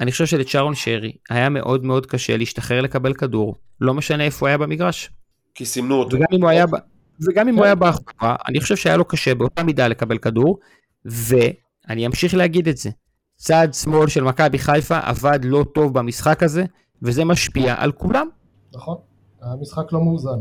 [0.00, 4.48] אני חושב שלצ'ארון שרי היה מאוד מאוד קשה להשתחרר לקבל כדור, לא משנה איפה הוא
[4.48, 5.10] היה במגרש.
[5.54, 6.16] כי סימנו אותו.
[6.16, 6.76] וגם אם הוא היה, ב-
[7.28, 7.66] וגם אם הוא כן.
[7.66, 10.58] היה באחורה, אני חושב שהיה לו קשה באותה מידה לקבל כדור,
[11.04, 12.90] ואני אמשיך להגיד את זה.
[13.36, 16.64] צד שמאל של מכבי חיפה עבד לא טוב במשחק הזה,
[17.02, 18.28] וזה משפיע על כולם.
[18.74, 18.96] נכון?
[19.52, 20.38] המשחק לא מאוזן.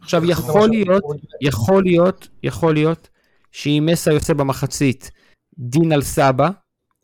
[0.00, 1.02] עכשיו יכול להיות,
[1.40, 3.08] יכול להיות, יכול להיות,
[3.52, 5.10] שאם מסה יוצא במחצית
[5.58, 6.50] דין על סבא,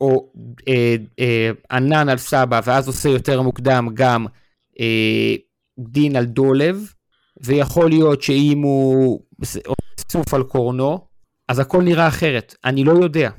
[0.01, 0.31] או
[0.67, 4.25] אה, אה, ענן על סבא, ואז עושה יותר מוקדם גם
[4.79, 5.35] אה,
[5.79, 6.93] דין על דולב,
[7.43, 9.21] ויכול להיות שאם הוא
[9.95, 11.07] צוף על קורנו,
[11.47, 12.55] אז הכל נראה אחרת.
[12.65, 13.29] אני לא יודע.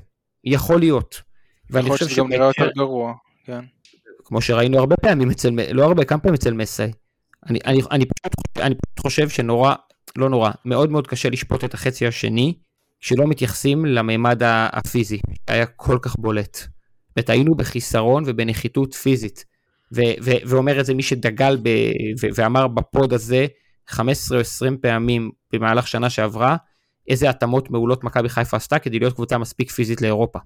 [0.44, 1.22] יכול להיות.
[1.70, 3.12] ואני יכול להיות חושב שזה גם נראה יותר גרוע,
[3.44, 3.64] כן.
[4.24, 6.92] כמו שראינו הרבה פעמים אצל, לא הרבה, כמה פעמים אצל מסאי.
[7.50, 9.74] אני, אני, אני, פשוט, אני פשוט חושב שנורא,
[10.16, 12.54] לא נורא, מאוד מאוד קשה לשפוט את החצי השני,
[13.00, 15.18] כשלא מתייחסים לממד ה- הפיזי,
[15.50, 16.58] שהיה כל כך בולט.
[17.28, 19.44] היינו בחיסרון ובנחיתות פיזית.
[19.92, 21.68] ו, ו, ואומר את זה מי שדגל ב,
[22.20, 23.46] ו, ואמר בפוד הזה
[23.88, 26.56] 15 או 20 פעמים במהלך שנה שעברה,
[27.08, 30.38] איזה התאמות מעולות מכבי חיפה עשתה כדי להיות קבוצה מספיק פיזית לאירופה.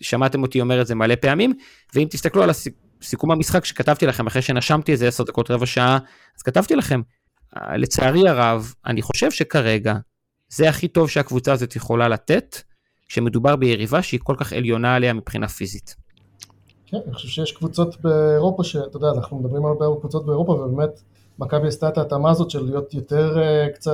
[0.00, 1.52] שמעתם אותי אומר את זה מלא פעמים,
[1.94, 2.74] ואם תסתכלו על הסיק...
[3.02, 5.98] סיכום המשחק שכתבתי לכם אחרי שנשמתי איזה 10 דקות רבע שעה,
[6.36, 7.00] אז כתבתי לכם,
[7.56, 9.94] "אה, לצערי הרב, אני חושב שכרגע
[10.48, 12.56] זה הכי טוב שהקבוצה הזאת יכולה לתת,
[13.08, 15.96] כשמדובר ביריבה שהיא כל כך עליונה עליה מבחינה פיזית.
[16.86, 21.00] כן, אני חושב שיש קבוצות באירופה שאתה יודע, אנחנו מדברים על הרבה קבוצות באירופה, ובאמת
[21.38, 23.92] מכבי עשתה את ההתאמה הזאת של להיות יותר אה, קצת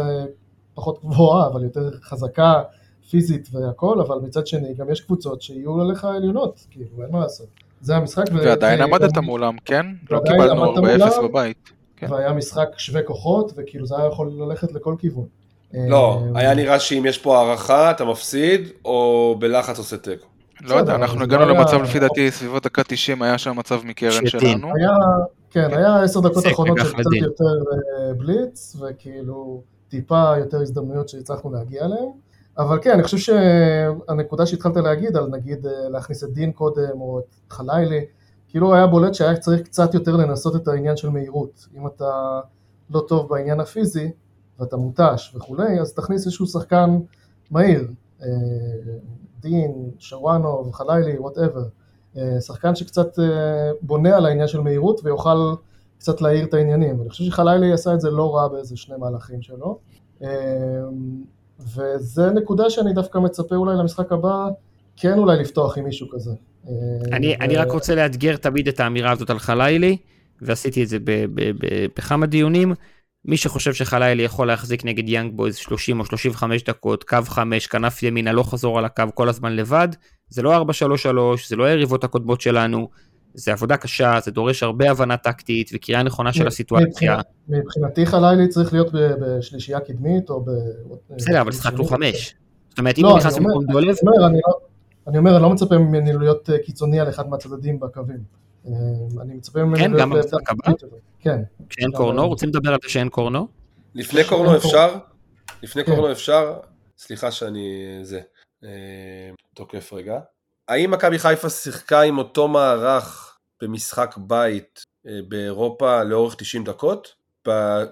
[0.74, 2.62] פחות גבוהה, אבל יותר חזקה
[3.10, 7.48] פיזית והכל, אבל מצד שני גם יש קבוצות שיהיו עליך עליונות, כאילו, אין מה לעשות.
[7.80, 8.24] זה המשחק.
[8.32, 9.86] ועדיין ו- עמדת מולם, כן?
[10.10, 11.28] לא קיבלנו עמדת 4-0 מולם.
[11.28, 11.70] בבית.
[11.96, 12.12] כן.
[12.12, 15.26] והיה משחק שווה כוחות, וכאילו זה היה יכול ללכת לכל כיוון.
[15.74, 20.26] לא, אה, היה נראה שאם יש פה הערכה, אתה מפסיד, או בלחץ עושה תיקו.
[20.62, 24.26] לא יודע, אנחנו הגענו למצב לפי דעתי סביבות דקה 90 היה שם מצב מקרן.
[24.26, 24.68] שלנו.
[24.76, 24.90] היה,
[25.50, 27.10] כן, היה עשר דקות אחרונות של קצת.
[27.22, 32.08] יותר אה, בליץ, וכאילו טיפה יותר הזדמנויות שהצלחנו להגיע אליהן.
[32.58, 37.18] אבל כן, אני חושב שהנקודה שהתחלת להגיד, על נגיד אה, להכניס את דין קודם, או
[37.18, 38.04] את חלילי,
[38.48, 41.66] כאילו היה בולט שהיה צריך קצת יותר לנסות את העניין של מהירות.
[41.74, 42.40] אם אתה
[42.90, 44.10] לא טוב בעניין הפיזי,
[44.58, 46.98] ואתה מותש וכולי, אז תכניס איזשהו שחקן
[47.50, 47.88] מהיר.
[48.22, 48.28] אה,
[49.40, 51.64] דין, שוואנוב, חלילי, whatever.
[52.16, 53.18] אה, שחקן שקצת
[53.82, 55.54] בונה על העניין של מהירות ויוכל
[55.98, 57.00] קצת להעיר את העניינים.
[57.00, 59.78] אני חושב שחלילי עשה את זה לא רע באיזה שני מהלכים שלו.
[61.60, 64.48] וזה נקודה שאני דווקא מצפה אולי למשחק הבא,
[64.96, 66.30] כן אולי לפתוח עם מישהו כזה.
[67.12, 69.96] אני, ו- אני רק רוצה לאתגר תמיד את האמירה הזאת על חלילי,
[70.42, 70.98] ועשיתי את זה
[71.96, 72.74] בכמה דיונים.
[73.24, 78.02] מי שחושב שחלילי יכול להחזיק נגד יאנג בויז 30 או 35 דקות, קו 5, כנף
[78.02, 79.88] ימינה, לא חזור על הקו כל הזמן לבד,
[80.28, 80.62] זה לא 4-3-3,
[81.48, 82.88] זה לא היריבות הקודמות שלנו,
[83.38, 86.86] זה עבודה קשה, זה דורש הרבה הבנה טקטית וקריאה נכונה של הסיטואציה.
[87.16, 90.50] מבחינת- מבחינתי חלילי צריך להיות ב- בשלישייה קדמית או ב...
[91.16, 92.34] בסדר, אבל שיחקנו חמש.
[92.68, 94.58] זאת אומרת, אם לא, הוא נכנס במקום דולב, אני אומר, אני לא-
[95.06, 98.18] אני אומר, אני לא מצפה ממני להיות אה, קיצוני על אחד מהצדדים בקווים.
[98.66, 98.72] אה,
[99.22, 100.72] אני מצפה ממני כן, גם במשחק הבא?
[101.20, 101.42] כן.
[101.68, 103.48] כשאין קורנו, רוצים לדבר על זה שאין קורנו?
[103.94, 104.94] לפני קורנו אפשר?
[105.62, 105.94] לפני כן.
[105.94, 106.54] קורנו אפשר?
[106.98, 107.68] סליחה שאני...
[108.02, 108.20] זה...
[108.64, 108.70] אה,
[109.54, 110.18] תוקף רגע.
[110.68, 113.25] האם מכבי חיפה שיחקה עם אותו מערך
[113.62, 117.14] במשחק בית אה, באירופה לאורך 90 דקות?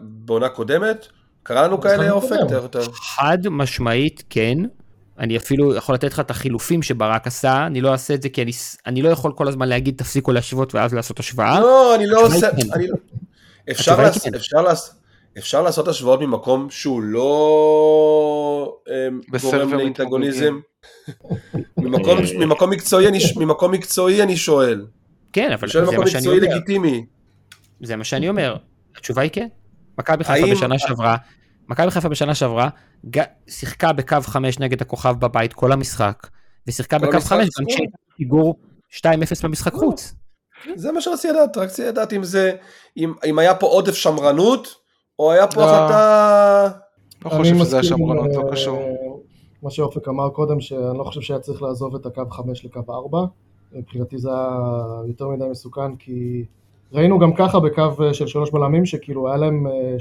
[0.01, 1.07] בעונה קודמת?
[1.43, 1.97] קראנו כאלה.
[2.49, 2.83] תאר- תאר.
[2.93, 4.59] חד משמעית כן.
[5.19, 8.43] אני אפילו יכול לתת לך את החילופים שברק עשה, אני לא אעשה את זה כי
[8.43, 8.51] אני,
[8.87, 11.61] אני לא יכול כל הזמן להגיד תפסיקו להשוות ואז לעשות השוואה.
[11.61, 12.51] לא, אני לא עושה...
[12.51, 12.73] כן.
[12.75, 12.97] אני לא-
[13.71, 14.35] אפשר לעש- כן.
[14.35, 14.91] אפשר לעש-
[15.39, 19.09] אפשר לעשות השוואות ממקום שהוא לא אה,
[19.41, 19.75] גורם.
[19.75, 20.59] לאנטגוניזם.
[21.77, 24.85] ממקום- ממקום מקצועי אני ממקום מקצועי אני שואל.
[25.35, 26.39] כן, אבל זה מה שאני אומר.
[26.39, 27.07] לגיטימי.
[27.81, 28.57] זה מה שאני אומר.
[28.97, 29.49] התשובה היא כן.
[29.99, 31.17] מכבי חיפה בשנה שעברה,
[31.69, 32.69] מכבי חיפה בשנה שעברה,
[33.49, 36.27] שיחקה בקו 5 נגד הכוכב בבית כל המשחק,
[36.67, 37.67] ושיחקה בקו המשחק, 5 גם.
[37.67, 38.55] כשהייתה פיגור
[38.91, 39.01] 2-0
[39.45, 40.15] במשחק חוץ.
[40.75, 42.53] זה מה שרציתי לדעת, רק רציתי לדעת אם זה,
[42.97, 44.75] אם, אם היה פה עודף שמרנות,
[45.19, 45.67] או היה פה לא.
[45.67, 46.69] החלטה...
[47.25, 48.83] לא אני חושב שזה מסכים עם, השמרנות, לא אה, קשור.
[49.63, 53.19] מה שאופק אמר קודם, שאני לא חושב שהיה צריך לעזוב את הקו 5 לקו 4.
[53.73, 56.45] מבחינתי זה היה יותר מדי מסוכן, כי
[56.95, 59.97] ראינו גם ככה בקו אה, של שלוש בלמים, שכאילו היה להם אה,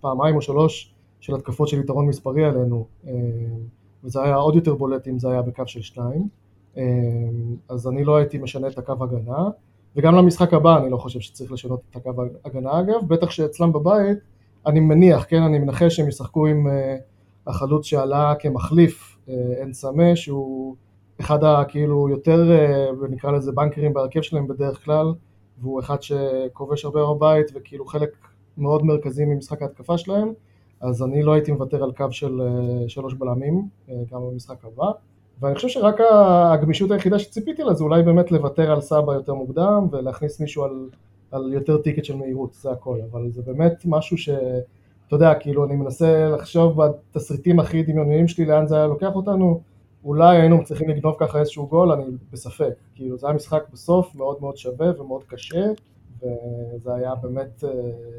[0.00, 3.12] פעמיים או שלוש של התקפות של יתרון מספרי עלינו, אה,
[4.04, 6.28] וזה היה עוד יותר בולט אם זה היה בקו של שניים.
[7.68, 9.48] אז אני לא הייתי משנה את הקו הגנה.
[9.96, 12.10] וגם למשחק הבא אני לא חושב שצריך לשנות את הקו
[12.44, 14.18] ההגנה אגב, בטח שאצלם בבית,
[14.66, 16.66] אני מניח, כן, אני מנחש שהם ישחקו עם
[17.46, 20.76] החלוץ שעלה כמחליף, אין סמה, שהוא
[21.20, 22.42] אחד הכאילו יותר,
[23.02, 25.12] uh, נקרא לזה בנקרים בהרכב שלהם בדרך כלל,
[25.60, 28.10] והוא אחד שכובש הרבה בבית וכאילו חלק
[28.58, 30.32] מאוד מרכזי ממשחק ההתקפה שלהם,
[30.80, 34.90] אז אני לא הייתי מוותר על קו של uh, שלוש בלמים, uh, גם במשחק הבא.
[35.40, 36.00] ואני חושב שרק
[36.52, 40.88] הגמישות היחידה שציפיתי לה זה אולי באמת לוותר על סבא יותר מוקדם ולהכניס מישהו על,
[41.30, 44.28] על יותר טיקט של מהירות, זה הכל, אבל זה באמת משהו ש...
[45.06, 49.60] אתה יודע, כאילו אני מנסה לחשוב בתסריטים הכי דמיוניים שלי לאן זה היה לוקח אותנו,
[50.04, 54.36] אולי היינו מצליחים לגנוב ככה איזשהו גול, אני בספק, כאילו זה היה משחק בסוף מאוד
[54.40, 55.66] מאוד שווה ומאוד קשה,
[56.22, 57.70] וזה היה באמת אה,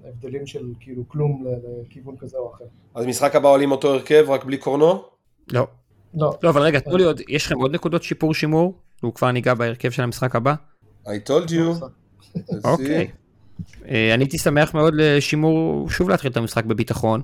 [0.10, 1.46] הבדלים של כאילו כלום
[1.82, 2.66] לכיוון כזה או אחר.
[2.96, 5.04] אז משחק הבא עולים אותו הרכב רק בלי קורנו?
[5.52, 5.68] לא.
[6.14, 6.34] לא.
[6.44, 8.74] לא, אבל רגע, תנו לי עוד, יש לכם עוד נקודות שיפור שימור?
[9.02, 10.54] הוא כבר ניגע בהרכב של המשחק הבא?
[11.06, 11.86] I told you.
[12.64, 13.08] אוקיי.
[13.88, 17.22] אה, אני הייתי שמח מאוד לשימור, שוב להתחיל את המשחק בביטחון,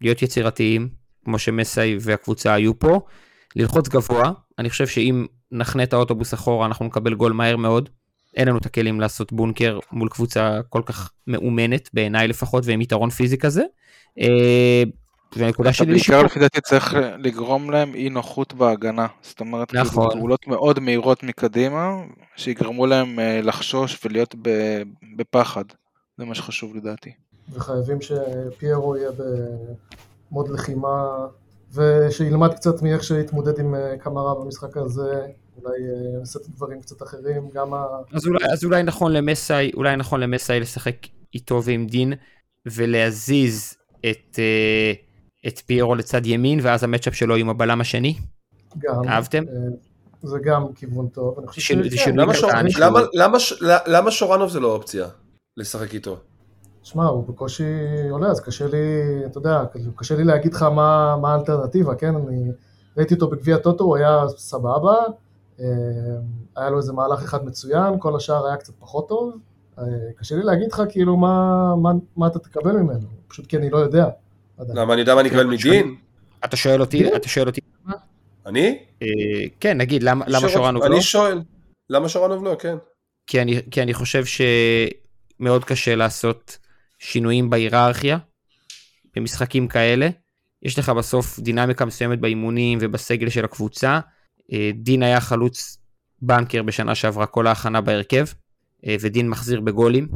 [0.00, 0.88] להיות יצירתיים,
[1.24, 3.00] כמו שמסאי והקבוצה היו פה,
[3.56, 7.88] ללחוץ גבוה, אני חושב שאם נחנה את האוטובוס אחורה אנחנו נקבל גול מהר מאוד,
[8.36, 13.10] אין לנו את הכלים לעשות בונקר מול קבוצה כל כך מאומנת, בעיניי לפחות, ועם יתרון
[13.10, 13.62] פיזי כזה.
[14.20, 14.82] אה,
[15.36, 15.92] והנקודה שלי...
[15.92, 19.06] בעיקר לפי דעתי צריך לגרום להם אי נוחות בהגנה.
[19.22, 20.10] זאת אומרת, כאילו, נכון.
[20.10, 21.90] פעולות מאוד מהירות מקדימה,
[22.36, 24.34] שיגרמו להם אה, לחשוש ולהיות
[25.16, 25.64] בפחד.
[26.18, 27.12] זה מה שחשוב לדעתי.
[27.52, 29.10] וחייבים שפיירו יהיה
[30.30, 31.04] במוד לחימה,
[31.74, 35.26] ושילמד קצת מאיך שהתמודד עם אה, קמרה במשחק הזה,
[35.62, 37.84] אולי אה, נעשה דברים קצת אחרים, גם ה...
[38.12, 40.96] אז אולי, אז אולי נכון למסאי, אולי נכון למסאי לשחק
[41.34, 42.12] איתו ועם דין,
[42.66, 43.74] ולהזיז
[44.10, 44.36] את...
[44.36, 45.08] Uh,
[45.46, 48.18] את פיירו לצד ימין, ואז המצ'אפ שלו עם הבלם השני?
[48.78, 49.08] גם.
[49.08, 49.44] אהבתם?
[49.48, 49.54] אה,
[50.22, 51.36] זה גם כיוון טוב.
[53.86, 55.06] למה שורנוב זה לא אופציה
[55.56, 56.20] לשחק איתו?
[56.88, 57.64] שמע, הוא בקושי
[58.10, 58.78] עולה, אז קשה לי,
[59.26, 59.62] אתה יודע,
[59.96, 62.14] קשה לי להגיד לך מה, מה האלטרנטיבה, כן?
[62.14, 62.50] אני
[62.96, 64.94] ראיתי אותו בגביע טוטו, הוא היה סבבה,
[65.60, 65.66] אה,
[66.56, 69.36] היה לו איזה מהלך אחד מצוין, כל השאר היה קצת פחות טוב.
[69.78, 69.84] אה,
[70.16, 73.78] קשה לי להגיד לך כאילו מה, מה, מה אתה תקבל ממנו, פשוט כי אני לא
[73.78, 74.08] יודע.
[74.58, 75.94] למה אני יודע מה אני אקבל מדין?
[76.44, 77.60] אתה שואל אותי, אתה שואל אותי
[78.46, 78.78] אני?
[79.02, 79.06] אה,
[79.60, 80.94] כן, נגיד, למה שורנוב לא?
[80.94, 81.42] אני שואל,
[81.90, 82.76] למה שורנוב לא, כן.
[83.70, 86.58] כי אני חושב שמאוד קשה לעשות
[86.98, 88.18] שינויים בהיררכיה,
[89.16, 90.08] במשחקים כאלה.
[90.62, 94.00] יש לך בסוף דינמיקה מסוימת באימונים ובסגל של הקבוצה.
[94.52, 95.78] אה, דין היה חלוץ
[96.22, 98.26] בנקר בשנה שעברה כל ההכנה בהרכב,
[98.86, 100.08] אה, ודין מחזיר בגולים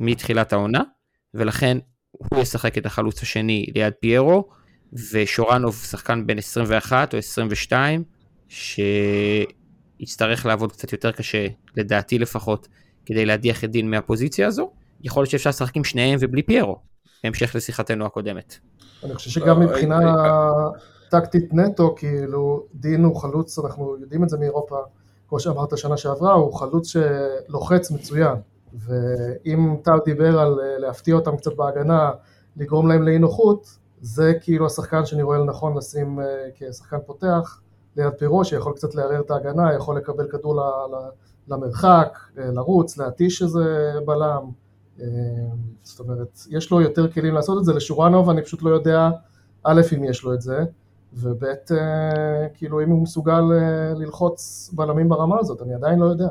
[0.00, 0.82] מתחילת העונה,
[1.34, 1.78] ולכן
[2.10, 4.48] הוא ישחק את החלוץ השני ליד פיירו,
[5.12, 8.04] ושורנוב שחקן בן 21 או 22,
[8.48, 11.46] שיצטרך לעבוד קצת יותר קשה,
[11.76, 12.68] לדעתי לפחות,
[13.06, 14.72] כדי להדיח את דין מהפוזיציה הזו.
[15.04, 16.76] יכול להיות שאפשר לשחק עם שניהם ובלי פיירו,
[17.24, 18.54] בהמשך לשיחתנו הקודמת.
[19.04, 19.98] אני חושב שגם מבחינה
[21.10, 24.76] טקטית נטו, כאילו, דין הוא חלוץ, אנחנו יודעים את זה מאירופה,
[25.28, 28.34] כמו שאמרת שנה שעברה, הוא חלוץ שלוחץ מצוין.
[28.74, 32.10] ואם טל דיבר על אה, להפתיע אותם קצת בהגנה,
[32.56, 36.24] לגרום להם לאי נוחות, זה כאילו השחקן שאני רואה לנכון לשים אה,
[36.54, 37.60] כשחקן פותח
[37.96, 40.60] ליד פירו, שיכול קצת לערער את ההגנה, יכול לקבל כדור
[41.48, 44.63] למרחק, אה, לרוץ, להתיש איזה בלם.
[45.82, 49.10] זאת אומרת, יש לו יותר כלים לעשות את זה, לשורנוב אני פשוט לא יודע,
[49.64, 50.58] א', אם יש לו את זה,
[51.12, 51.44] וב',
[52.54, 53.40] כאילו אם הוא מסוגל
[53.96, 56.28] ללחוץ בלמים ברמה הזאת, אני עדיין לא יודע.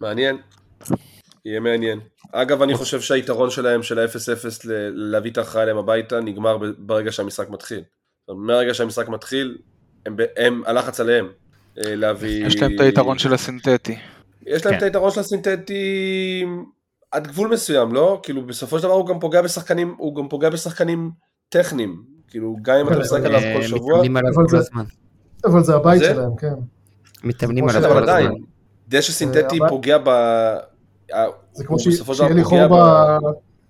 [0.00, 0.36] מעניין.
[1.44, 2.00] יהיה מעניין.
[2.32, 7.50] אגב, אני חושב שהיתרון שלהם, של ה-0-0 להביא את ההכרעה אליהם הביתה, נגמר ברגע שהמשחק
[7.50, 7.82] מתחיל.
[8.28, 9.58] מהרגע שהמשחק מתחיל,
[10.06, 11.28] הם, הם, הלחץ עליהם
[11.78, 12.46] אה, להביא...
[12.46, 13.96] יש להם את היתרון של הסינתטי.
[14.46, 14.78] יש להם כן.
[14.78, 16.44] את היתרון של הסינתטי
[17.14, 18.20] עד גבול מסוים, לא?
[18.22, 21.10] כאילו, בסופו של דבר הוא גם פוגע בשחקנים, הוא גם פוגע בשחקנים
[21.48, 22.02] טכניים.
[22.28, 24.02] כאילו, גם אם אתה משחק עליו כל שבוע...
[25.44, 26.54] אבל זה הבית שלהם, כן.
[27.24, 28.32] מתאמנים עליו כל הזמן.
[28.88, 30.10] דשא סינתטי פוגע ב...
[31.52, 31.76] זה כמו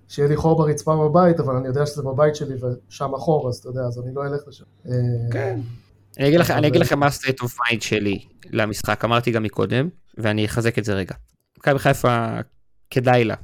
[0.09, 3.69] שיהיה לי חור ברצפה בבית, אבל אני יודע שזה בבית שלי ושם החור, אז אתה
[3.69, 4.65] יודע, אז אני לא אלך לשם.
[4.89, 4.93] אה,
[5.33, 5.61] כן.
[6.19, 8.19] אני אגיד, לך, אני אגיד לכם מה ה-state of mind שלי
[8.51, 9.89] למשחק, אמרתי גם מקודם,
[10.19, 11.15] ואני אחזק את זה רגע.
[11.59, 12.27] מכבי חיפה
[12.95, 13.35] כדאי לה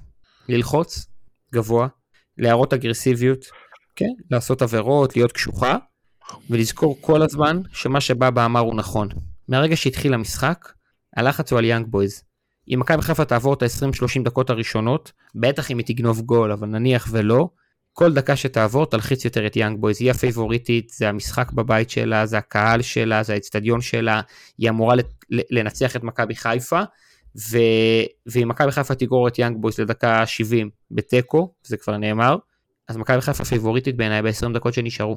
[0.49, 1.07] ללחוץ
[1.55, 1.89] גבוה,
[2.39, 3.45] להראות אגרסיביות,
[3.97, 5.77] כן, לעשות עבירות, להיות קשוחה,
[6.51, 9.09] ולזכור כל הזמן שמה שבא באמר הוא נכון.
[9.49, 10.73] מהרגע שהתחיל המשחק,
[11.17, 12.23] הלחץ הוא על יאנג בויז.
[12.75, 17.09] אם מכבי חיפה תעבור את ה-20-30 דקות הראשונות, בטח אם היא תגנוב גול, אבל נניח
[17.11, 17.49] ולא,
[17.93, 22.39] כל דקה שתעבור תלחיץ יותר את יאנג בויז, היא הפייבוריטית, זה המשחק בבית שלה, זה
[22.39, 24.21] הקהל שלה, זה האצטדיון שלה,
[24.59, 24.95] היא אמורה
[25.31, 26.81] לנצח את מכבי חיפה,
[27.37, 27.59] ו...
[28.27, 32.37] ואם מכבי חיפה תגרור את יאנג בויס לדקה 70 בתיקו, זה כבר נאמר,
[32.89, 35.17] אז מכבי חיפה פיבוריטית בעיניי ב-20 דקות שנשארו.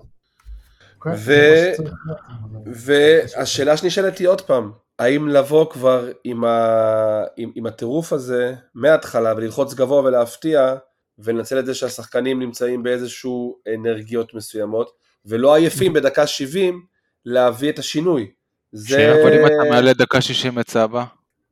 [1.05, 7.23] ו- אבל- והשאלה שנשאלת היא עוד פעם, האם לבוא כבר עם, ה...
[7.37, 10.75] עם, עם הטירוף הזה מההתחלה וללחוץ גבוה ולהפתיע
[11.19, 14.91] ולנצל את זה שהשחקנים נמצאים באיזשהו אנרגיות מסוימות
[15.25, 16.81] ולא עייפים בדקה 70
[17.25, 18.31] להביא את השינוי.
[18.71, 19.13] זה...
[19.13, 21.03] אבל אם אתה מעלה דקה 60 את סבא,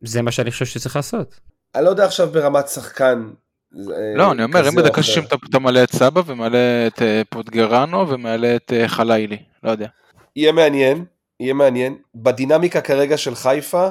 [0.03, 1.39] זה מה שאני חושב שצריך לעשות.
[1.75, 3.29] אני לא יודע עכשיו ברמת שחקן.
[3.75, 5.01] אה, לא, אני אומר, אם בדקה אחר.
[5.01, 9.87] 60 אתה- מעלה את סבא ומעלה את אה, פוטגרנו ומעלה את אה, חלילי, לא יודע.
[10.35, 11.05] יהיה מעניין,
[11.39, 11.97] יהיה מעניין.
[12.15, 13.89] בדינמיקה כרגע של חיפה,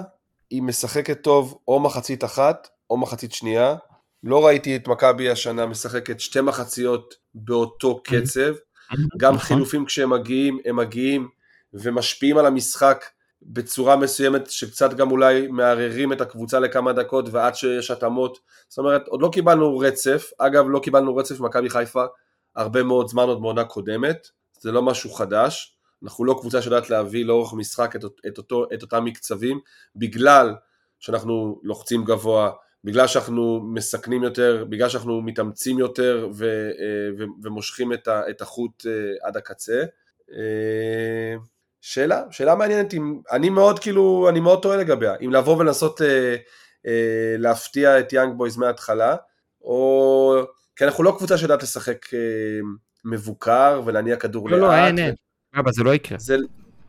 [0.50, 3.74] היא משחקת טוב או מחצית אחת או מחצית שנייה.
[4.24, 8.52] לא ראיתי את מכבי השנה משחקת שתי מחציות באותו קצב.
[9.16, 9.46] גם נכון.
[9.46, 11.28] חילופים כשהם מגיעים, הם מגיעים
[11.74, 13.04] ומשפיעים על המשחק
[13.42, 18.38] בצורה מסוימת שקצת גם אולי מערערים את הקבוצה לכמה דקות ועד שיש התאמות.
[18.68, 22.04] זאת אומרת, עוד לא קיבלנו רצף, אגב לא קיבלנו רצף ממכבי חיפה
[22.56, 24.28] הרבה מאוד זמן עוד מעונה קודמת,
[24.60, 28.82] זה לא משהו חדש, אנחנו לא קבוצה שיודעת להביא לאורך משחק את, את, אותו, את
[28.82, 29.60] אותם מקצבים,
[29.96, 30.54] בגלל
[30.98, 32.50] שאנחנו לוחצים גבוה,
[32.84, 36.44] בגלל שאנחנו מסכנים יותר, בגלל שאנחנו מתאמצים יותר ו,
[36.80, 39.82] אה, ו, ומושכים את, ה, את החוט אה, עד הקצה.
[41.80, 46.02] אה, שאלה, שאלה מעניינת, אם, אני מאוד כאילו, אני מאוד טועה לגביה, אם לבוא ולנסות
[46.02, 46.36] אה,
[46.86, 49.16] אה, להפתיע את יאנג בויז מההתחלה,
[49.64, 50.34] או,
[50.76, 52.18] כי אנחנו לא קבוצה שיודעת לשחק אה,
[53.04, 54.68] מבוקר ולהניע כדור לא, לאט.
[54.70, 55.14] לא, אין, אין.
[55.58, 56.18] אבא, זה לא יקרה.
[56.18, 56.36] זה,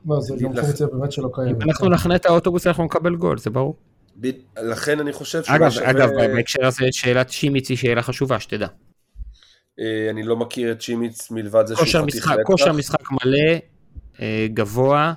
[0.10, 1.64] לא, זה גם פונקציה באמת שלא קיימת.
[1.64, 3.76] אם אנחנו נחנה את האוטובוס אנחנו נקבל גול, זה ברור.
[4.22, 8.68] ב- לכן אני חושב אגב, שווה- אגב, בהקשר הזה שאלת שימיץ היא שאלה חשובה, שתדע.
[9.80, 12.32] אה, אני לא מכיר את שימיץ מלבד זה שהוא כושר חתיך.
[12.46, 13.58] כושר משחק מלא, אה,
[14.54, 15.14] גבוה,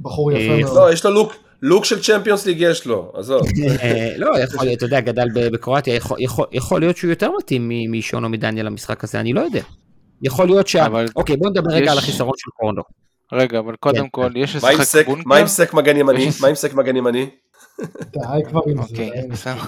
[0.00, 0.76] בחור אה, יפה מאוד.
[0.76, 1.32] לא, יש לו לוק,
[1.62, 3.42] לוק של צ'מפיונס ליג יש לו, עזוב.
[3.82, 7.30] אה, לא, יכול להיות, אתה יודע, גדל ב- בקרואטיה, יכול- יכול- יכול להיות שהוא יותר
[7.38, 9.62] מתאים משון או מדניאל למשחק הזה, אני לא יודע.
[10.22, 10.86] יכול להיות שה...
[10.86, 12.82] אבל אוקיי, בוא נדבר רגע על החיסרון של קורנו.
[13.32, 14.08] רגע, אבל קודם כן.
[14.10, 15.22] כל, יש לשחק בונקר?
[15.28, 16.28] מה עם סק מגן ימני?
[16.40, 17.30] מה עם סק מגן ימני?
[18.12, 18.82] די כבר עם זה.
[18.82, 19.10] אוקיי.
[19.30, 19.60] בסדר.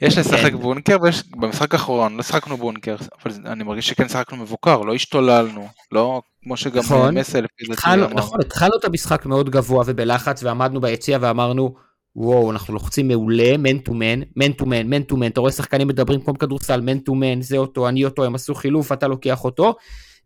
[0.00, 0.56] יש לשחק כן.
[0.56, 5.68] בונקר, ויש במשחק האחרון לא שחקנו בונקר, אבל אני מרגיש שכן שחקנו מבוקר, לא השתוללנו,
[5.92, 7.18] לא כמו שגם נכון.
[7.18, 8.14] מסי לפי דעתי אמר.
[8.14, 11.74] נכון, התחלנו את המשחק מאוד גבוה ובלחץ, ועמדנו ביציע ואמרנו,
[12.16, 15.52] וואו, אנחנו לוחצים מעולה, man to man, man to man, man to man, אתה רואה
[15.52, 19.08] שחקנים מדברים כמו בכדורסל, man to man, זה אותו, אני אותו, הם עשו חילוף, אתה
[19.08, 19.74] לוקח אותו,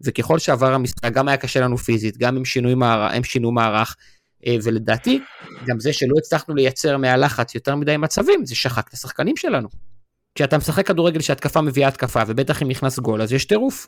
[0.04, 2.36] וככל שעבר המשחק, גם היה קשה לנו פיזית, גם
[3.12, 3.96] הם שינו מערך,
[4.46, 5.20] אה, ולדעתי,
[5.66, 9.68] גם זה שלא הצלחנו לייצר מהלחץ יותר מדי מצבים, זה שחק את השחקנים שלנו.
[10.34, 13.86] כשאתה משחק כדורגל שהתקפה מביאה התקפה, ובטח אם נכנס גול, אז יש טירוף.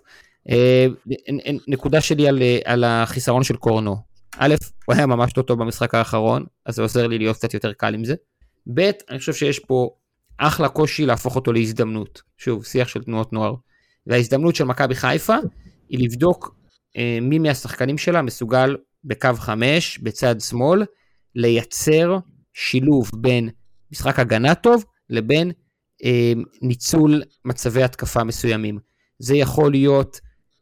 [0.51, 0.87] אה,
[1.69, 3.97] נקודה שלי על, אה, על החיסרון של קורנו.
[4.39, 4.55] א',
[4.87, 7.95] הוא היה ממש לא טוב במשחק האחרון, אז זה עוזר לי להיות קצת יותר קל
[7.95, 8.15] עם זה.
[8.75, 9.91] ב', אני חושב שיש פה
[10.39, 12.23] אחלה קושי להפוך אותו להזדמנות.
[12.39, 13.55] שוב, שיח של תנועות נוער.
[14.07, 15.37] וההזדמנות של מכבי חיפה
[15.89, 16.55] היא לבדוק
[16.97, 20.85] אה, מי מהשחקנים שלה מסוגל בקו 5, בצד שמאל,
[21.35, 22.19] לייצר
[22.53, 23.49] שילוב בין
[23.93, 25.53] משחק הגנה טוב לבין
[26.05, 28.79] אה, ניצול מצבי התקפה מסוימים.
[29.19, 30.21] זה יכול להיות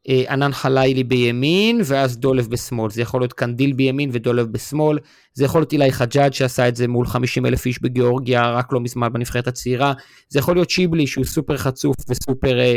[0.09, 4.99] אה, ענן חלילי בימין ואז דולב בשמאל, זה יכול להיות קנדיל בימין ודולב בשמאל,
[5.35, 8.81] זה יכול להיות אילי חג'אג' שעשה את זה מול 50 אלף איש בגיאורגיה רק לא
[8.81, 9.93] מזמן בנבחרת הצעירה,
[10.29, 12.77] זה יכול להיות שיבלי שהוא סופר חצוף וסופר אה,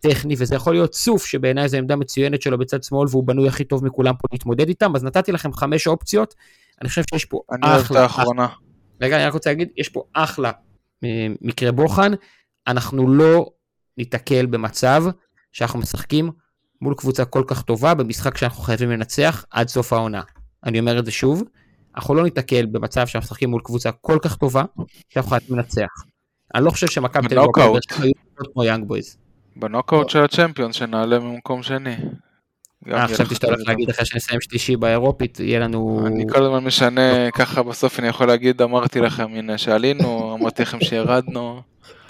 [0.00, 3.64] טכני, וזה יכול להיות סוף שבעיניי זו עמדה מצוינת שלו בצד שמאל והוא בנוי הכי
[3.64, 6.34] טוב מכולם פה להתמודד איתם, אז נתתי לכם חמש אופציות,
[6.80, 8.46] אני חושב שיש פה אני אוהב את אחלה, האחרונה.
[9.00, 10.50] רגע, אני רק רוצה להגיד, יש פה אחלה
[11.04, 12.12] אה, מקרה בוחן,
[12.66, 13.50] אנחנו לא
[13.98, 15.04] ניתקל במצב
[15.52, 16.30] שאנחנו משחקים
[16.80, 20.22] מול קבוצה כל כך טובה במשחק שאנחנו חייבים לנצח עד סוף העונה.
[20.64, 21.42] אני אומר את זה שוב,
[21.96, 24.64] אנחנו לא ניתקל במצב שאנחנו משחקים מול קבוצה כל כך טובה
[25.08, 25.88] שאנחנו חייבים לנצח.
[26.54, 27.82] אני לא חושב שמכבי תל אביב היו טובות
[28.52, 29.21] כמו יאנג בויז.
[29.56, 31.96] בנוקאוט של הצ'מפיונס שנעלה ממקום שני.
[32.88, 36.06] אה, חשבתי שאתה הולך להגיד אחרי שנסיים שלישי באירופית, יהיה לנו...
[36.06, 40.80] אני כל הזמן משנה, ככה בסוף אני יכול להגיד, אמרתי לכם, הנה שעלינו, אמרתי לכם
[40.80, 41.60] שירדנו.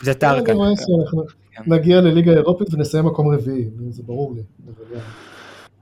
[0.00, 0.12] זה
[0.52, 1.22] רואה שאנחנו
[1.66, 4.42] נגיע לליגה האירופית ונסיים מקום רביעי, זה ברור לי.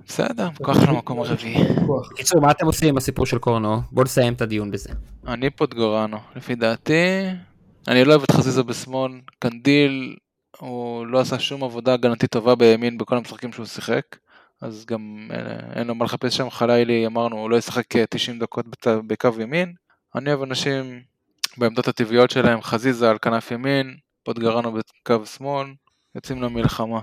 [0.07, 1.65] בסדר, כוח למקום הרביעי.
[2.13, 3.81] בקיצור, מה אתם עושים עם הסיפור של קורנו?
[3.93, 4.91] בואו נסיים את הדיון בזה.
[5.27, 7.27] אני פוטגורנו, לפי דעתי,
[7.89, 10.17] אני לא אוהב את חזיזה בשמאל, קנדיל,
[10.59, 14.03] הוא לא עשה שום עבודה הגנתית טובה בימין בכל המשחקים שהוא שיחק,
[14.63, 18.39] אז גם אה, אין לו מה לחפש שם, חלילי אמרנו, הוא לא ישחק אה, 90
[18.39, 19.73] דקות בצ- בקו ימין,
[20.15, 21.01] אני אוהב אנשים
[21.59, 25.67] בעמדות הטבעיות שלהם, חזיזה על כנף ימין, פוטגרנו בקו שמאל,
[26.15, 27.01] יוצאים למלחמה.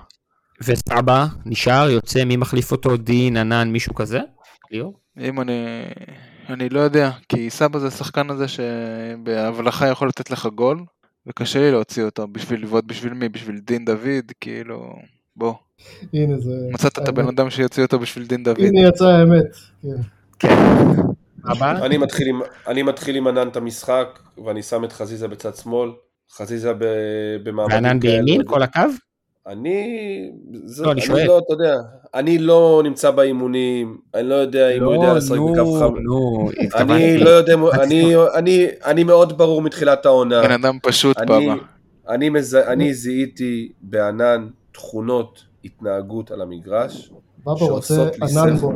[0.63, 2.97] וסבא נשאר, יוצא, מי מחליף אותו?
[2.97, 4.19] דין, ענן, מישהו כזה?
[4.71, 4.99] ליאור?
[5.19, 5.83] אם אני
[6.49, 10.85] אני לא יודע, כי סבא זה השחקן הזה שבהבלחה יכול לתת לך גול,
[11.27, 12.27] וקשה לי להוציא אותו.
[12.27, 13.29] בשביל לבעוט בשביל מי?
[13.29, 14.31] בשביל דין דוד?
[14.41, 14.95] כאילו,
[15.35, 15.53] בוא.
[16.13, 16.51] הנה זה...
[16.73, 18.59] מצאת את הבן אדם שיוציא אותו בשביל דין דוד.
[18.59, 19.45] הנה יצאה האמת.
[20.39, 20.55] כן.
[21.45, 21.85] הבא?
[21.85, 25.89] אני מתחיל עם- אני מתחיל עם ענן את המשחק, ואני שם את חזיזה בצד שמאל.
[26.31, 26.85] חזיזה ב-
[27.43, 28.17] במעמדים וענן כאלה.
[28.23, 28.79] בימין, כל הקו?
[29.47, 30.31] אני...
[30.65, 31.27] זה, לא, אני אני שואל.
[31.27, 31.75] לא, אתה יודע,
[32.13, 35.97] אני לא נמצא באימונים, אני לא יודע אם הוא יודע לשחק בקו חם.
[35.97, 37.17] נו, אני.
[37.17, 40.41] לא יודע, אני, אני, אני מאוד ברור מתחילת העונה.
[40.41, 41.49] בן אדם פשוט אני.
[42.09, 42.55] אני, מז...
[42.55, 47.11] אני זיהיתי בענן תכונות התנהגות על המגרש,
[47.57, 48.73] שעושות לי שכל.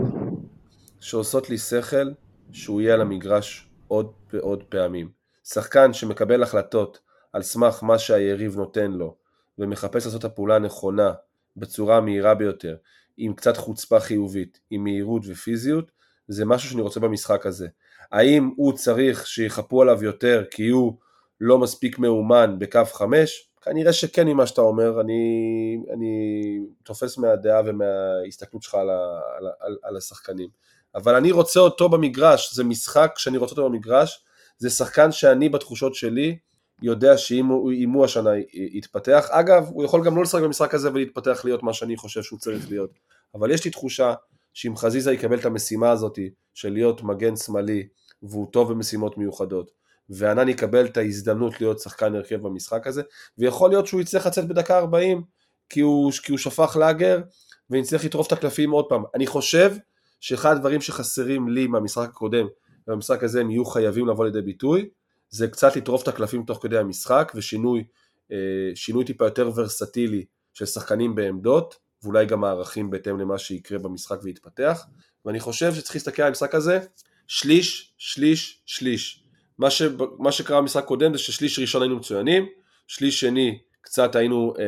[1.00, 2.12] שעושות לי שכל
[2.52, 5.10] שהוא יהיה על המגרש עוד ועוד פעמים.
[5.44, 7.00] שחקן שמקבל החלטות
[7.34, 9.16] על סמך מה שהיריב נותן לו,
[9.60, 11.14] ומחפש לעשות את הפעולה הנכונה
[11.58, 12.76] בצורה המהירה ביותר,
[13.18, 15.92] עם קצת חוצפה חיובית, עם מהירות ופיזיות,
[16.28, 17.68] זה משהו שאני רוצה במשחק הזה.
[18.12, 20.98] האם הוא צריך שיחפו עליו יותר כי הוא
[21.42, 23.48] לא מספיק מאומן בקו חמש?
[23.62, 29.78] כנראה שכן ממה שאתה אומר, אני, אני תופס מהדעה ומההסתכלות שלך על, ה, על, על,
[29.84, 30.50] על השחקנים.
[30.96, 34.24] אבל אני רוצה אותו במגרש, זה משחק שאני רוצה אותו במגרש,
[34.58, 36.38] זה שחקן שאני בתחושות שלי
[36.82, 41.42] יודע שאם הוא, הוא השנה יתפתח, אגב, הוא יכול גם לא לשחק במשחק הזה ולהתפתח
[41.44, 42.92] להיות מה שאני חושב שהוא צריך להיות,
[43.36, 44.14] אבל יש לי תחושה
[44.54, 46.20] שאם חזיזה יקבל את המשימה הזאת
[46.54, 47.88] של להיות מגן שמאלי,
[48.24, 49.72] והוא טוב במשימות מיוחדות,
[50.10, 53.02] וענן יקבל את ההזדמנות להיות שחקן הרכב במשחק הזה,
[53.38, 55.24] ויכול להיות שהוא יצטרך לצאת בדקה 40,
[55.70, 57.22] כי הוא, כי הוא שפך לאגר,
[57.70, 59.04] ונצטרך לטרוף את הקלפים עוד פעם.
[59.16, 59.76] אני חושב
[60.20, 62.48] שאחד הדברים שחסרים לי מהמשחק הקודם,
[62.88, 64.90] ובמשחק הזה הם יהיו חייבים לבוא לידי ביטוי,
[65.32, 67.84] זה קצת לטרוף את הקלפים תוך כדי המשחק, ושינוי
[68.32, 74.18] אה, שינוי טיפה יותר ורסטילי של שחקנים בעמדות, ואולי גם הערכים בהתאם למה שיקרה במשחק
[74.24, 74.86] ויתפתח,
[75.26, 76.80] ואני חושב שצריך להסתכל על המשחק הזה,
[77.28, 79.24] שליש, שליש, שליש.
[79.58, 79.82] מה, ש,
[80.20, 82.46] מה שקרה במשחק קודם זה ששליש ראשון היינו מצוינים,
[82.88, 84.64] שליש שני קצת היינו אה,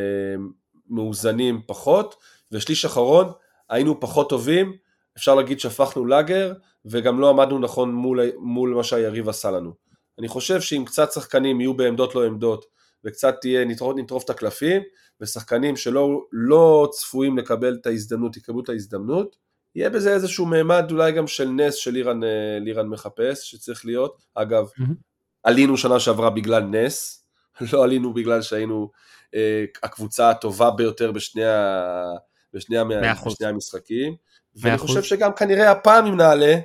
[0.89, 2.15] מאוזנים פחות,
[2.51, 3.31] ושליש אחרון
[3.69, 4.73] היינו פחות טובים,
[5.17, 6.53] אפשר להגיד שפכנו לאגר,
[6.85, 9.82] וגם לא עמדנו נכון מול, מול מה שהיריב עשה לנו.
[10.19, 12.65] אני חושב שאם קצת שחקנים יהיו בעמדות לא עמדות,
[13.05, 14.81] וקצת תהיה, נטרוף, נטרוף את הקלפים,
[15.21, 19.35] ושחקנים שלא לא צפויים לקבל את ההזדמנות, יקבלו את ההזדמנות,
[19.75, 24.21] יהיה בזה איזשהו מימד אולי גם של נס של לירן, אה, לירן מחפש, שצריך להיות.
[24.35, 24.95] אגב, מהמם.
[25.43, 27.25] עלינו שנה שעברה בגלל נס,
[27.73, 28.91] לא עלינו בגלל שהיינו
[29.35, 31.83] אה, הקבוצה הטובה ביותר בשני, ה,
[32.53, 33.33] בשני, ה, מאה אחוז.
[33.33, 34.15] בשני המשחקים.
[34.55, 34.77] ואני.
[34.77, 36.55] חושב שגם כנראה הפעם אם נעלה,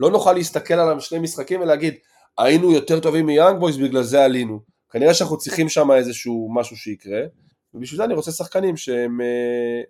[0.00, 1.94] לא נוכל להסתכל על שני משחקים ולהגיד,
[2.38, 4.60] היינו יותר טובים מיאנג בויז, בגלל זה עלינו.
[4.90, 7.20] כנראה שאנחנו צריכים שם איזשהו משהו שיקרה,
[7.74, 9.82] ובשביל זה אני רוצה שחקנים שהם אה,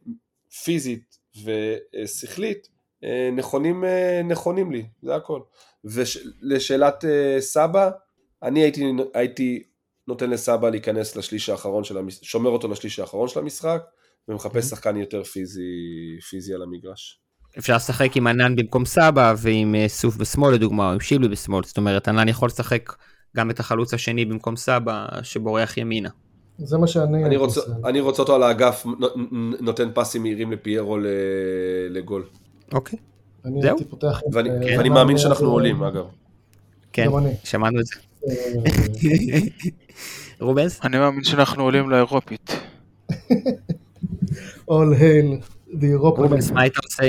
[0.65, 2.69] פיזית ושכלית
[3.05, 5.41] אה, נכונים, אה, נכונים לי, זה הכל.
[5.85, 7.91] ולשאלת אה, סבא,
[8.43, 9.63] אני הייתי, הייתי
[10.09, 13.83] נותן לסבא להיכנס לשליש האחרון של המשחק, שומר אותו לשליש האחרון של המשחק,
[14.29, 15.61] ומחפש שחקן יותר פיזי,
[16.31, 17.22] פיזי על המגרש.
[17.59, 21.65] אפשר לשחק עם ענן במקום סבא ועם אה, סוף בשמאל לדוגמה או עם שיבלי בשמאל
[21.65, 22.93] זאת אומרת ענן יכול לשחק
[23.37, 26.09] גם את החלוץ השני במקום סבא שבורח ימינה.
[26.59, 27.61] זה מה שאני אני רוצה.
[27.85, 31.07] אני רוצה אותו על האגף, נו- נו- נותן פסים מהירים לפיירו ל-
[31.91, 32.25] לגול.
[32.73, 32.99] אוקיי.
[33.45, 33.71] אני זהו?
[33.77, 34.21] הייתי פותח.
[34.33, 36.05] ואני, אה, ואני מאמין שאנחנו עולים, אגב.
[36.93, 37.09] כן.
[37.45, 37.95] שמענו את זה.
[38.29, 39.39] אה,
[40.47, 40.81] רובנס?
[40.85, 42.57] אני מאמין שאנחנו עולים לאירופית.
[44.71, 46.51] All hail Europa רובנס.
[46.51, 47.03] מה היית עושה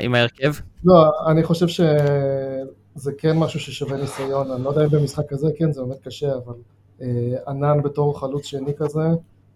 [0.00, 0.52] עם ההרכב?
[0.84, 5.72] לא, אני חושב שזה כן משהו ששווה ניסיון, אני לא יודע אם במשחק כזה, כן,
[5.72, 6.54] זה באמת קשה, אבל
[7.02, 9.08] אה, ענן בתור חלוץ שני כזה,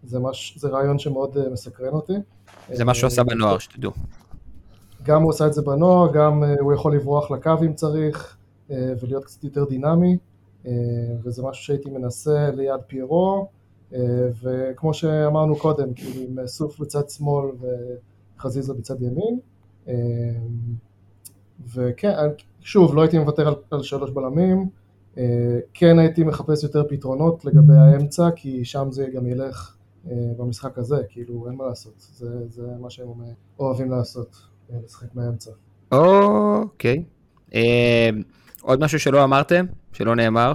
[0.02, 2.12] זה, מש, זה רעיון שמאוד אה, מסקרן אותי.
[2.72, 3.92] זה מה שהוא עשה אה, בנוער שתדעו.
[5.02, 8.36] גם הוא עשה את זה בנוער, גם הוא יכול לברוח לקו אם צריך,
[8.70, 10.16] ולהיות קצת יותר דינמי,
[11.24, 13.48] וזה משהו שהייתי מנסה ליד פיירו,
[14.42, 17.50] וכמו שאמרנו קודם, כאילו עם סוף בצד שמאל
[18.38, 19.38] וחזיזה בצד ימין.
[19.88, 19.94] אה,
[21.74, 22.14] וכן,
[22.60, 24.68] שוב, לא הייתי מוותר על, על שלוש בלמים,
[25.18, 29.76] אה, כן הייתי מחפש יותר פתרונות לגבי האמצע, כי שם זה גם ילך
[30.10, 33.08] אה, במשחק הזה, כאילו אין מה לעשות, זה, זה מה שהם
[33.58, 34.36] אוהבים לעשות,
[34.72, 35.50] אה, לשחק מהאמצע.
[35.92, 37.04] אוקיי.
[37.54, 38.10] אה,
[38.62, 39.66] עוד משהו שלא אמרתם?
[39.92, 40.52] שלא נאמר?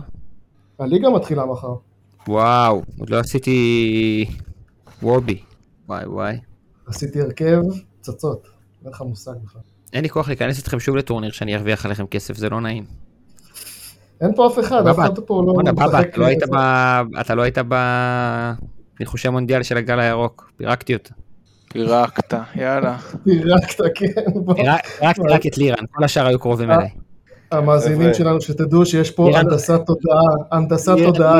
[0.80, 1.76] הליגה מתחילה מחר,
[2.28, 4.26] וואו, עוד לא עשיתי
[5.04, 5.42] וובי.
[5.88, 6.38] וואי וואי.
[6.92, 7.62] עשיתי הרכב
[8.00, 8.48] פצצות,
[8.86, 9.62] אין לך מושג בכלל.
[9.94, 12.84] אין לי כוח להיכנס איתכם שוב לטורניר שאני ארוויח עליכם כסף, זה לא נעים.
[14.22, 16.46] אין פה אף אחד, אף אחד פה לא בואנה בבא, משחק אתה לא היית זה.
[16.52, 16.56] ב...
[17.22, 17.58] אתה לא היית
[19.00, 21.14] בניחושי המונדיאל של הגל הירוק, פירקתי אותה.
[21.70, 22.98] פירקת, יאללה.
[23.24, 24.12] פירקת, כן,
[24.56, 26.76] פירקתי רק את לירן, כל השאר היו קרובים אה.
[26.76, 26.90] אליי.
[27.52, 28.14] המאזינים.
[28.14, 30.20] שלנו, שתדעו שיש פה לירן- הנדסת תודעה,
[30.52, 31.40] הנדסת תודעה.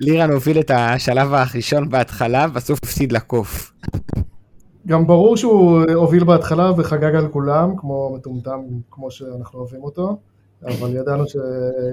[0.00, 3.72] לירן הוביל את השלב הראשון בהתחלה, בסוף הפסיד לקוף.
[4.86, 8.60] גם ברור שהוא הוביל בהתחלה וחגג על כולם, כמו מטומטם,
[8.90, 10.18] כמו שאנחנו אוהבים אותו,
[10.62, 11.36] אבל ידענו ש...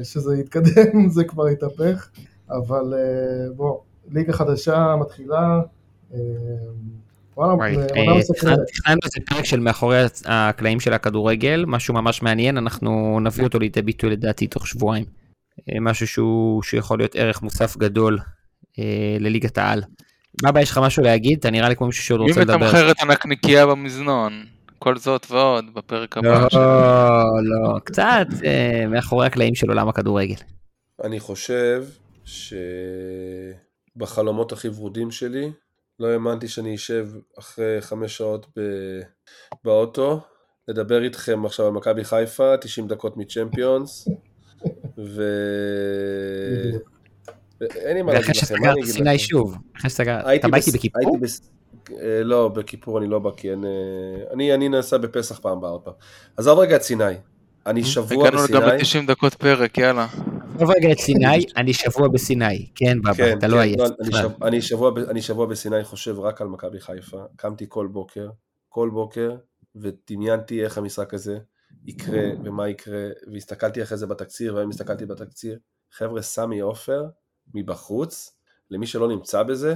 [0.03, 2.10] שזה יתקדם, זה כבר התהפך,
[2.49, 3.78] אבל אה, בוא,
[4.11, 5.61] ליגה חדשה מתחילה,
[6.14, 6.20] אה,
[7.38, 8.60] וואלה, עונה אה, מסקרנת.
[8.68, 13.82] תכננו איזה פרק של מאחורי הקלעים של הכדורגל, משהו ממש מעניין, אנחנו נביא אותו לידי
[13.82, 15.06] ביטוי לדעתי תוך שבועיים.
[15.70, 18.20] אה, משהו שהוא שיכול להיות ערך מוסף גדול
[18.80, 19.84] אה, לליגת העל.
[20.41, 21.39] בבא, יש לך משהו להגיד?
[21.39, 22.55] אתה נראה לי כמו מישהו שעוד מי רוצה לדבר.
[22.57, 24.45] מתמחר את הנקניקייה במזנון?
[24.80, 26.47] כל זאת ועוד בפרק הבא.
[26.53, 30.35] לא, לא, קצת אה, מאחורי הקלעים של עולם הכדורגל.
[31.03, 31.85] אני חושב
[33.95, 35.51] שבחלומות הכי ורודים שלי,
[35.99, 37.07] לא האמנתי שאני אשב
[37.39, 38.61] אחרי חמש שעות ב...
[39.64, 40.22] באוטו,
[40.68, 44.07] לדבר איתכם עכשיו על מכבי חיפה, 90 דקות מצ'מפיונס,
[44.97, 45.23] ו...
[47.62, 49.18] אין לי מה להגיד לכם, מה אני אגיד לכם?
[49.18, 51.02] שוב, אחרי שסגרת, אתה בא איתי בכיפור?
[51.06, 51.50] הייתי בס-
[51.92, 53.66] אה, לא, בכיפור אני לא בא, כי אין...
[53.66, 53.70] אה,
[54.34, 55.94] אני אני נסע בפסח פעם פעם.
[56.38, 57.04] עזוב רגע את סיני.
[57.66, 59.04] אני שבוע הגענו גם בסיני.
[59.04, 60.08] ל-90 דקות פרק, יאללה.
[60.56, 62.68] עזוב רגע את סיני, אני שבוע בסיני.
[62.76, 63.80] כן, בבא, כן, אתה לא כן, עייף.
[63.80, 64.38] לא,
[65.12, 68.30] אני שבוע בסיני חושב רק על מכבי חיפה, קמתי כל בוקר,
[68.70, 69.36] כל בוקר,
[69.76, 71.38] ודמיינתי איך המשחק הזה
[71.86, 75.58] יקרה ומה יקרה, והסתכלתי אחרי זה בתקציר, והיום הסתכלתי בתקציר,
[75.92, 77.04] חבר'ה, סמי עופר
[77.54, 78.38] מבחוץ,
[78.72, 79.76] למי שלא נמצא בזה,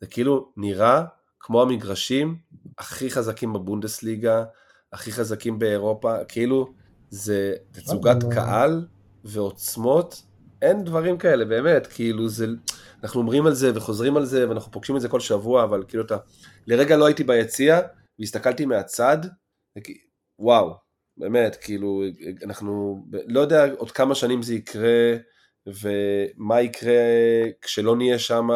[0.00, 1.04] זה כאילו נראה
[1.40, 2.36] כמו המגרשים
[2.78, 4.44] הכי חזקים בבונדסליגה,
[4.92, 6.72] הכי חזקים באירופה, כאילו
[7.10, 8.16] זה תצוגת.
[8.34, 8.86] קהל
[9.24, 10.22] ועוצמות,
[10.62, 12.46] אין דברים כאלה, באמת, כאילו זה,
[13.02, 16.04] אנחנו אומרים על זה וחוזרים על זה ואנחנו פוגשים את זה כל שבוע, אבל כאילו
[16.04, 16.16] אתה,
[16.66, 17.80] לרגע לא הייתי ביציע
[18.18, 19.18] והסתכלתי מהצד,
[20.38, 20.74] וואו,
[21.16, 22.02] באמת, כאילו,
[22.44, 25.16] אנחנו, לא יודע עוד כמה שנים זה יקרה
[25.66, 26.92] ומה יקרה
[27.62, 28.48] כשלא נהיה שם,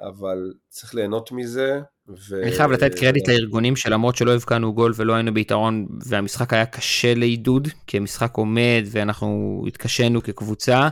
[0.00, 1.80] אבל צריך ליהנות מזה.
[2.08, 2.42] ו...
[2.42, 7.14] אני חייב לתת קרדיט לארגונים שלמרות שלא הבקענו גול ולא היינו ביתרון והמשחק היה קשה
[7.14, 10.88] לעידוד, כי המשחק עומד ואנחנו התקשינו כקבוצה,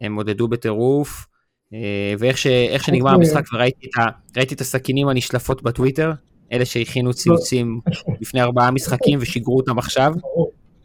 [0.00, 1.26] הם עודדו בטירוף,
[1.74, 3.28] אה, ואיך ש, איך שנגמר אוקיי.
[3.28, 4.06] המשחק וראיתי את, ה,
[4.36, 6.12] ראיתי את הסכינים הנשלפות בטוויטר,
[6.52, 7.80] אלה שהכינו ציוצים
[8.20, 10.14] לפני ארבעה משחקים ושיגרו אותם עכשיו,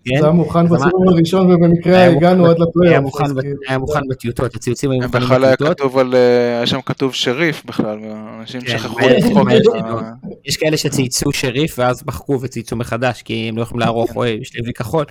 [0.10, 0.20] כן?
[0.20, 2.92] זה היה מוכן אז בסיבוב הראשון ובמקרה הגענו מוכן- עד לפלייאוף.
[2.92, 6.58] היה מוכן, כאילו, היה מוכן בטיוטות, הציוצים היו מוכנים בכלל היה בטיוטות, כתוב על, אה,
[6.58, 8.00] היה שם כתוב שריף בכלל,
[8.42, 9.00] אנשים כן, שכחו.
[9.00, 10.12] ה...
[10.46, 14.56] יש כאלה שצייצו שריף ואז מחקו וצייצו מחדש, כי הם לא יכולים לערוך, אוי, יש
[14.56, 15.06] לי כחול.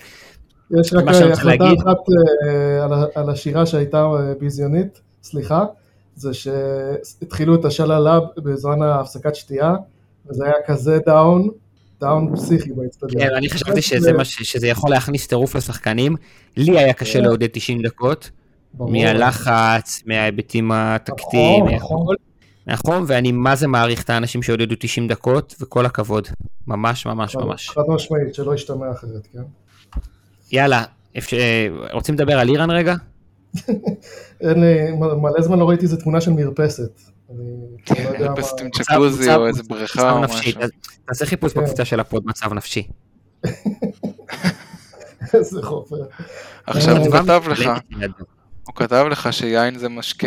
[0.80, 1.96] יש רק מה רוצה החלטה אחת
[2.46, 5.64] אה, על השירה שהייתה אה, ביזיונית, סליחה,
[6.16, 9.74] זה שהתחילו את השללה בזמן ההפסקת שתייה,
[10.30, 11.48] וזה היה כזה down,
[12.00, 13.22] down פסיכי באצטדיון.
[13.22, 16.16] כן, אני חשבתי שזה מה שזה יכול להכניס טירוף לשחקנים.
[16.56, 18.30] לי היה קשה לעודד 90 דקות.
[18.78, 22.16] מהלחץ, מההיבטים הטקטיים, נכון, נכון.
[22.66, 26.28] נכון, ואני מה זה מעריך את האנשים שעודדו 90 דקות, וכל הכבוד.
[26.66, 27.70] ממש ממש ממש.
[27.70, 29.42] חד משמעית, שלא ישתמע אחרת, כן?
[30.52, 30.84] יאללה,
[31.16, 32.94] אה, רוצים לדבר על איראן רגע?
[34.40, 37.00] אין לי, מלא זמן לא ראיתי איזה תמונה של מרפסת.
[37.30, 37.36] אני
[38.16, 38.42] כבר לא
[38.72, 40.60] צ'קוזי מצב- או איזה בריכה או משהו.
[41.04, 41.60] תעשה חיפוש כן.
[41.60, 42.88] בקבוצה של הפוד, מצב נפשי.
[45.34, 45.96] איזה חופר.
[46.66, 47.70] עכשיו הוא אה, כתב לך.
[48.66, 50.26] הוא כתב לך שיין זה משקה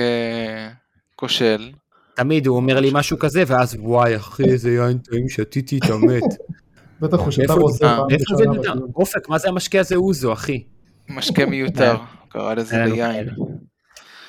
[1.15, 1.71] כושל.
[2.15, 6.23] תמיד הוא אומר לי משהו כזה, ואז וואי אחי איזה יין טעים שתיתי את המת.
[7.01, 8.59] בטח הוא שתה אה, מאיפה ראשונה הבאת אותם?
[8.59, 8.91] בדיון.
[8.95, 10.63] אופק, מה זה המשקה הזה אוזו, אחי?
[11.09, 11.95] משקה מיותר,
[12.29, 13.25] קרא לזה לנו ביין.
[13.25, 13.31] כאלה.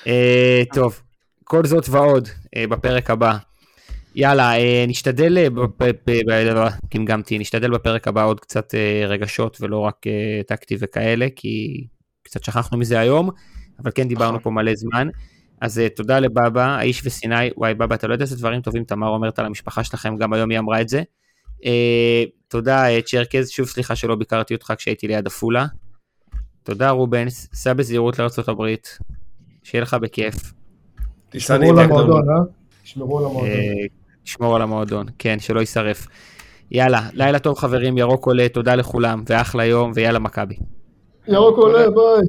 [0.07, 1.01] אה, טוב,
[1.51, 3.37] כל זאת ועוד אה, בפרק הבא.
[4.15, 8.75] יאללה, אה, נשתדל, אה, גמגמתי, נשתדל בפרק הבא עוד קצת
[9.09, 9.97] רגשות ולא רק
[10.47, 11.85] טקטי וכאלה, כי
[12.23, 13.31] קצת שכחנו מזה היום,
[13.83, 14.43] אבל כן דיברנו נכון.
[14.43, 15.09] פה מלא זמן.
[15.61, 19.39] אז תודה לבבא, האיש וסיני, וואי בבא, אתה לא יודע איזה דברים טובים תמר אומרת
[19.39, 21.03] על המשפחה שלכם, גם היום היא אמרה את זה.
[22.49, 25.67] תודה צ'רקז, שוב סליחה שלא ביקרתי אותך כשהייתי ליד עפולה.
[26.63, 28.75] תודה רובנס, סע בזהירות לארה"ב,
[29.63, 30.60] שיהיה לך בכיף.
[31.31, 32.31] תשמרו על המועדון.
[32.31, 32.35] אה?
[32.83, 33.51] תשמרו על המועדון.
[33.51, 33.87] אה,
[34.25, 36.07] תשמור על המועדון, כן, שלא יישרף.
[36.71, 40.57] יאללה, לילה טוב חברים, ירוק עולה, תודה לכולם, ואחלה יום, ויאללה מכבי.
[41.29, 42.29] ירוק עולה, ביי.